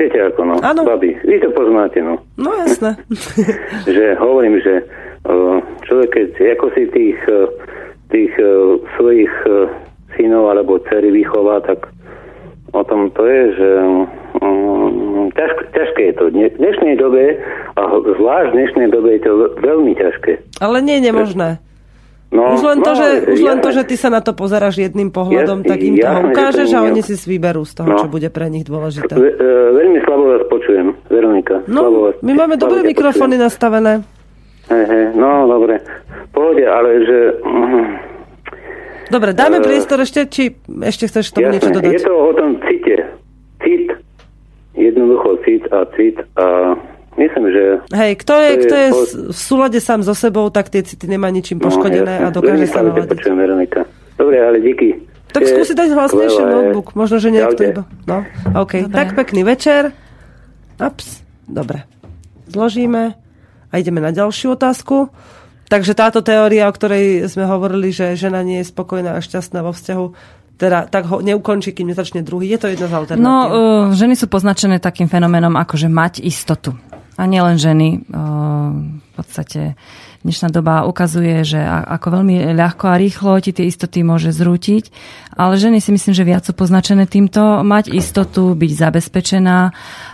[0.00, 0.80] Viete ako, no, Áno.
[0.88, 2.16] babi, vy to poznáte, no.
[2.40, 2.96] No jasné.
[3.96, 4.80] že hovorím, že
[5.84, 7.52] človek, keď ako si tých, o,
[8.08, 9.68] tých o, svojich o,
[10.16, 11.92] synov alebo dcery vychová, tak
[12.72, 13.70] o tom to je, že
[14.40, 16.24] um, ťažk, ťažké je to.
[16.32, 17.36] V dnešnej dobe,
[17.76, 20.32] a zvlášť v dnešnej dobe je to ve- veľmi ťažké.
[20.64, 21.60] Ale nie je nemožné.
[22.30, 24.78] No, Už len, to, no, že, už len to, že ty sa na to pozeráš
[24.80, 27.14] jedným pohľadom, Jasne, tak im to jasne, že to ukážeš a nie je- oni si
[27.26, 27.98] vyberú z toho, No.
[27.98, 29.12] čo bude pre nich dôležité.
[29.12, 31.54] Ve, e, veľmi slabo vás počujem, Veronika.
[31.60, 33.92] slabo No, vás, my máme slabo dobré mikrofóny nastavené.
[33.98, 34.18] počujem.
[34.70, 35.82] He, he, no, dobre.
[36.30, 37.18] Pohode, ale že...
[39.10, 41.92] Dobre, dáme Eh, priestor ešte, či ešte chceš tomu niečo Jasné, dodať?
[41.92, 42.94] je to o tom cite.
[43.58, 43.86] Cit,
[44.72, 46.78] jednoducho cit a cit a
[47.20, 47.62] myslím, že...
[47.92, 50.80] Hej, kto je, To je kto je s- v súlade sám so sebou, tak tie
[50.80, 53.12] city nemá ničím poškodené no, a dokáže sa naladiť.
[53.12, 53.84] Počujem, Veronika.
[54.16, 54.96] Dobre, ale díky.
[55.30, 56.98] Tak Je skúsi dať hlasnejšie notebook.
[56.98, 57.82] Možno, že niekto iba...
[58.08, 58.26] No,
[58.58, 58.88] OK.
[58.88, 58.96] Dobre.
[58.96, 59.94] Tak pekný večer.
[60.80, 61.22] Ups.
[61.46, 61.86] Dobre.
[62.50, 63.14] Zložíme
[63.70, 65.14] a ideme na ďalšiu otázku.
[65.70, 69.70] Takže táto teória, o ktorej sme hovorili, že žena nie je spokojná a šťastná vo
[69.70, 70.06] vzťahu,
[70.58, 72.50] teda tak ho neukončí, kým nezačne druhý.
[72.50, 73.22] Je to jedna z alternatív.
[73.22, 73.48] No, uh,
[73.94, 76.74] ženy sú poznačené takým fenoménom, ako že mať istotu.
[77.20, 78.00] A nielen ženy.
[78.08, 79.76] Uh, v podstate
[80.24, 84.88] dnešná doba ukazuje, že ako veľmi ľahko a rýchlo ti tie istoty môže zrútiť.
[85.36, 87.60] Ale ženy si myslím, že viac sú poznačené týmto.
[87.60, 89.58] Mať istotu, byť zabezpečená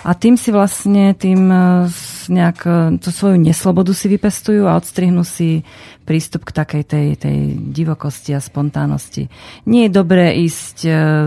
[0.03, 1.47] a tým si vlastne tým
[1.87, 5.63] s- nejak uh, tú svoju neslobodu si vypestujú a odstrihnú si
[6.03, 7.39] prístup k takej tej, tej
[7.71, 9.31] divokosti a spontánnosti.
[9.63, 10.77] Nie je dobré ísť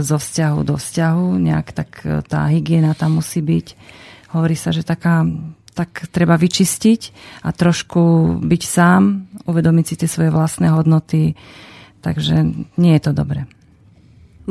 [0.03, 1.89] zo vzťahu do vzťahu, nejak tak
[2.27, 3.67] tá hygiena tam musí byť.
[4.29, 5.25] Hovorí sa, že taká,
[5.79, 7.01] tak treba vyčistiť
[7.47, 11.39] a trošku byť sám, uvedomiť si tie svoje vlastné hodnoty.
[12.03, 12.35] Takže
[12.75, 13.47] nie je to dobré.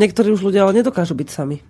[0.01, 1.61] Niektorí už ľudia ale nedokážu byť sami.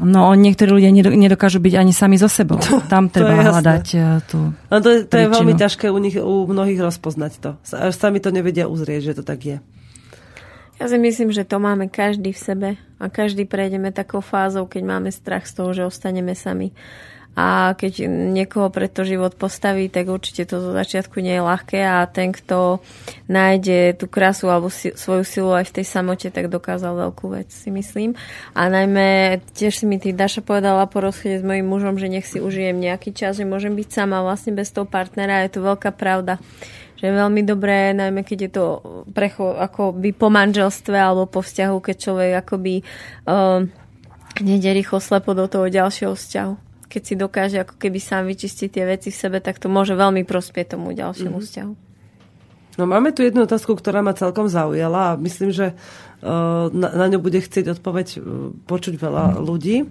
[0.00, 2.56] No, niektorí ľudia nedo- nedokážu byť ani sami so sebou.
[2.92, 3.52] Tam to treba je jasné.
[3.52, 4.38] hľadať e, tú...
[4.72, 7.50] No to, je- to je veľmi ťažké u, nich, u mnohých rozpoznať to.
[7.76, 9.56] Až sami to nevedia uzrieť, že to tak je.
[10.80, 14.82] Ja si myslím, že to máme každý v sebe a každý prejdeme takou fázou, keď
[14.88, 16.72] máme strach z toho, že ostaneme sami.
[17.32, 21.80] A keď niekoho pre to život postaví, tak určite to zo začiatku nie je ľahké
[21.80, 22.84] a ten, kto
[23.24, 27.48] nájde tú krásu alebo si, svoju silu aj v tej samote, tak dokázal veľkú vec,
[27.48, 28.12] si myslím.
[28.52, 32.28] A najmä tiež si mi ty Daša povedala po rozchode s mojim mužom, že nech
[32.28, 35.40] si užijem nejaký čas, že môžem byť sama vlastne bez toho partnera.
[35.48, 36.36] Je to veľká pravda
[37.02, 38.64] že je veľmi dobré, najmä keď je to
[39.10, 42.86] precho, akoby po manželstve alebo po vzťahu, keď človek akoby
[43.26, 43.66] um,
[44.38, 46.71] nejde rýchlo slepo do toho ďalšieho vzťahu.
[46.92, 50.28] Keď si dokáže ako keby sám vyčistiť tie veci v sebe, tak to môže veľmi
[50.28, 51.48] prospieť tomu ďalšiemu mm-hmm.
[51.48, 51.72] vzťahu.
[52.76, 57.06] No máme tu jednu otázku, ktorá ma celkom zaujala a myslím, že uh, na, na
[57.08, 58.20] ňu bude chcieť odpoveď uh,
[58.64, 59.88] počuť veľa ľudí.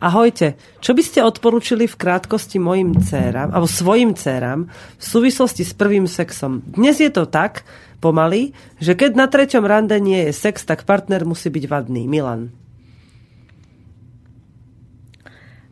[0.00, 4.64] Ahojte, čo by ste odporúčili v krátkosti mojim dcerám, alebo svojim dcerám
[4.96, 6.64] v súvislosti s prvým sexom?
[6.72, 7.68] Dnes je to tak,
[8.02, 8.50] pomaly,
[8.82, 12.10] že keď na treťom rande nie je sex, tak partner musí byť vadný.
[12.10, 12.61] Milan.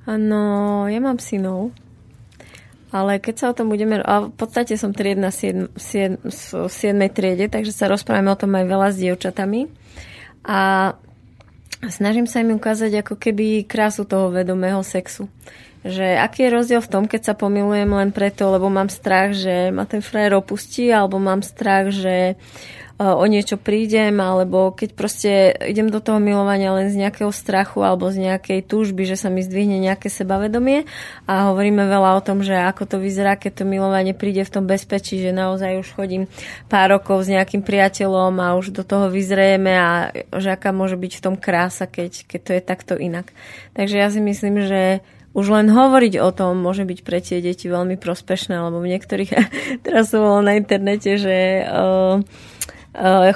[0.08, 1.76] No, ja mám synov,
[2.90, 4.02] ale keď sa o tom budeme...
[4.02, 6.68] A v podstate som triedna 7, 7, 7
[7.12, 9.70] triede, takže sa rozprávame o tom aj veľa s dievčatami.
[10.42, 10.92] A
[11.86, 15.30] snažím sa im ukázať ako keby krásu toho vedomého sexu.
[15.80, 19.72] Že aký je rozdiel v tom, keď sa pomilujem len preto, lebo mám strach, že
[19.72, 25.32] ma ten frajer opustí, alebo mám strach, že uh, o niečo prídem, alebo keď proste
[25.64, 29.40] idem do toho milovania len z nejakého strachu alebo z nejakej túžby, že sa mi
[29.40, 30.84] zdvihne nejaké sebavedomie
[31.24, 34.68] a hovoríme veľa o tom, že ako to vyzerá, keď to milovanie príde v tom
[34.68, 36.28] bezpečí, že naozaj už chodím
[36.68, 41.12] pár rokov s nejakým priateľom a už do toho vyzrejeme a že aká môže byť
[41.16, 43.32] v tom krása, keď, keď to je takto inak.
[43.72, 45.00] Takže ja si myslím, že
[45.32, 49.30] už len hovoriť o tom môže byť pre tie deti veľmi prospešné, lebo v niektorých,
[49.88, 52.20] teraz som na internete, že uh,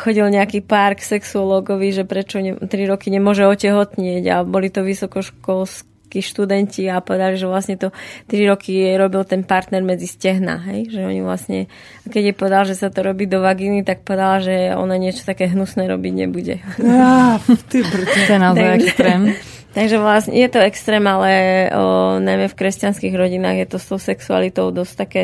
[0.03, 4.83] chodil nejaký pár k sexuológovi, že prečo ne, 3 roky nemôže otehotnieť a boli to
[4.83, 7.95] vysokoškolskí študenti a povedali, že vlastne to
[8.27, 10.91] 3 roky robil ten partner medzi stehna, hej?
[10.91, 11.71] že oni vlastne,
[12.03, 15.23] a keď jej povedal, že sa to robí do vagíny, tak povedala, že ona niečo
[15.23, 16.59] také hnusné robiť nebude.
[16.83, 17.39] Á,
[17.71, 18.11] ty brďo.
[18.11, 19.23] To je naozaj Takže- extrém.
[19.75, 21.31] Takže vlastne je to extrém, ale
[21.75, 25.23] o, najmä v kresťanských rodinách je to s tou sexualitou dosť také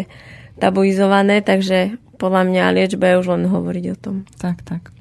[0.58, 4.16] tabuizované, takže podľa mňa liečba je už len hovoriť o tom.
[4.36, 4.92] Tak, tak.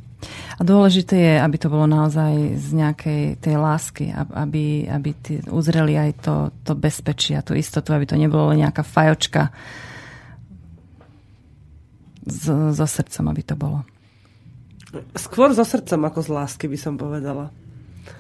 [0.60, 5.40] A dôležité je, aby to bolo naozaj z nejakej tej lásky, ab- aby, aby tí
[5.48, 6.36] uzreli aj to,
[6.68, 9.56] to bezpečie a tú istotu, aby to nebolo len nejaká fajočka
[12.28, 13.88] so, so srdcom, aby to bolo.
[15.16, 17.54] Skôr so srdcom ako z lásky by som povedala.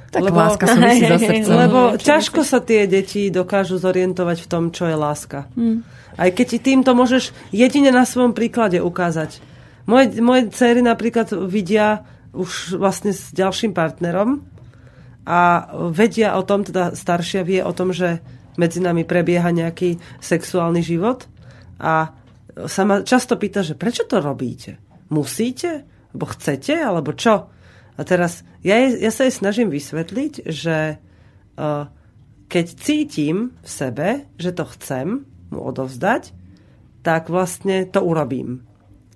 [0.09, 1.55] Tak Lebo- láska súvisí so srdcom.
[1.55, 5.45] Lebo ťažko sa tie deti dokážu zorientovať v tom, čo je láska.
[5.53, 5.85] Hm.
[6.17, 9.39] Aj keď tým to môžeš jedine na svojom príklade ukázať.
[9.85, 14.45] Moje, moje céry napríklad vidia už vlastne s ďalším partnerom
[15.25, 18.21] a vedia o tom, teda staršia vie o tom, že
[18.57, 21.25] medzi nami prebieha nejaký sexuálny život
[21.79, 22.11] a
[22.67, 24.77] sa ma často pýta, že prečo to robíte?
[25.09, 25.87] Musíte?
[26.11, 26.73] Alebo chcete?
[26.75, 27.47] Alebo čo?
[27.99, 31.91] A teraz ja, jej- ja sa jej snažím vysvetliť, že uh,
[32.47, 34.07] keď cítim v sebe,
[34.39, 36.31] že to chcem mu odovzdať,
[37.03, 38.63] tak vlastne to urobím.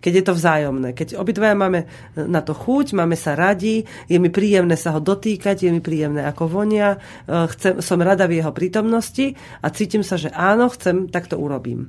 [0.03, 0.89] keď je to vzájomné.
[0.91, 1.88] Keď obidvaja máme
[2.19, 6.27] na to chuť, máme sa radi, je mi príjemné sa ho dotýkať, je mi príjemné
[6.27, 11.07] ako vonia, e, chcem, som rada v jeho prítomnosti a cítim sa, že áno, chcem,
[11.07, 11.88] tak to urobím.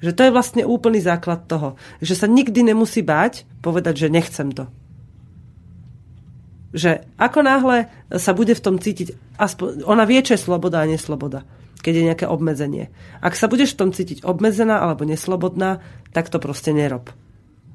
[0.00, 1.76] Že to je vlastne úplný základ toho.
[2.00, 4.72] Že sa nikdy nemusí báť povedať, že nechcem to.
[6.72, 10.88] Že ako náhle sa bude v tom cítiť, aspoň, ona vie, čo je sloboda a
[10.88, 11.44] nesloboda
[11.82, 12.94] keď je nejaké obmedzenie.
[13.18, 15.82] Ak sa budeš v tom cítiť obmedzená alebo neslobodná,
[16.14, 17.10] tak to proste nerob.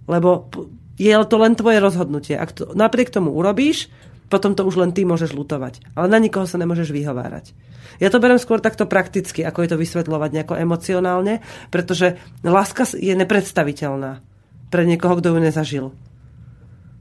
[0.08, 0.48] Lebo
[0.96, 2.40] je to len tvoje rozhodnutie.
[2.40, 3.92] Ak to napriek tomu urobíš,
[4.32, 5.84] potom to už len ty môžeš lutovať.
[5.94, 7.52] Ale na nikoho sa nemôžeš vyhovárať.
[8.00, 11.40] Ja to berem skôr takto prakticky, ako je to vysvetľovať nejako emocionálne,
[11.72, 14.20] pretože láska je nepredstaviteľná
[14.68, 15.86] pre niekoho, kto ju nezažil.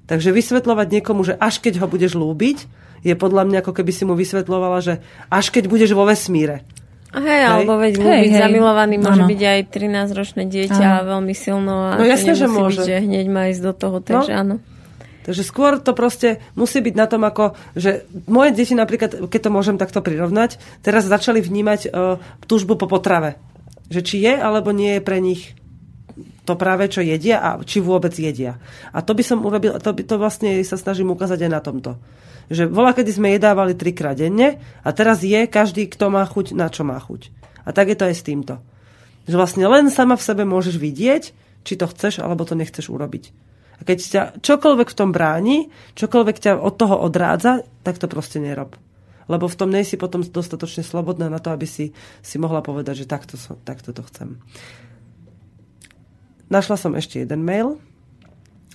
[0.07, 2.67] Takže vysvetľovať niekomu, že až keď ho budeš lúbiť,
[3.03, 4.95] je podľa mňa ako keby si mu vysvetľovala, že
[5.31, 6.63] až keď budeš vo vesmíre.
[7.17, 8.43] Hej, hej, alebo veď hej, byť hej.
[8.45, 9.31] zamilovaný môže ano.
[9.31, 11.05] byť aj 13-ročné dieťa ano.
[11.17, 12.83] veľmi silno a no, jasne, že môže.
[12.83, 14.41] Byť, že hneď má ísť do toho, takže no.
[14.43, 14.57] áno.
[15.27, 19.51] Takže skôr to proste musí byť na tom, ako, že moje deti napríklad, keď to
[19.51, 23.35] môžem takto prirovnať, teraz začali vnímať uh, túžbu po potrave.
[23.91, 25.59] Že či je, alebo nie je pre nich
[26.47, 28.63] to práve, čo jedia a či vôbec jedia.
[28.95, 31.99] A to by som urobil, to, by, to vlastne sa snažím ukázať aj na tomto.
[32.47, 36.71] Že bola, kedy sme jedávali trikrát denne a teraz je každý, kto má chuť, na
[36.71, 37.35] čo má chuť.
[37.67, 38.63] A tak je to aj s týmto.
[39.27, 41.35] Že vlastne len sama v sebe môžeš vidieť,
[41.67, 43.35] či to chceš, alebo to nechceš urobiť.
[43.77, 45.69] A keď ťa čokoľvek v tom bráni,
[45.99, 48.79] čokoľvek ťa od toho odrádza, tak to proste nerob.
[49.27, 51.91] Lebo v tom nejsi potom dostatočne slobodná na to, aby si,
[52.23, 53.35] si mohla povedať, že takto,
[53.67, 54.39] takto to chcem.
[56.47, 57.75] Našla som ešte jeden mail.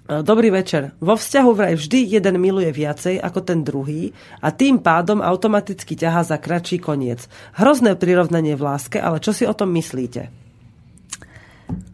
[0.09, 0.91] E, dobrý večer.
[0.99, 4.11] Vo vzťahu vraj vždy jeden miluje viacej ako ten druhý
[4.43, 7.31] a tým pádom automaticky ťahá za kratší koniec.
[7.55, 10.40] Hrozné prirovnanie v láske, ale čo si o tom myslíte?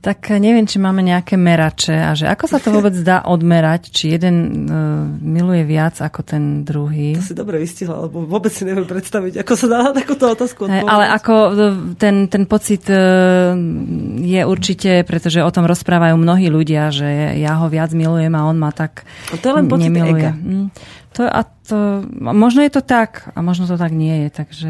[0.01, 4.15] Tak neviem, či máme nejaké merače a že ako sa to vôbec dá odmerať, či
[4.15, 7.17] jeden uh, miluje viac ako ten druhý.
[7.17, 10.67] To si dobre vystihla, lebo vôbec si neviem predstaviť, ako sa dá na takúto otázku
[10.67, 10.87] odpovedať.
[10.87, 11.51] Ale ako e,
[11.99, 13.53] ten, ten pocit uh,
[14.21, 18.55] je určite, pretože o tom rozprávajú mnohí ľudia, že ja ho viac milujem a on
[18.55, 20.21] ma tak a to je len pocit nemiluje.
[20.23, 20.31] ega.
[20.33, 20.67] Mm.
[21.17, 24.69] To, a to, možno je to tak a možno to tak nie je, takže...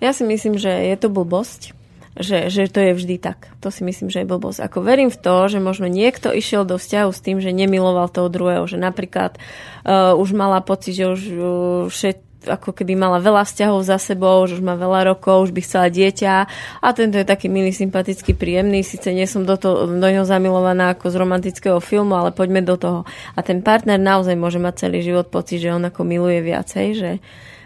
[0.00, 1.79] Ja si myslím, že je to blbosť
[2.18, 3.54] že, že to je vždy tak.
[3.62, 4.66] To si myslím, že je blbosť.
[4.66, 8.26] Ako verím v to, že možno niekto išiel do vzťahu s tým, že nemiloval toho
[8.26, 11.42] druhého, že napríklad uh, už mala pocit, že už uh,
[11.86, 15.60] všet, ako keby mala veľa vzťahov za sebou, že už má veľa rokov, už by
[15.62, 16.34] chcela dieťa
[16.80, 18.80] a tento je taký milý, sympatický, príjemný.
[18.80, 22.80] Sice nie som do, to, do neho zamilovaná ako z romantického filmu, ale poďme do
[22.80, 23.00] toho.
[23.36, 27.10] A ten partner naozaj môže mať celý život pocit, že on ako miluje viacej, že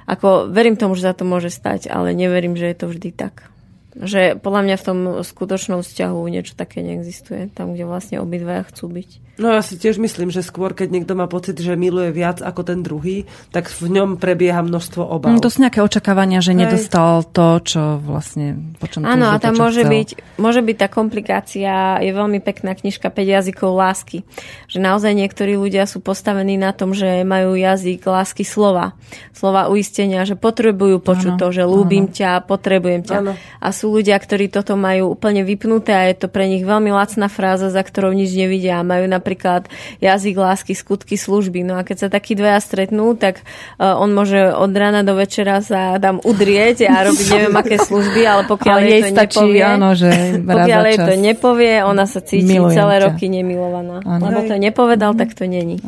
[0.04, 3.53] ako verím tomu, že za to môže stať, ale neverím, že je to vždy tak.
[3.94, 8.90] Že podľa mňa v tom skutočnom vzťahu niečo také neexistuje, tam, kde vlastne obidvaja chcú
[8.90, 9.23] byť.
[9.34, 12.62] No ja si tiež myslím, že skôr, keď niekto má pocit, že miluje viac ako
[12.62, 15.34] ten druhý, tak v ňom prebieha množstvo obav.
[15.34, 16.58] Mm, to sú nejaké očakávania, že Aj.
[16.62, 18.78] nedostal to, čo vlastne...
[18.78, 23.10] Po čom Áno, a tam môže byť, môže byť tá komplikácia, je veľmi pekná knižka
[23.10, 24.22] 5 jazykov lásky.
[24.70, 28.94] Že naozaj niektorí ľudia sú postavení na tom, že majú jazyk lásky slova.
[29.34, 32.14] Slova uistenia, že potrebujú počuť ano, to, že ľúbim ano.
[32.14, 33.18] ťa, potrebujem ťa.
[33.18, 33.34] Ano.
[33.58, 37.26] A sú ľudia, ktorí toto majú úplne vypnuté a je to pre nich veľmi lacná
[37.26, 38.78] fráza, za ktorou nič nevidia.
[38.86, 39.72] Majú na napríklad
[40.04, 41.64] jazyk lásky, skutky služby.
[41.64, 43.40] No a keď sa takí dvaja stretnú, tak
[43.80, 48.20] uh, on môže od rána do večera sa tam udrieť a robiť neviem aké služby,
[48.28, 50.10] ale pokiaľ ale jej to stačí, nepovie, áno, že
[50.52, 53.04] pokiaľ jej to nepovie, ona sa cíti Milujem celé ťa.
[53.08, 53.96] roky nemilovaná.
[54.04, 54.22] Áno.
[54.28, 55.80] Lebo to nepovedal, tak to není.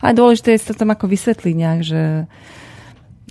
[0.00, 2.00] Ale dôležité je sa tam ako vysvetliť nejak, že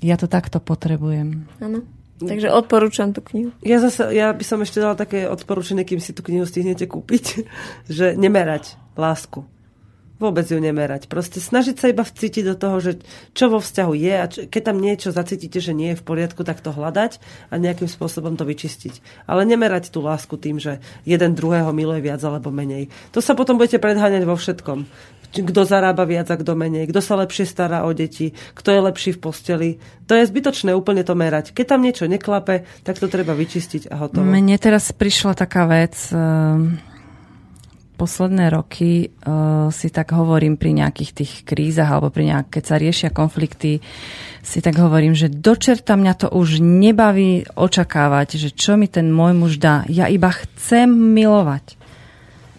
[0.06, 1.50] ja to takto potrebujem.
[1.58, 1.82] Áno.
[2.22, 3.50] Takže odporúčam tú knihu.
[3.66, 7.46] Ja, zase, ja by som ešte dala také odporúčanie, kým si tú knihu stihnete kúpiť,
[7.90, 9.46] že nemerať lásku.
[10.22, 11.10] Vôbec ju nemerať.
[11.10, 13.02] Proste snažiť sa iba vcítiť do toho, že
[13.34, 16.46] čo vo vzťahu je a čo, keď tam niečo zacítite, že nie je v poriadku,
[16.46, 17.18] tak to hľadať
[17.50, 19.26] a nejakým spôsobom to vyčistiť.
[19.26, 20.78] Ale nemerať tú lásku tým, že
[21.10, 22.94] jeden druhého miluje viac alebo menej.
[23.18, 24.86] To sa potom budete predháňať vo všetkom
[25.32, 29.12] kto zarába viac a kto menej, kto sa lepšie stará o deti, kto je lepší
[29.16, 29.70] v posteli.
[30.12, 31.56] To je zbytočné úplne to merať.
[31.56, 34.28] Keď tam niečo neklape, tak to treba vyčistiť a hotovo.
[34.28, 36.84] Mne teraz prišla taká vec, ehm,
[38.02, 42.82] posledné roky uh, si tak hovorím pri nejakých tých krízach alebo pri nejak, keď sa
[42.82, 43.78] riešia konflikty,
[44.42, 49.38] si tak hovorím, že dočerta mňa to už nebaví očakávať, že čo mi ten môj
[49.38, 49.86] muž dá.
[49.86, 51.78] Ja iba chcem milovať.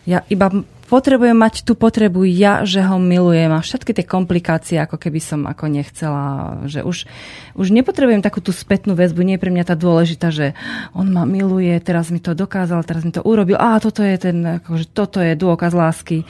[0.07, 0.63] Ja iba
[0.93, 5.49] potrebujem mať tú potrebu ja, že ho milujem a všetky tie komplikácie, ako keby som
[5.49, 7.09] ako nechcela, že už,
[7.57, 10.53] už nepotrebujem takú tú spätnú väzbu, nie je pre mňa tá dôležitá, že
[10.93, 14.61] on ma miluje, teraz mi to dokázal, teraz mi to urobil, a toto je ten,
[14.61, 16.29] akože toto je dôkaz lásky.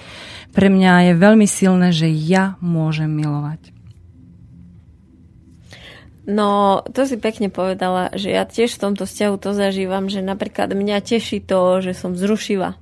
[0.54, 3.74] Pre mňa je veľmi silné, že ja môžem milovať.
[6.22, 10.70] No, to si pekne povedala, že ja tiež v tomto vzťahu to zažívam, že napríklad
[10.70, 12.78] mňa teší to, že som zrušila.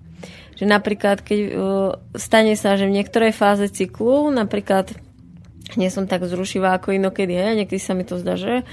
[0.60, 4.92] Že napríklad, keď uh, stane sa, že v niektorej fáze cyklu, napríklad
[5.80, 8.68] nie som tak zrušivá ako inokedy, hej, niekedy sa mi to zdá, že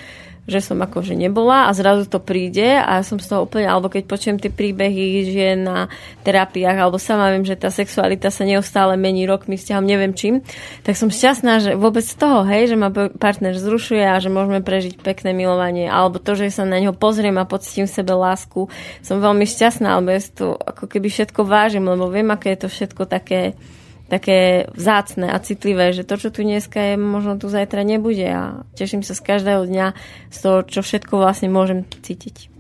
[0.48, 3.92] že som akože nebola a zrazu to príde a ja som z toho úplne, alebo
[3.92, 5.92] keď počujem tie príbehy, že na
[6.24, 10.40] terapiách, alebo sama viem, že tá sexualita sa neustále mení rokmi, vzťahom, neviem čím,
[10.88, 14.64] tak som šťastná, že vôbec z toho, hej, že ma partner zrušuje a že môžeme
[14.64, 18.72] prežiť pekné milovanie, alebo to, že sa na neho pozriem a pocitím v sebe lásku,
[19.04, 22.70] som veľmi šťastná, alebo ja to ako keby všetko vážim, lebo viem, aké je to
[22.72, 23.60] všetko také
[24.08, 28.64] také vzácne a citlivé, že to, čo tu dneska je, možno tu zajtra nebude a
[28.76, 29.88] teším sa z každého dňa
[30.32, 32.56] z toho, čo všetko vlastne môžem cítiť.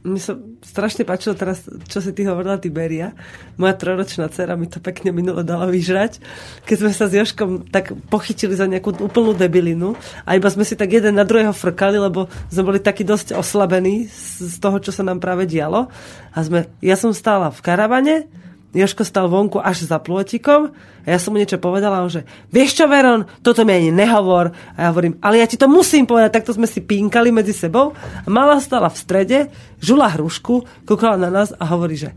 [0.00, 0.32] Mne sa
[0.64, 3.12] strašne páčilo teraz, čo si ty hovorila, Tiberia.
[3.60, 6.24] Moja troročná dcera mi to pekne minule dala vyžrať,
[6.64, 10.72] keď sme sa s Joškom tak pochytili za nejakú úplnú debilinu a iba sme si
[10.72, 15.04] tak jeden na druhého frkali, lebo sme boli takí dosť oslabení z toho, čo sa
[15.04, 15.92] nám práve dialo.
[16.32, 18.39] A sme, ja som stála v karavane,
[18.70, 20.70] Joško stal vonku až za plôtikom
[21.02, 22.22] a ja som mu niečo povedala, že
[22.54, 24.54] vieš čo Veron, toto mi ani nehovor.
[24.74, 27.96] A ja hovorím, ale ja ti to musím povedať, takto sme si pínkali medzi sebou
[27.98, 29.38] a mala stala v strede,
[29.82, 32.14] žula hrušku, kúkala na nás a hovorí, že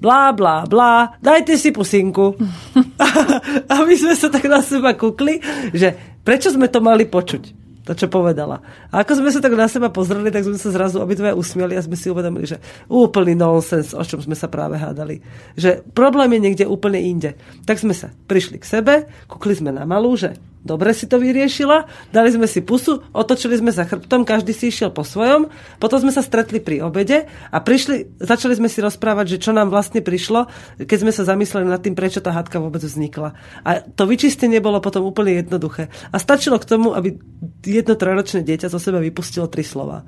[0.00, 2.32] blá, blá, blá, dajte si pusinku.
[3.72, 5.44] a my sme sa tak na seba kúkli,
[5.76, 7.60] že prečo sme to mali počuť?
[7.90, 8.62] To, čo povedala.
[8.94, 11.82] A ako sme sa tak na seba pozreli, tak sme sa zrazu obidve usmiali a
[11.82, 15.18] sme si uvedomili, že úplný nonsens, o čom sme sa práve hádali.
[15.58, 17.34] Že problém je niekde úplne inde.
[17.66, 18.94] Tak sme sa prišli k sebe,
[19.26, 23.72] kúkli sme na malú, že Dobre si to vyriešila, dali sme si pusu, otočili sme
[23.72, 25.48] sa chrbtom, každý si išiel po svojom,
[25.80, 29.72] potom sme sa stretli pri obede a prišli, začali sme si rozprávať, že čo nám
[29.72, 30.52] vlastne prišlo,
[30.84, 33.32] keď sme sa zamysleli nad tým, prečo tá hádka vôbec vznikla.
[33.64, 35.88] A to vyčistenie bolo potom úplne jednoduché.
[36.12, 37.16] A stačilo k tomu, aby
[37.64, 40.04] jedno trojročné dieťa zo seba vypustilo tri slova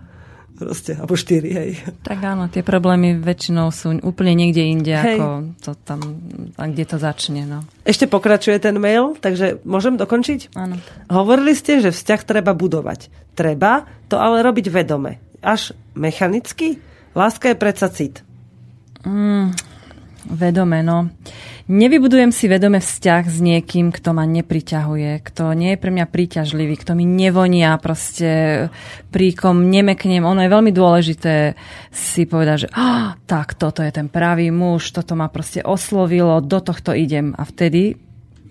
[0.56, 1.70] proste, alebo štyri, hej.
[2.04, 5.18] Tak áno, tie problémy väčšinou sú úplne niekde inde, hej.
[5.18, 5.26] ako
[5.58, 6.00] to tam,
[6.56, 7.64] a kde to začne, no.
[7.82, 10.54] Ešte pokračuje ten mail, takže môžem dokončiť?
[10.54, 10.78] Áno.
[11.10, 13.08] Hovorili ste, že vzťah treba budovať.
[13.32, 15.18] Treba to ale robiť vedome.
[15.42, 16.78] Až mechanicky?
[17.12, 18.22] Láska je predsa cit.
[19.02, 19.52] Mm,
[20.30, 21.10] vedome, no.
[21.70, 26.74] Nevybudujem si vedome vzťah s niekým, kto ma nepriťahuje, kto nie je pre mňa príťažlivý,
[26.74, 28.66] kto mi nevonia, proste
[29.14, 30.26] príkom nemeknem.
[30.26, 31.54] Ono je veľmi dôležité
[31.94, 36.58] si povedať, že oh, tak, toto je ten pravý muž, toto ma proste oslovilo, do
[36.58, 37.30] tohto idem.
[37.38, 37.94] A vtedy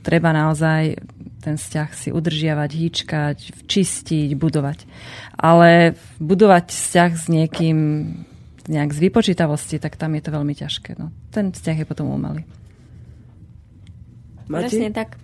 [0.08, 0.96] treba naozaj
[1.44, 4.88] ten vzťah si udržiavať, hýčkať, čistiť, budovať.
[5.36, 7.78] Ale budovať vzťah s niekým
[8.72, 10.96] nejak z vypočítavosti, tak tam je to veľmi ťažké.
[10.96, 11.10] No.
[11.34, 12.48] Ten vzťah je potom umelý.
[14.52, 14.68] Mati?
[14.68, 15.16] Presne tak.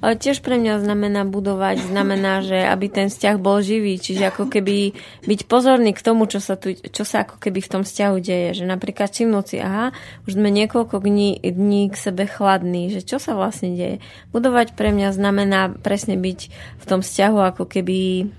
[0.00, 4.48] Ale tiež pre mňa znamená budovať, znamená, že aby ten vzťah bol živý, čiže ako
[4.48, 4.96] keby
[5.28, 8.56] byť pozorný k tomu, čo sa, tu, čo sa ako keby v tom vzťahu deje.
[8.56, 9.92] Že napríklad všimnúť si, aha,
[10.24, 13.96] už sme niekoľko dní, dní k sebe chladní, že čo sa vlastne deje.
[14.32, 16.40] Budovať pre mňa znamená presne byť
[16.80, 18.32] v tom vzťahu ako keby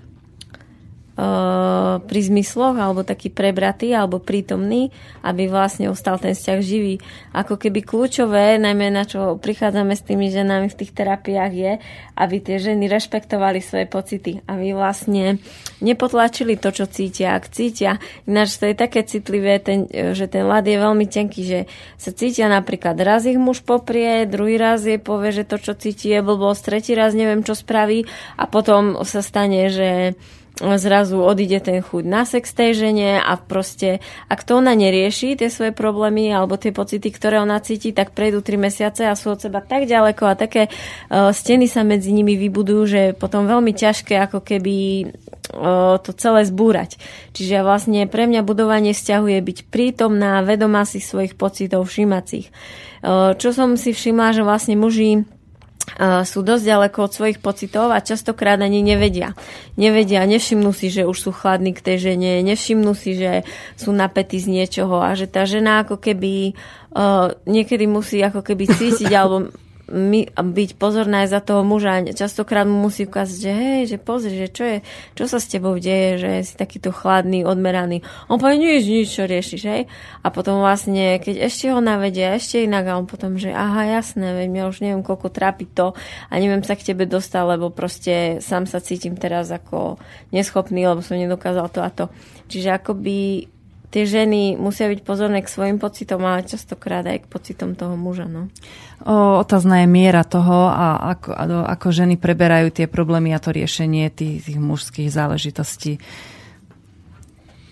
[2.02, 4.90] pri zmysloch alebo taký prebratý alebo prítomný,
[5.22, 7.04] aby vlastne ostal ten vzťah živý.
[7.36, 11.74] Ako keby kľúčové, najmä na čo prichádzame s tými ženami v tých terapiách je,
[12.16, 15.38] aby tie ženy rešpektovali svoje pocity, aby vlastne
[15.84, 17.36] nepotlačili to, čo cítia.
[17.36, 21.60] Ak cítia, ináč to je také citlivé, ten, že ten ľad je veľmi tenký, že
[22.00, 26.10] sa cítia napríklad raz ich muž poprie, druhý raz je povie, že to, čo cíti
[26.10, 28.08] je blbosť, tretí raz neviem, čo spraví
[28.40, 30.16] a potom sa stane, že
[30.62, 35.50] zrazu odíde ten chuť na sex tej žene a proste, ak to ona nerieši, tie
[35.50, 39.42] svoje problémy alebo tie pocity, ktoré ona cíti, tak prejdú 3 mesiace a sú od
[39.42, 43.74] seba tak ďaleko a také uh, steny sa medzi nimi vybudujú, že je potom veľmi
[43.74, 44.76] ťažké ako keby
[45.58, 47.02] uh, to celé zbúrať.
[47.34, 51.90] Čiže vlastne pre mňa budovanie vzťahu je byť prítomná, vedomá si svojich pocitov,
[52.32, 52.54] ich.
[53.02, 55.26] Uh, čo som si všimla, že vlastne muži
[56.00, 59.34] sú dosť ďaleko od svojich pocitov a častokrát ani nevedia.
[59.76, 64.40] Nevedia, nevšimnú si, že už sú chladní k tej žene, nevšimnú si, že sú napätí
[64.40, 66.54] z niečoho a že tá žena ako keby
[66.96, 69.52] uh, niekedy musí ako keby cítiť alebo
[69.92, 72.02] my, byť pozorná aj za toho muža.
[72.16, 74.78] Častokrát mu musí ukázať, že hej, že pozri, že čo, je,
[75.14, 78.02] čo sa s tebou deje, že si takýto chladný, odmeraný.
[78.32, 79.92] On povie, nič, nič, čo riešiš, hej.
[80.24, 84.32] A potom vlastne, keď ešte ho navedia, ešte inak, a on potom, že aha, jasné,
[84.32, 85.92] veď ja už neviem, koľko trápi to
[86.32, 90.00] a neviem sa k tebe dostať, lebo proste sám sa cítim teraz ako
[90.32, 92.06] neschopný, lebo som nedokázal to a to.
[92.48, 93.48] Čiže akoby
[93.92, 98.26] tie ženy musia byť pozorné k svojim pocitom, ale častokrát aj k pocitom toho muža.
[98.26, 98.48] No.
[99.04, 101.44] O, otázna je miera toho a ako, a
[101.76, 106.00] ako ženy preberajú tie problémy a to riešenie tých, tých mužských záležitostí.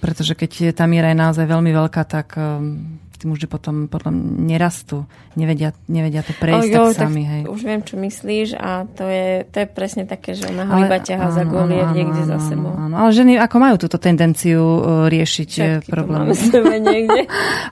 [0.03, 4.15] Pretože keď tá miera je naozaj veľmi veľká, tak um, tí muži potom, potom
[4.47, 5.03] nerastú,
[5.35, 7.23] nevedia, nevedia to prejsť oh, jo, tak sami.
[7.27, 7.41] Hej.
[7.51, 10.97] Už viem, čo myslíš a to je, to je presne také, že ona ho iba
[11.03, 12.71] ťaha za golie niekde áno, za sebou.
[12.71, 14.81] Áno, ale ženy ako majú túto tendenciu uh,
[15.11, 16.31] riešiť všetky problémy.
[16.31, 17.21] To máme niekde.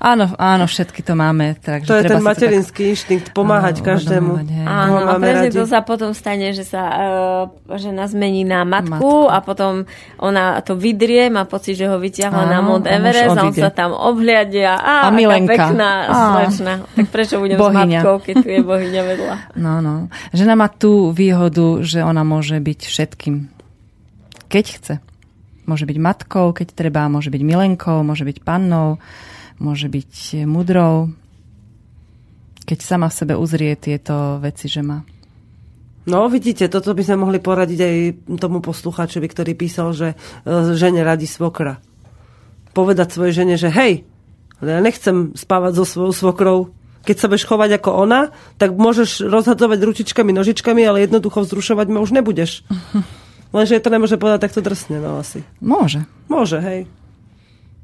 [0.03, 1.55] áno, áno, všetky to máme.
[1.63, 2.91] Takže to je ten materinský tak...
[2.91, 4.31] inštinkt, pomáhať áno, každému.
[4.67, 9.31] Áno, a presne to sa potom stane, že sa uh, žena zmení na matku, matku
[9.31, 9.87] a potom
[10.19, 13.95] ona to vydrie, má pocit, že ho vyťahla na Mount Everest a on sa tam
[13.95, 14.75] obhliadia.
[14.75, 15.69] A, a Milenka.
[15.69, 16.73] pekná slečna.
[16.97, 18.01] Tak prečo budem bohyňa.
[18.01, 19.35] s matkou, keď tu je bohyňa vedľa?
[19.67, 20.07] No, no.
[20.33, 23.35] Žena má tú výhodu, že ona môže byť všetkým.
[24.47, 24.95] Keď chce.
[25.67, 29.03] Môže byť matkou, keď treba, môže byť milenkou, môže byť pannou,
[29.59, 31.11] môže byť mudrou.
[32.63, 35.03] Keď sama v sebe uzrie tieto veci, že má.
[36.07, 37.95] No, vidíte, toto by sme mohli poradiť aj
[38.39, 40.15] tomu poslucháčovi, ktorý písal, že e,
[40.79, 41.83] žene radi svokra.
[42.71, 44.07] Povedať svojej žene, že hej,
[44.61, 46.57] ale ja nechcem spávať so svojou svokrou.
[47.05, 52.03] Keď sa budeš chovať ako ona, tak môžeš rozhadzovať ručičkami, nožičkami, ale jednoducho vzrušovať ma
[52.03, 52.67] už nebudeš.
[53.55, 55.47] Lenže to nemôže povedať takto drsne, no asi.
[55.63, 56.03] Môže.
[56.27, 56.83] Môže, hej.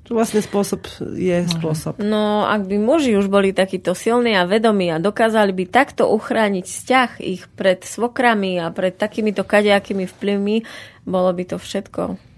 [0.04, 0.84] Čo vlastne spôsob
[1.16, 1.56] je Môže.
[1.56, 1.94] spôsob.
[2.04, 6.66] No, ak by muži už boli takíto silní a vedomí a dokázali by takto uchrániť
[6.68, 10.68] vzťah ich pred svokrami a pred takýmito kadejakými vplyvmi,
[11.08, 12.33] bolo by to všetko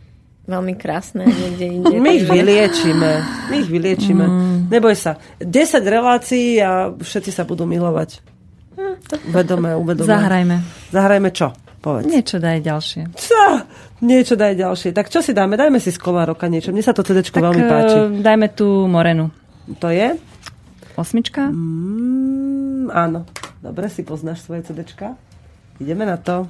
[0.46, 1.96] veľmi krásne niekde inde.
[1.98, 3.12] My ich vyliečíme.
[3.50, 4.26] My ich vyliečíme.
[4.26, 4.58] Mm.
[4.70, 5.18] Neboj sa.
[5.42, 5.50] 10
[5.82, 8.22] relácií a všetci sa budú milovať.
[9.30, 10.10] Vedomé, uvedomé.
[10.10, 10.58] Zahrajme.
[10.94, 11.54] Zahrajme čo?
[11.82, 12.10] Povedz.
[12.10, 13.02] Niečo daj ďalšie.
[13.14, 13.46] Čo?
[14.02, 14.90] Niečo daj ďalšie.
[14.90, 15.54] Tak čo si dáme?
[15.54, 16.74] Dajme si z kola roka niečo.
[16.74, 17.98] Mne sa to CD veľmi eh, páči.
[18.26, 19.30] Dajme tú Morenu.
[19.82, 20.18] To je?
[20.98, 21.50] Osmička?
[21.54, 23.30] Mm, áno.
[23.62, 24.82] Dobre, si poznáš svoje CD.
[25.78, 26.50] Ideme na to.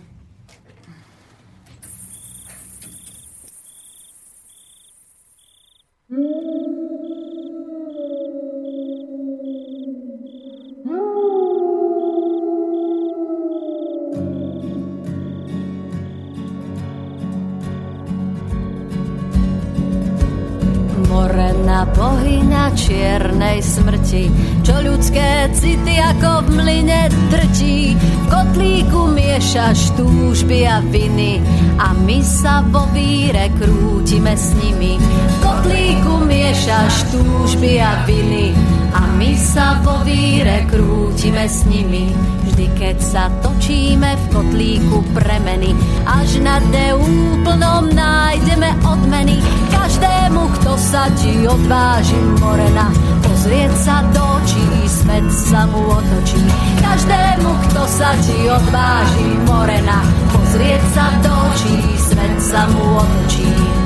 [23.15, 24.27] Čiernej smrti,
[24.59, 27.95] čo ľudské city ako v mline trčí.
[27.95, 31.39] V kotlíku miešaš túžby a viny
[31.79, 34.99] a my sa vo víre krútime s nimi.
[34.99, 38.51] V kotlíku miešaš túžby a viny
[38.91, 42.11] a my sa vo víre krútime s nimi.
[42.45, 45.73] Vždy keď sa točíme v kotlíku premeny,
[46.05, 49.41] až na de úplnom nájdeme odmeny.
[49.73, 52.93] Každému, kto sa ti odváži morena,
[53.26, 56.41] pozrieť sa do očí, svet sa mu otočí.
[56.81, 59.99] Každému, kto sa ti odváži morena,
[60.30, 63.84] pozrieť sa do očí, svet sa mu otočí.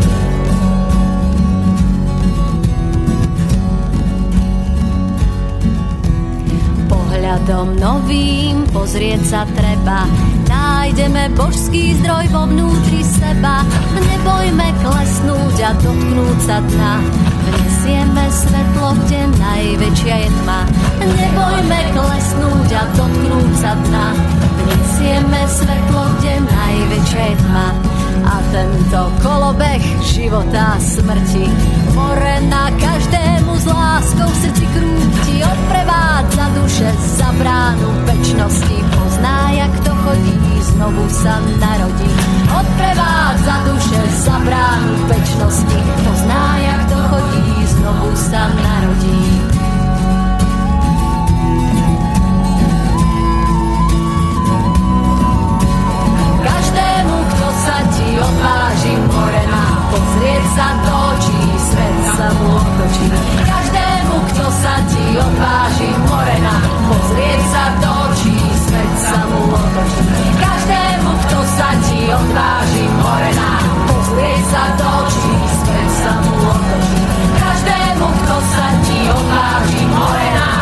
[7.39, 10.03] Pohľadom novým pozrieť sa treba,
[10.51, 13.63] nájdeme božský zdroj vo vnútri seba.
[13.95, 16.99] Nebojme klesnúť a dotknúť sa dna,
[17.47, 20.59] vnesieme svetlo, kde najväčšia je tma.
[20.99, 24.05] Nebojme klesnúť a dotknúť sa dna,
[24.59, 27.67] vnesieme svetlo, kde najväčšia je tma.
[28.27, 31.47] A tento kolobeh života a smrti
[31.95, 38.77] more na každému z láskou v srdci krúti odprevádza duše za bránu večnosti.
[38.95, 40.37] Pozná, jak to chodí
[40.75, 42.11] znovu sa narodí.
[42.49, 45.79] Odprevádza duše za bránu večnosti.
[46.07, 49.23] Pozná, jak to chodí znovu sa narodí.
[56.39, 61.28] Každému, kto sa ti odváži morena, pozrieť sa do očí,
[62.19, 63.07] sa mu otočí.
[63.47, 66.55] Každému, kto sa ti odváži morena,
[66.91, 70.03] pozrieť sa do očí, svet sa mu otočí.
[70.35, 73.49] Každému, kto sa ti odváži morena,
[73.87, 75.33] pozrieť sa do očí,
[75.63, 76.99] svet sa mu otočí.
[77.39, 80.58] Každému, kto sa ti odváži more na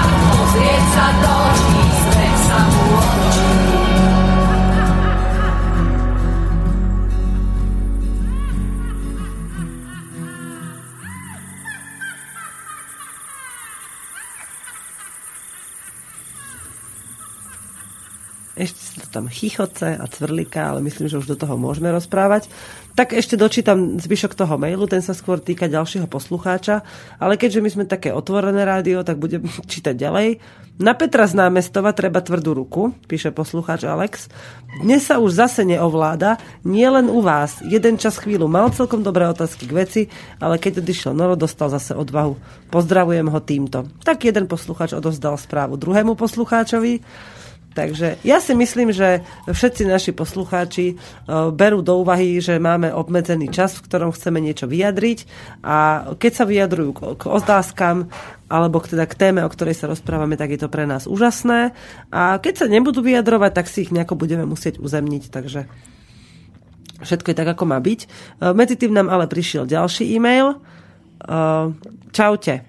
[19.37, 22.49] chichoce a cvrlika, ale myslím, že už do toho môžeme rozprávať.
[22.97, 26.81] Tak ešte dočítam zvyšok toho mailu, ten sa skôr týka ďalšieho poslucháča,
[27.21, 30.41] ale keďže my sme také otvorené rádio, tak budem čítať ďalej.
[30.77, 34.29] Na Petra z námestova treba tvrdú ruku, píše poslucháč Alex.
[34.81, 37.61] Dnes sa už zase neovláda, nie len u vás.
[37.65, 40.01] Jeden čas chvíľu mal celkom dobré otázky k veci,
[40.37, 42.37] ale keď odišiel Noro, dostal zase odvahu.
[42.69, 43.89] Pozdravujem ho týmto.
[44.05, 47.01] Tak jeden poslucháč odovzdal správu druhému poslucháčovi.
[47.77, 50.95] Takže ja si myslím, že všetci naši poslucháči e,
[51.53, 55.29] berú do úvahy, že máme obmedzený čas, v ktorom chceme niečo vyjadriť
[55.61, 58.09] a keď sa vyjadrujú k otázkam
[58.49, 61.77] alebo teda k téme, o ktorej sa rozprávame, tak je to pre nás úžasné.
[62.09, 65.29] A keď sa nebudú vyjadrovať, tak si ich nejako budeme musieť uzemniť.
[65.29, 65.69] Takže
[67.05, 67.99] všetko je tak, ako má byť.
[68.01, 68.07] E,
[68.57, 70.57] medzi tým nám ale prišiel ďalší e-mail.
[70.57, 70.57] E,
[72.09, 72.65] čaute.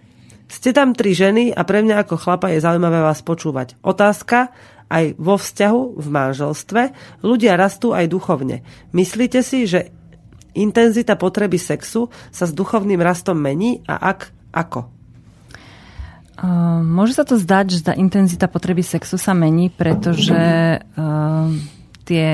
[0.48, 3.76] Ste tam tri ženy a pre mňa ako chlapa je zaujímavé vás počúvať.
[3.84, 4.48] Otázka,
[4.88, 6.82] aj vo vzťahu, v manželstve,
[7.20, 8.64] ľudia rastú aj duchovne.
[8.96, 9.92] Myslíte si, že
[10.56, 14.88] intenzita potreby sexu sa s duchovným rastom mení a ak, ako?
[16.82, 20.38] Môže sa to zdať, že tá intenzita potreby sexu sa mení, pretože
[22.06, 22.26] tie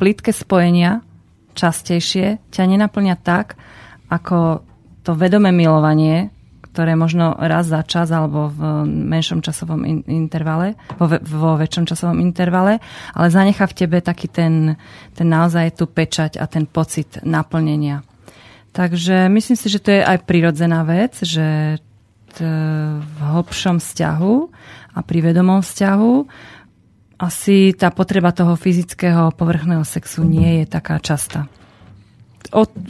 [0.00, 1.04] plítke spojenia
[1.52, 3.60] častejšie ťa nenaplňa tak,
[4.08, 4.64] ako
[5.04, 6.32] to vedomé milovanie,
[6.72, 12.78] ktoré možno raz za čas alebo v menšom časovom intervale, vo, vo väčšom časovom intervale,
[13.16, 14.78] ale zanecha v tebe taký ten,
[15.16, 18.06] ten naozaj tú pečať a ten pocit naplnenia.
[18.76, 21.80] Takže myslím si, že to je aj prirodzená vec, že
[22.38, 24.34] v hlbšom vzťahu
[24.94, 26.14] a pri vedomom vzťahu
[27.18, 31.50] asi tá potreba toho fyzického povrchného sexu nie je taká častá.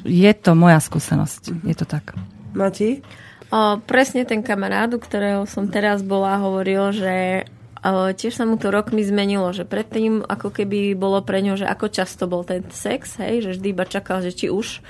[0.05, 1.65] je to moja skúsenosť.
[1.65, 2.13] Je to tak.
[2.53, 3.01] Mati?
[3.49, 7.49] O, presne ten kamarát, u ktorého som teraz bola, hovoril, že
[7.81, 11.65] o, tiež sa mu to rokmi zmenilo, že predtým ako keby bolo pre ňo, že
[11.65, 14.85] ako často bol ten sex, hej, že vždy iba čakal, že či už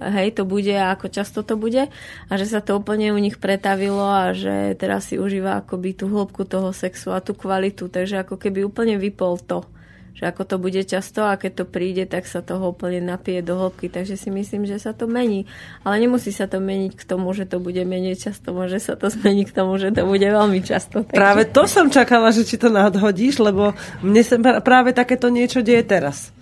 [0.00, 1.90] hej, to bude a ako často to bude.
[2.30, 6.06] A že sa to úplne u nich pretavilo a že teraz si užíva akoby tú
[6.08, 9.66] hĺbku toho sexu a tú kvalitu, takže ako keby úplne vypol to
[10.18, 13.54] že ako to bude často a keď to príde, tak sa toho úplne napije do
[13.54, 13.86] hĺbky.
[13.86, 15.46] Takže si myslím, že sa to mení.
[15.86, 18.50] Ale nemusí sa to meniť k tomu, že to bude menej často.
[18.50, 21.06] Môže sa to zmeniť k tomu, že to bude veľmi často.
[21.06, 21.14] Takže...
[21.14, 25.86] Práve to som čakala, že či to nadhodíš, lebo mne sa práve takéto niečo deje
[25.86, 26.34] teraz.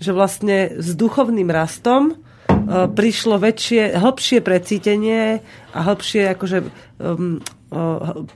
[0.00, 5.44] Že vlastne s duchovným rastom uh, prišlo väčšie, hĺbšie precítenie
[5.76, 6.58] a hĺbšie akože
[7.04, 7.44] um,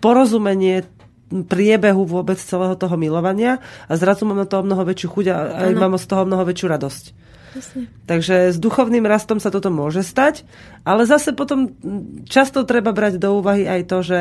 [0.05, 0.85] porozumenie
[1.29, 5.37] priebehu vôbec celého toho milovania a zrazu mám na to mnoho väčšiu chuť a
[5.69, 5.81] aj ano.
[5.81, 7.05] mám z toho mnoho väčšiu radosť.
[7.49, 7.83] Jasne.
[8.05, 10.45] Takže s duchovným rastom sa toto môže stať,
[10.85, 11.73] ale zase potom
[12.29, 14.21] často treba brať do úvahy aj to, že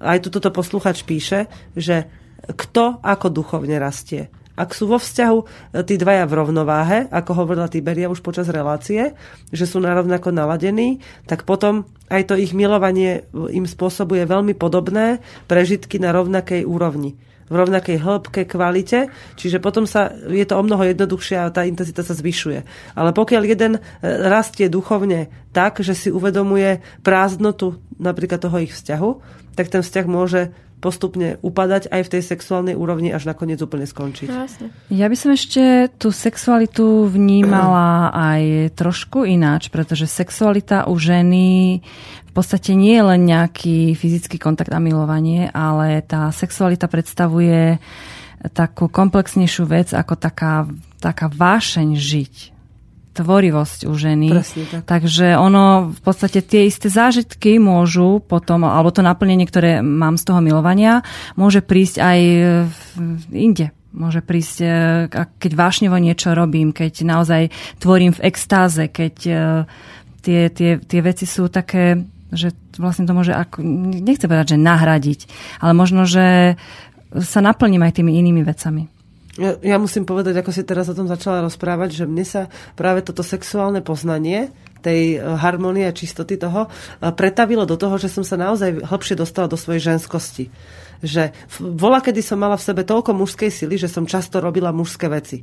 [0.00, 1.46] aj tu toto posluchač píše,
[1.76, 2.08] že
[2.42, 4.32] kto ako duchovne rastie.
[4.52, 5.44] Ak sú vo vzťahu e,
[5.88, 9.16] tí dvaja v rovnováhe, ako hovorila Tiberia už počas relácie,
[9.48, 15.96] že sú narovnako naladení, tak potom aj to ich milovanie im spôsobuje veľmi podobné prežitky
[15.96, 17.16] na rovnakej úrovni
[17.52, 22.00] v rovnakej hĺbke, kvalite, čiže potom sa, je to o mnoho jednoduchšie a tá intenzita
[22.00, 22.64] sa zvyšuje.
[22.96, 29.10] Ale pokiaľ jeden e, rastie duchovne tak, že si uvedomuje prázdnotu napríklad toho ich vzťahu,
[29.52, 34.26] tak ten vzťah môže postupne upadať aj v tej sexuálnej úrovni, až nakoniec úplne skončiť.
[34.26, 34.44] No,
[34.90, 41.78] ja by som ešte tú sexualitu vnímala aj trošku ináč, pretože sexualita u ženy
[42.26, 47.78] v podstate nie je len nejaký fyzický kontakt a milovanie, ale tá sexualita predstavuje
[48.50, 50.66] takú komplexnejšiu vec ako taká,
[50.98, 52.34] taká vášeň žiť
[53.12, 54.28] tvorivosť u ženy.
[54.72, 54.82] tak.
[54.88, 60.24] Takže ono v podstate tie isté zážitky môžu potom, alebo to naplnenie, ktoré mám z
[60.32, 61.04] toho milovania,
[61.36, 62.18] môže prísť aj
[63.32, 63.70] inde.
[63.92, 64.68] Môže prísť, e,
[65.12, 69.34] keď vášnevo niečo robím, keď naozaj tvorím v extáze, keď e,
[70.24, 72.00] tie, tie, tie veci sú také,
[72.32, 73.60] že vlastne to môže, ako,
[74.00, 75.20] nechcem povedať, že nahradiť,
[75.60, 76.56] ale možno, že
[77.12, 78.88] sa naplním aj tými inými vecami.
[79.40, 83.00] Ja, ja musím povedať, ako si teraz o tom začala rozprávať, že mne sa práve
[83.00, 84.52] toto sexuálne poznanie
[84.84, 89.16] tej e, harmonie a čistoty toho e, pretavilo do toho, že som sa naozaj hlbšie
[89.16, 90.52] dostala do svojej ženskosti.
[91.00, 91.32] Že
[91.64, 95.40] bola, kedy som mala v sebe toľko mužskej sily, že som často robila mužské veci.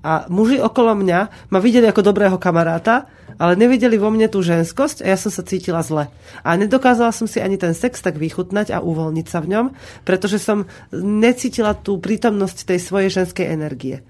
[0.00, 3.06] A muži okolo mňa ma videli ako dobrého kamaráta,
[3.40, 6.12] ale nevideli vo mne tú ženskosť a ja som sa cítila zle.
[6.44, 9.66] A nedokázala som si ani ten sex tak vychutnať a uvoľniť sa v ňom,
[10.04, 14.04] pretože som necítila tú prítomnosť tej svojej ženskej energie.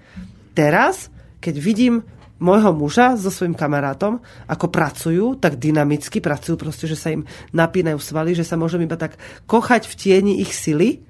[0.58, 2.02] Teraz, keď vidím
[2.42, 4.18] môjho muža so svojím kamarátom,
[4.50, 7.22] ako pracujú, tak dynamicky pracujú, proste, že sa im
[7.54, 9.14] napínajú svaly, že sa môžem iba tak
[9.46, 11.06] kochať v tieni ich sily,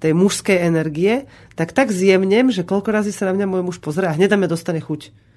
[0.00, 1.28] tej mužskej energie,
[1.60, 4.48] tak tak zjemnem, že koľko razy sa na mňa môj muž pozrie a hneď mňa
[4.48, 5.29] dostane chuť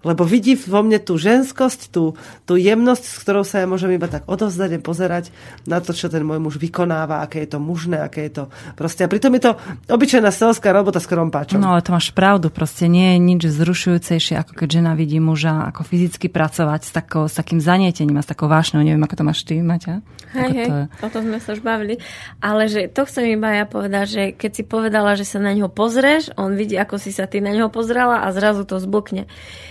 [0.00, 2.16] lebo vidí vo mne tú ženskosť, tú,
[2.48, 5.24] tú jemnosť, s ktorou sa ja môžem iba tak odovzdať a pozerať
[5.68, 8.44] na to, čo ten môj muž vykonáva, aké je to mužné, aké je to
[8.80, 9.04] proste.
[9.04, 9.52] A pritom je to
[9.92, 11.60] obyčajná selská robota s krompáčom.
[11.60, 15.68] No ale to máš pravdu, proste nie je nič zrušujúcejšie, ako keď žena vidí muža
[15.68, 18.80] ako fyzicky pracovať s, takou, s takým zanietením a s takou vášňou.
[18.80, 20.00] Neviem, ako to máš ty, Maťa?
[20.30, 20.74] Hej, hej, to...
[21.04, 22.00] o tom sme sa už bavili.
[22.40, 25.68] Ale že to chcem iba ja povedať, že keď si povedala, že sa na ňo
[25.68, 29.28] pozrieš, on vidí, ako si sa ty na ňo pozrela a zrazu to zblkne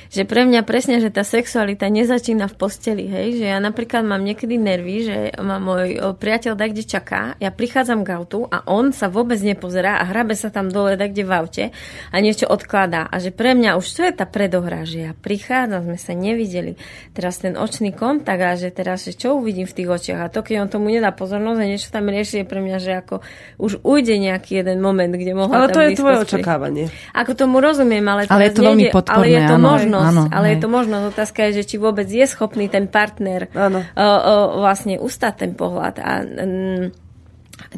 [0.09, 4.25] že pre mňa presne, že tá sexualita nezačína v posteli, hej, že ja napríklad mám
[4.25, 8.89] niekedy nervy, že ma môj priateľ da kde čaká, ja prichádzam k autu a on
[8.89, 11.65] sa vôbec nepozerá a hrabe sa tam dole da kde v aute
[12.09, 13.05] a niečo odkladá.
[13.05, 16.73] A že pre mňa už to je tá predohra, že ja prichádzam, sme sa nevideli.
[17.13, 20.41] Teraz ten očný kontakt a že teraz, že čo uvidím v tých očiach a to,
[20.41, 23.21] keď on tomu nedá pozornosť a niečo tam rieši, je pre mňa, že ako
[23.61, 26.89] už ujde nejaký jeden moment, kde mohla Ale to je tvoje očakávanie.
[27.13, 29.67] Ako tomu rozumiem, ale, ale je to veľmi podporné, ale je to áno.
[29.69, 30.51] možno možnosť, áno, ale hej.
[30.57, 31.05] je to možnosť.
[31.13, 33.85] Otázka je, že či vôbec je schopný ten partner áno.
[33.93, 34.33] O, o,
[34.65, 35.95] vlastne ustať ten pohľad.
[36.01, 36.89] A m,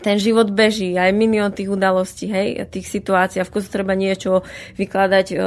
[0.02, 4.46] ten život beží, aj milión tých udalostí, hej, tých situácií a v kuse treba niečo
[4.78, 5.38] vykladať o,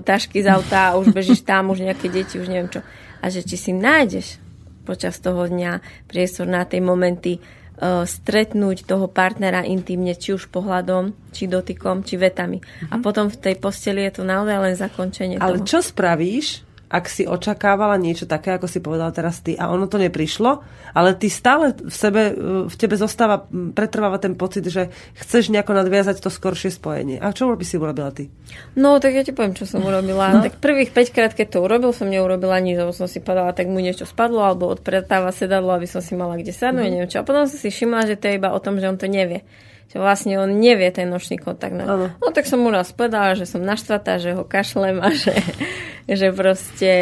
[0.00, 2.80] tašky z auta už bežíš tam, už nejaké deti, už neviem čo.
[3.22, 4.42] A že či si nájdeš
[4.82, 5.78] počas toho dňa
[6.10, 7.38] priestor na tej momenty
[7.80, 12.62] stretnúť toho partnera intimne, či už pohľadom, či dotykom, či vetami.
[12.62, 12.90] Mm-hmm.
[12.92, 13.02] A mhm.
[13.02, 15.66] potom v tej posteli je to naozaj len zakončenie Ale toho.
[15.66, 19.96] čo spravíš, ak si očakávala niečo také, ako si povedala teraz ty, a ono to
[19.96, 20.60] neprišlo,
[20.92, 22.36] ale ty stále v sebe,
[22.68, 27.16] v tebe zostáva, pretrváva ten pocit, že chceš nejako nadviazať to skoršie spojenie.
[27.16, 28.28] A čo by si urobila ty?
[28.76, 30.36] No, tak ja ti poviem, čo som urobila.
[30.36, 30.44] No.
[30.44, 33.72] Tak prvých 5 krát, keď to urobil, som neurobila nič, lebo som si povedala, tak
[33.72, 36.92] mu niečo spadlo, alebo odpretáva sedadlo, aby som si mala kde sadnúť, mm.
[36.92, 37.24] neviem čo.
[37.24, 39.48] A potom som si všimla, že to je iba o tom, že on to nevie
[39.90, 41.76] že vlastne on nevie ten nočný kontakt.
[41.76, 45.36] No, no tak som mu raz povedala, že som naštvatá, že ho kašlem a že,
[46.20, 46.92] že proste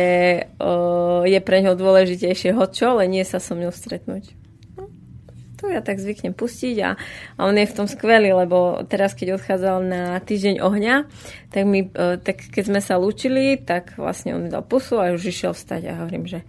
[0.58, 4.34] o, je pre ňo dôležitejšie ho čo, ale nie sa so mnou stretnúť.
[4.74, 4.90] No,
[5.60, 6.90] to ja tak zvyknem pustiť a,
[7.36, 10.94] a on je v tom skvelý, lebo teraz, keď odchádzal na týždeň ohňa,
[11.54, 15.30] tak, mi, tak keď sme sa lúčili, tak vlastne on mi dal pusu a už
[15.30, 16.42] išiel vstať a hovorím, že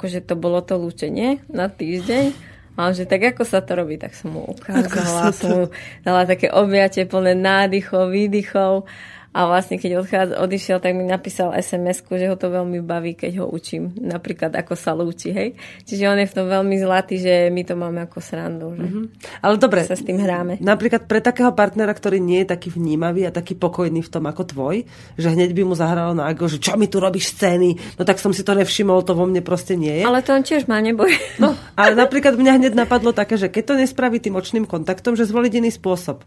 [0.00, 4.16] akože to bolo to lúčenie na týždeň a že tak ako sa to robí, tak
[4.16, 5.64] som mu ukázala, som mu
[6.00, 8.88] dala také objatie plné nádychov, výdychov
[9.32, 13.40] a vlastne keď odchádza, odišiel, tak mi napísal sms že ho to veľmi baví, keď
[13.40, 13.96] ho učím.
[13.96, 15.56] Napríklad ako sa lúči, hej.
[15.88, 18.76] Čiže on je v tom veľmi zlatý, že my to máme ako srandu.
[18.76, 19.04] Že mm-hmm.
[19.40, 20.60] Ale dobre, sa s tým hráme.
[20.60, 24.52] Napríklad pre takého partnera, ktorý nie je taký vnímavý a taký pokojný v tom ako
[24.52, 24.84] tvoj,
[25.16, 28.20] že hneď by mu zahralo na ako, že čo mi tu robíš scény, no tak
[28.20, 30.04] som si to nevšimol, to vo mne proste nie je.
[30.04, 31.08] Ale to on tiež má, neboj.
[31.40, 35.24] No, ale napríklad mňa hneď napadlo také, že keď to nespraví tým očným kontaktom, že
[35.24, 36.20] zvoliť iný spôsob.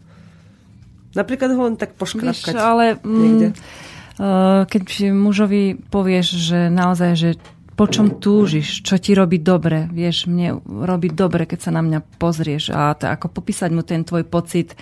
[1.16, 2.52] Napríklad ho len tak poškrapkať.
[2.52, 3.56] Víš, ale mm,
[4.68, 4.84] keď
[5.16, 7.30] mužovi povieš, že naozaj, že
[7.76, 12.00] po čom túžiš, čo ti robí dobre, vieš, mne robí dobre, keď sa na mňa
[12.16, 14.72] pozrieš a to, ako popísať mu ten tvoj pocit,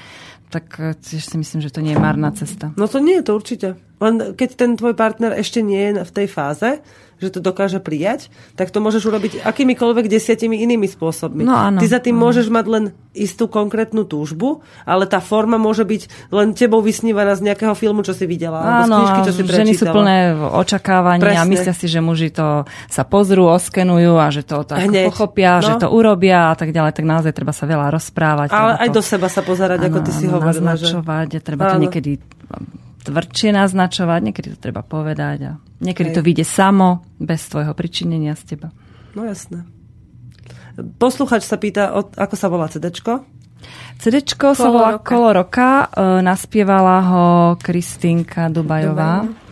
[0.55, 2.71] tak eh, tiež si myslím, že to nie je marná cesta.
[2.79, 3.69] No to nie je to určite.
[4.03, 6.83] Len keď ten tvoj partner ešte nie je v tej fáze,
[7.23, 11.47] že to dokáže prijať, tak to môžeš urobiť akýmikoľvek desiatimi inými spôsobmi.
[11.47, 12.29] No, áno, Ty za tým áno.
[12.29, 12.85] môžeš mať len
[13.15, 18.13] istú konkrétnu túžbu, ale tá forma môže byť len tebou vysnívaná z nejakého filmu, čo
[18.13, 19.59] si videla, áno, alebo z knižky, čo si prečítala.
[19.63, 24.43] ženy sú plné očakávania a myslia si, že muži to sa pozrú, oskenujú a že
[24.43, 25.15] to tak Hneď.
[25.15, 25.67] pochopia, no.
[25.71, 28.49] že to urobia a tak ďalej, tak naozaj treba sa veľa rozprávať.
[28.51, 30.75] Ale aj to, do seba sa pozerať, áno, ako ty si hovorila.
[30.75, 31.41] Naznačovať, že...
[31.41, 31.73] treba áno.
[31.73, 32.11] to niekedy
[33.05, 35.53] tvrdšie naznačovať, niekedy to treba povedať a
[35.85, 36.17] niekedy Hej.
[36.17, 38.69] to vyjde samo, bez tvojho pričinenia z teba.
[39.13, 39.69] No jasné.
[40.99, 43.23] Posluchač sa pýta, ako sa volá CDčko?
[44.03, 45.07] CDčko sa volá roka.
[45.07, 47.25] Kolo roka, e, naspievala ho
[47.63, 49.23] Kristýnka Dubajová.
[49.23, 49.44] Dubajová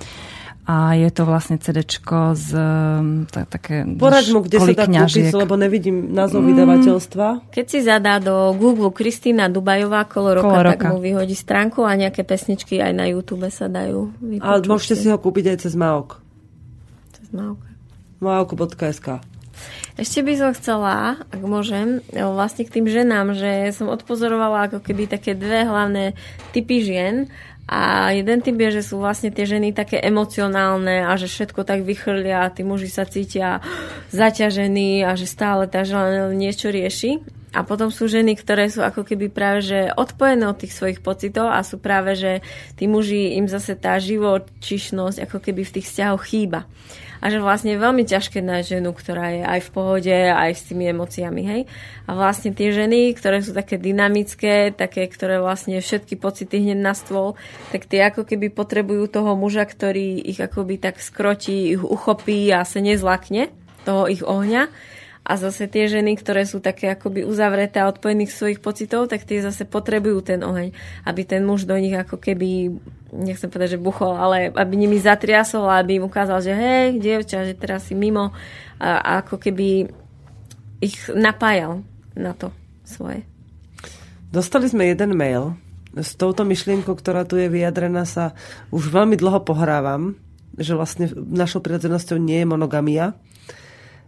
[0.72, 5.28] a je to vlastne CD z um, tak, také Poraď mu, kde sa dá kúpiť,
[5.36, 6.48] lebo nevidím názov mm.
[6.48, 7.26] vydavateľstva.
[7.52, 11.84] Keď si zadá do Google Kristýna Dubajová kolo roka, kolo roka, tak mu vyhodí stránku
[11.84, 14.48] a nejaké pesničky aj na YouTube sa dajú vypočuť.
[14.48, 16.08] Ale môžete si ho kúpiť aj cez Maok.
[17.20, 17.60] Cez Maok.
[18.24, 19.20] Maok.sk
[19.92, 25.04] ešte by som chcela, ak môžem, vlastne k tým ženám, že som odpozorovala ako keby
[25.04, 26.16] také dve hlavné
[26.56, 27.28] typy žien
[27.72, 31.88] a jeden typ je, že sú vlastne tie ženy také emocionálne a že všetko tak
[31.88, 33.64] vychrlia a tí muži sa cítia
[34.12, 37.24] zaťažení a že stále tá žena niečo rieši.
[37.56, 41.48] A potom sú ženy, ktoré sú ako keby práve že odpojené od tých svojich pocitov
[41.48, 42.44] a sú práve, že
[42.76, 46.68] tí muži im zase tá živočišnosť ako keby v tých vzťahoch chýba.
[47.22, 50.66] A že vlastne je veľmi ťažké nájsť ženu, ktorá je aj v pohode, aj s
[50.66, 51.62] tými emóciami, hej.
[52.10, 56.98] A vlastne tie ženy, ktoré sú také dynamické, také, ktoré vlastne všetky pocity hneď na
[56.98, 57.38] stôl,
[57.70, 62.66] tak tie ako keby potrebujú toho muža, ktorý ich akoby tak skrotí, ich uchopí a
[62.66, 63.54] sa nezlakne
[63.86, 64.70] toho ich ohňa
[65.22, 69.38] a zase tie ženy, ktoré sú také akoby uzavreté a odpojených svojich pocitov, tak tie
[69.38, 70.74] zase potrebujú ten oheň,
[71.06, 72.74] aby ten muž do nich ako keby,
[73.14, 77.46] nechcem povedať, že buchol, ale aby nimi zatriasol a aby im ukázal, že hej, dievča,
[77.46, 78.34] že teraz si mimo
[78.82, 79.86] a, ako keby
[80.82, 81.86] ich napájal
[82.18, 82.50] na to
[82.82, 83.22] svoje.
[84.34, 85.54] Dostali sme jeden mail.
[85.92, 88.32] S touto myšlienkou, ktorá tu je vyjadrená, sa
[88.72, 90.16] už veľmi dlho pohrávam,
[90.56, 93.12] že vlastne našou prirodzenosťou nie je monogamia,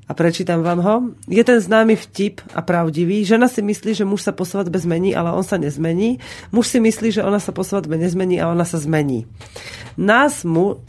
[0.04, 0.94] a prečítam vám ho.
[1.28, 3.24] Je ten známy vtip a pravdivý.
[3.24, 6.20] Žena si myslí, že muž sa po svadbe zmení, ale on sa nezmení.
[6.52, 9.24] Muž si myslí, že ona sa po svadbe nezmení a ona sa zmení.
[9.96, 10.84] Nás mu,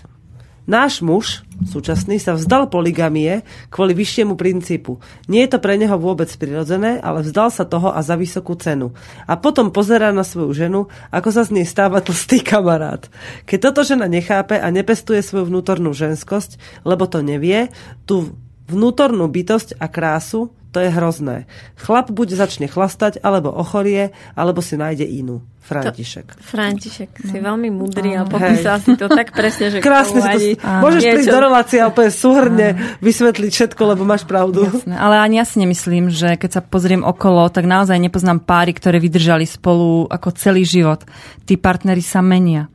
[0.68, 5.00] náš muž, súčasný, sa vzdal poligamie kvôli vyššiemu princípu.
[5.32, 8.92] Nie je to pre neho vôbec prirodzené, ale vzdal sa toho a za vysokú cenu.
[9.32, 13.08] A potom pozerá na svoju ženu, ako sa z nej stáva tlstý kamarát.
[13.48, 17.72] Keď toto žena nechápe a nepestuje svoju vnútornú ženskosť, lebo to nevie,
[18.04, 18.36] tu
[18.70, 21.48] vnútornú bytosť a krásu, to je hrozné.
[21.80, 25.40] Chlap buď začne chlastať, alebo ochorie, alebo si nájde inú.
[25.66, 26.38] František.
[26.38, 27.32] To, František, no.
[27.32, 31.16] si veľmi mudrý a popísal si to tak presne, že Krásne si to, môžeš niečo...
[31.18, 32.68] prísť do relácie a úplne súhrne
[33.02, 34.70] vysvetliť všetko, lebo máš pravdu.
[34.70, 38.78] Jasné, ale ani ja si nemyslím, že keď sa pozriem okolo, tak naozaj nepoznám páry,
[38.78, 41.02] ktoré vydržali spolu ako celý život.
[41.50, 42.70] Tí partnery sa menia.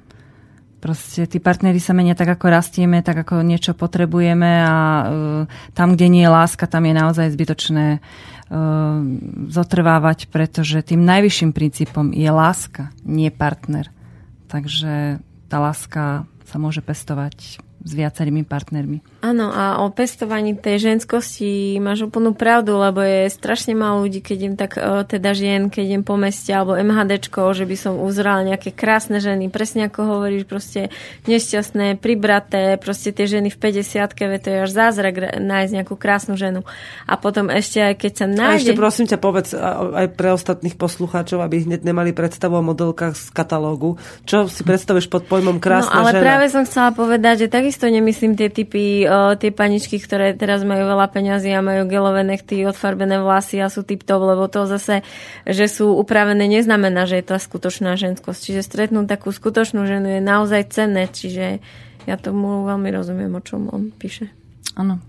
[0.81, 5.05] Proste tí partnery sa menia tak, ako rastieme, tak, ako niečo potrebujeme a uh,
[5.77, 8.99] tam, kde nie je láska, tam je naozaj zbytočné uh,
[9.53, 13.93] zotrvávať, pretože tým najvyšším princípom je láska, nie partner.
[14.49, 15.21] Takže
[15.53, 19.20] tá láska sa môže pestovať s viacerými partnermi.
[19.21, 24.39] Áno, a o pestovaní tej ženskosti máš úplnú pravdu, lebo je strašne málo ľudí, keď
[24.41, 28.49] im tak, e, teda žien, keď im po meste, alebo MHDčko, že by som uzrala
[28.49, 30.89] nejaké krásne ženy, presne ako hovoríš, proste
[31.29, 36.41] nešťastné, pribraté, proste tie ženy v 50 ve to je až zázrak nájsť nejakú krásnu
[36.41, 36.65] ženu.
[37.05, 38.57] A potom ešte aj keď sa nájde...
[38.57, 39.53] A ešte prosím ťa povedz
[40.01, 44.01] aj pre ostatných poslucháčov, aby hneď nemali predstavu o modelkách z katalógu.
[44.25, 46.25] Čo si predstavuješ pod pojmom krásna no, ale žena?
[46.25, 50.87] práve som chcela povedať, že takisto nemyslím tie typy o, tie paničky, ktoré teraz majú
[50.87, 55.03] veľa peňazí a majú gelové nechty, odfarbené vlasy a sú typtov, lebo to zase,
[55.43, 58.39] že sú upravené, neznamená, že je to skutočná ženskosť.
[58.39, 61.59] Čiže stretnúť takú skutočnú ženu je naozaj cenné, čiže
[62.07, 64.31] ja tomu veľmi rozumiem, o čom on píše.
[64.79, 65.03] Áno.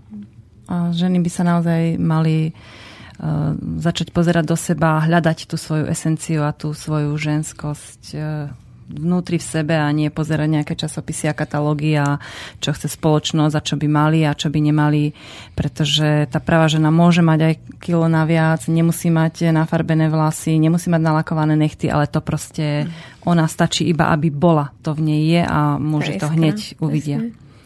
[0.66, 6.42] A ženy by sa naozaj mali uh, začať pozerať do seba, hľadať tú svoju esenciu
[6.42, 8.02] a tú svoju ženskosť.
[8.18, 12.18] Uh, vnútri v sebe a nie pozerať nejaké časopisy a katalógy a
[12.58, 15.14] čo chce spoločnosť a čo by mali a čo by nemali,
[15.54, 21.02] pretože tá práva žena môže mať aj kilo naviac, nemusí mať nafarbené vlasy, nemusí mať
[21.02, 22.90] nalakované nechty, ale to proste
[23.22, 24.74] ona stačí iba, aby bola.
[24.82, 27.22] To v nej je a môže to hneď uvidia.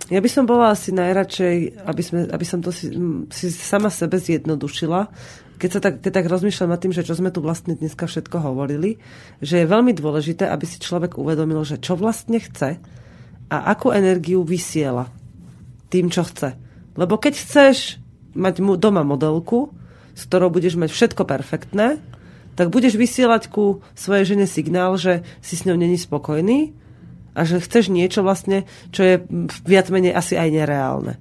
[0.07, 2.95] Ja by som bola asi najradšej, aby, sme, aby som to si,
[3.35, 5.11] si sama sebe zjednodušila,
[5.57, 8.45] keď sa tak, keď tak rozmýšľam nad tým, že čo sme tu vlastne dneska všetko
[8.45, 9.01] hovorili,
[9.41, 12.77] že je veľmi dôležité, aby si človek uvedomil, že čo vlastne chce
[13.49, 15.09] a akú energiu vysiela
[15.89, 16.59] tým, čo chce.
[16.97, 17.97] Lebo keď chceš
[18.37, 19.73] mať doma modelku,
[20.17, 22.01] s ktorou budeš mať všetko perfektné,
[22.57, 26.73] tak budeš vysielať ku svojej žene signál, že si s ňou není spokojný
[27.37, 28.65] a že chceš niečo vlastne,
[28.97, 29.15] čo je
[29.69, 31.21] viac menej asi aj nereálne.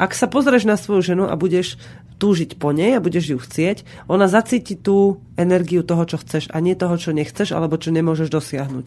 [0.00, 1.76] Ak sa pozrieš na svoju ženu a budeš
[2.20, 6.60] túžiť po nej a budeš ju chcieť, ona zacíti tú energiu toho, čo chceš a
[6.60, 8.86] nie toho, čo nechceš alebo čo nemôžeš dosiahnuť.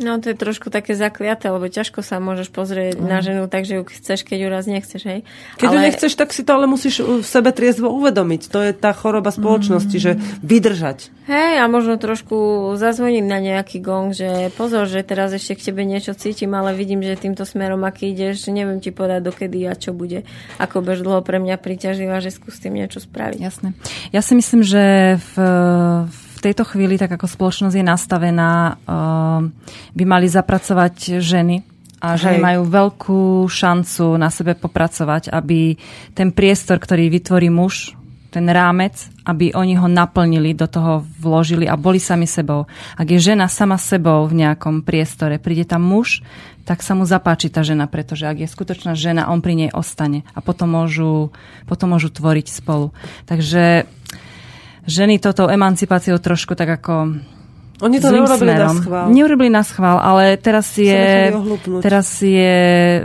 [0.00, 3.04] No to je trošku také zakliaté, lebo ťažko sa môžeš pozrieť mm.
[3.04, 5.20] na ženu tak, že ju chceš, keď ju raz nechceš, hej.
[5.60, 5.74] Keď ale...
[5.76, 8.48] ju nechceš, tak si to ale musíš v sebe triezvo uvedomiť.
[8.48, 10.00] To je tá choroba spoločnosti, mm.
[10.00, 11.12] že vydržať.
[11.28, 15.84] Hej, a možno trošku zazvoniť na nejaký gong, že pozor, že teraz ešte k tebe
[15.84, 19.92] niečo cítim, ale vidím, že týmto smerom, aký ideš, neviem ti povedať dokedy a čo
[19.92, 20.24] bude.
[20.56, 23.38] Ako bež dlho pre mňa priťažila, že skús tým niečo spraviť.
[23.44, 23.76] Jasné.
[24.08, 24.82] Ja si myslím, že
[25.20, 25.34] v,
[26.08, 29.40] v tejto chvíli, tak ako spoločnosť je nastavená, uh,
[29.94, 31.62] by mali zapracovať ženy
[32.02, 32.42] a Hej.
[32.42, 35.78] majú veľkú šancu na sebe popracovať, aby
[36.18, 37.94] ten priestor, ktorý vytvorí muž,
[38.32, 38.96] ten rámec,
[39.28, 42.64] aby oni ho naplnili, do toho vložili a boli sami sebou.
[42.96, 46.24] Ak je žena sama sebou v nejakom priestore, príde tam muž,
[46.64, 50.24] tak sa mu zapáči tá žena, pretože ak je skutočná žena, on pri nej ostane
[50.32, 51.34] a potom môžu,
[51.68, 52.96] potom môžu tvoriť spolu.
[53.28, 53.84] Takže
[54.84, 57.16] ženy toto emancipáciou trošku tak ako
[57.82, 58.76] Oni to zlým neurobili na smerom.
[58.78, 59.06] schvál.
[59.10, 61.34] Neurobili na schvál, ale teraz je,
[61.82, 62.54] teraz je
[62.94, 63.00] e,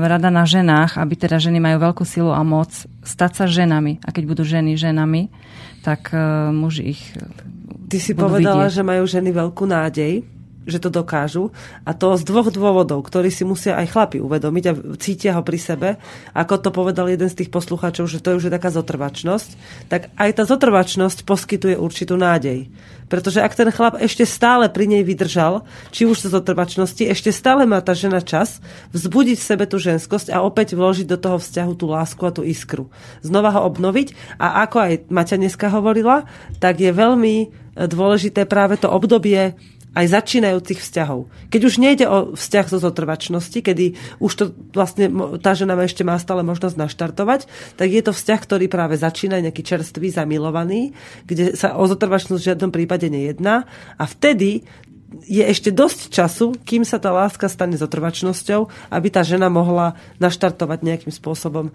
[0.00, 2.72] rada na ženách, aby teda ženy majú veľkú silu a moc
[3.04, 4.00] stať sa ženami.
[4.00, 5.28] A keď budú ženy ženami,
[5.84, 6.16] tak e,
[6.56, 7.02] muži ich
[7.92, 8.76] Ty si povedala, vidieť.
[8.80, 10.24] že majú ženy veľkú nádej,
[10.66, 11.50] že to dokážu.
[11.82, 15.58] A to z dvoch dôvodov, ktorí si musia aj chlapi uvedomiť a cítia ho pri
[15.58, 15.88] sebe.
[16.32, 19.50] Ako to povedal jeden z tých poslucháčov, že to je už taká zotrvačnosť,
[19.90, 22.70] tak aj tá zotrvačnosť poskytuje určitú nádej.
[23.12, 27.68] Pretože ak ten chlap ešte stále pri nej vydržal, či už zo zotrvačnosti, ešte stále
[27.68, 28.64] má tá žena čas
[28.96, 32.40] vzbudiť v sebe tú ženskosť a opäť vložiť do toho vzťahu tú lásku a tú
[32.40, 32.88] iskru.
[33.20, 36.24] Znova ho obnoviť a ako aj Maťa dneska hovorila,
[36.56, 37.46] tak je veľmi e,
[37.84, 39.60] dôležité práve to obdobie
[39.92, 41.28] aj začínajúcich vzťahov.
[41.52, 45.12] Keď už nejde o vzťah zo zotrvačnosti, kedy už to vlastne
[45.44, 47.44] tá žena ešte má stále možnosť naštartovať,
[47.76, 50.96] tak je to vzťah, ktorý práve začína nejaký čerstvý, zamilovaný,
[51.28, 53.68] kde sa o zotrvačnosť v žiadnom prípade nejedná
[54.00, 54.64] a vtedy
[55.24, 60.78] je ešte dosť času, kým sa tá láska stane zotrvačnosťou, aby tá žena mohla naštartovať
[60.84, 61.74] nejakým spôsobom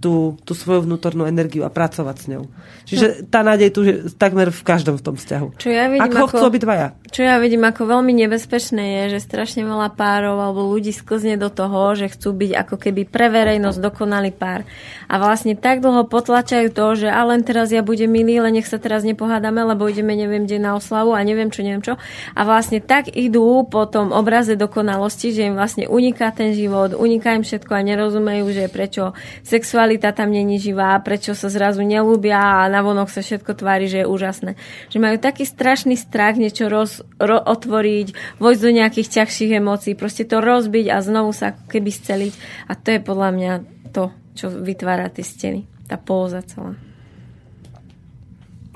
[0.00, 2.44] tú, tú svoju vnútornú energiu a pracovať s ňou.
[2.88, 5.58] Čiže tá nádej tu je takmer v každom v tom vzťahu.
[5.58, 6.88] Čo ja vidím Ak ho ako- chcú obidvaja.
[7.12, 11.52] Čo ja vidím ako veľmi nebezpečné je, že strašne veľa párov alebo ľudí sklzne do
[11.52, 14.64] toho, že chcú byť ako keby pre verejnosť dokonalý pár.
[15.12, 18.64] A vlastne tak dlho potlačajú to, že a len teraz ja budem milý, len nech
[18.64, 22.00] sa teraz nepohádame, lebo ideme neviem kde na oslavu a neviem čo, neviem čo.
[22.32, 27.36] A vlastne tak idú po tom obraze dokonalosti, že im vlastne uniká ten život, uniká
[27.36, 29.12] im všetko a nerozumejú, že prečo
[29.44, 34.06] sexualita tam není živá, prečo sa zrazu nelúbia a navonok sa všetko tvári, že je
[34.08, 34.56] úžasné.
[34.88, 40.22] Že majú taký strašný strach niečo roz, ro, otvoriť, vojsť do nejakých ťažších emócií, proste
[40.22, 42.32] to rozbiť a znovu sa keby sceliť.
[42.70, 43.52] A to je podľa mňa
[43.90, 45.66] to, čo vytvára tie steny.
[45.90, 46.78] Tá póza celá.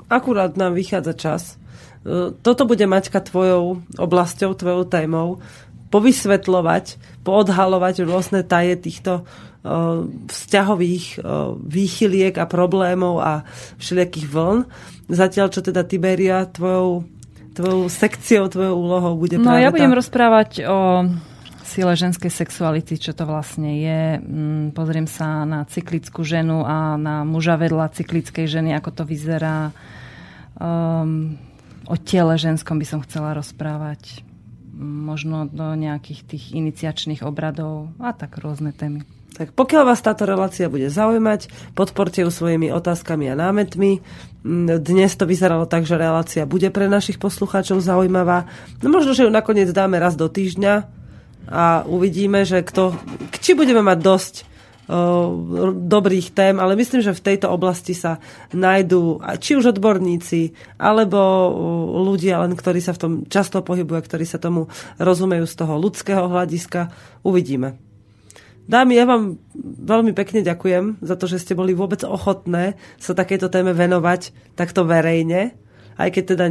[0.07, 1.43] Akurát nám vychádza čas.
[2.07, 5.43] E, Toto bude Maťka tvojou oblasťou, tvojou témou.
[5.91, 9.23] Povysvetľovať, poodhalovať rôzne taje týchto e,
[10.31, 11.17] vzťahových e,
[11.59, 13.43] výchyliek a problémov a
[13.75, 14.59] všelijakých vln.
[15.11, 17.03] Zatiaľ, čo teda Tiberia tvojou,
[17.51, 19.99] tvojou sekciou, tvojou úlohou bude No práve ja budem tá...
[19.99, 20.79] rozprávať o
[21.67, 24.01] sile ženskej sexuality, čo to vlastne je.
[24.23, 29.75] Mm, Pozriem sa na cyklickú ženu a na muža vedľa cyklickej ženy, ako to vyzerá.
[30.57, 31.46] Um,
[31.87, 34.21] o tele ženskom by som chcela rozprávať.
[34.77, 39.01] Možno do nejakých tých iniciačných obradov a tak rôzne témy.
[39.37, 44.01] Tak pokiaľ vás táto relácia bude zaujímať, podporte ju svojimi otázkami a námetmi.
[44.81, 48.49] Dnes to vyzeralo tak, že relácia bude pre našich poslucháčov zaujímavá.
[48.81, 50.89] No možno, že ju nakoniec dáme raz do týždňa
[51.53, 52.97] a uvidíme, že kto,
[53.37, 54.33] či budeme mať dosť
[55.75, 58.23] dobrých tém, ale myslím, že v tejto oblasti sa
[58.55, 61.19] nájdú či už odborníci, alebo
[62.07, 66.31] ľudia, len ktorí sa v tom často pohybujú, ktorí sa tomu rozumejú z toho ľudského
[66.31, 66.87] hľadiska.
[67.27, 67.75] Uvidíme.
[68.67, 73.47] Dámy, ja vám veľmi pekne ďakujem za to, že ste boli vôbec ochotné sa takéto
[73.47, 75.55] téme venovať takto verejne
[75.97, 76.45] aj keď teda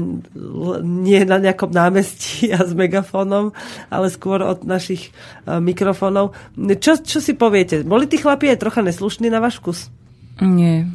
[0.82, 3.54] nie na nejakom námestí a s megafónom,
[3.88, 5.10] ale skôr od našich
[5.46, 6.34] e, mikrofónov.
[6.54, 7.86] Čo, čo si poviete?
[7.86, 9.88] Boli tí chlapi aj trocha neslušní na váš vkus?
[10.42, 10.90] Nie.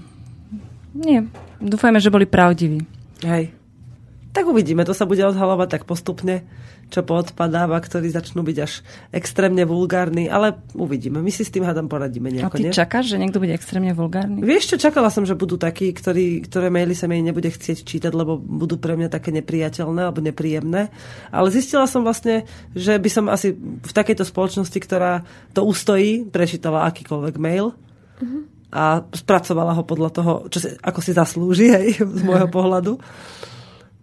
[0.92, 1.26] Nie.
[1.64, 2.84] Dúfajme, že boli pravdiví.
[3.24, 3.56] Hej.
[4.32, 6.48] Tak uvidíme, to sa bude odhalovať tak postupne,
[6.92, 8.84] čo poodpadáva, ktorí začnú byť až
[9.16, 11.24] extrémne vulgárni, ale uvidíme.
[11.24, 12.76] My si s tým hádam poradíme A nejako, ty nie?
[12.76, 14.44] čakáš, že niekto bude extrémne vulgárny?
[14.44, 18.12] Vieš čo, čakala som, že budú takí, ktorí, ktoré maily sa mi nebude chcieť čítať,
[18.12, 20.92] lebo budú pre mňa také nepriateľné alebo nepríjemné.
[21.32, 22.44] Ale zistila som vlastne,
[22.76, 25.24] že by som asi v takejto spoločnosti, ktorá
[25.56, 27.72] to ustojí, prečítala akýkoľvek mail
[28.72, 32.96] a spracovala ho podľa toho, čo si, ako si zaslúži, hej, z môjho pohľadu.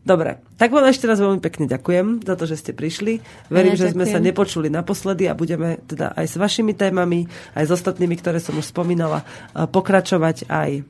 [0.06, 3.20] Dobre, tak vám ešte raz veľmi pekne ďakujem za to, že ste prišli.
[3.52, 7.68] Verím, Ja že sme sa nepočuli naposledy a budeme teda aj s vašimi témami, aj
[7.68, 10.82] s ostatnými, ktoré som už spomínala, eh, pokračovať aj eh,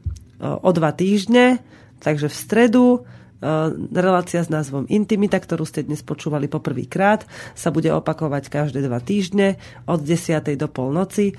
[0.45, 1.59] o dva týždne.
[1.99, 7.27] Takže v stredu eh, relácia s názvom Intimita, ktorú ste dnes počúvali poprvýkrát,
[7.59, 9.59] sa bude opakovať každé dva týždne
[9.91, 10.47] od 10.
[10.55, 11.35] do polnoci.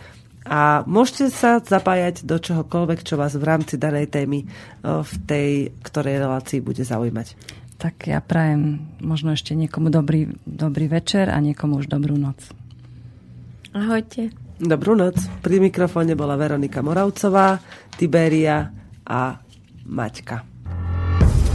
[0.50, 4.48] A môžete sa zapájať do čohokoľvek, čo vás v rámci danej témy
[4.82, 7.59] v tej ktorej relácii bude zaujímať.
[7.80, 12.52] Tak ja prajem možno ešte niekomu dobrý, dobrý večer a niekomu už dobrú noc.
[13.72, 14.36] Ahojte.
[14.60, 15.16] Dobrú noc.
[15.40, 17.56] Pri mikrofóne bola Veronika Moravcová,
[17.96, 18.68] Tiberia
[19.08, 19.40] a
[19.88, 20.44] Maťka.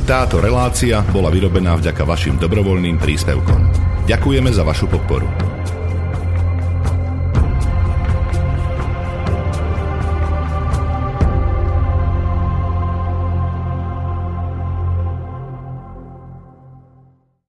[0.08, 3.60] Táto relácia bola vyrobená vďaka vašim dobrovoľným príspevkom.
[4.08, 5.53] Ďakujeme za vašu podporu.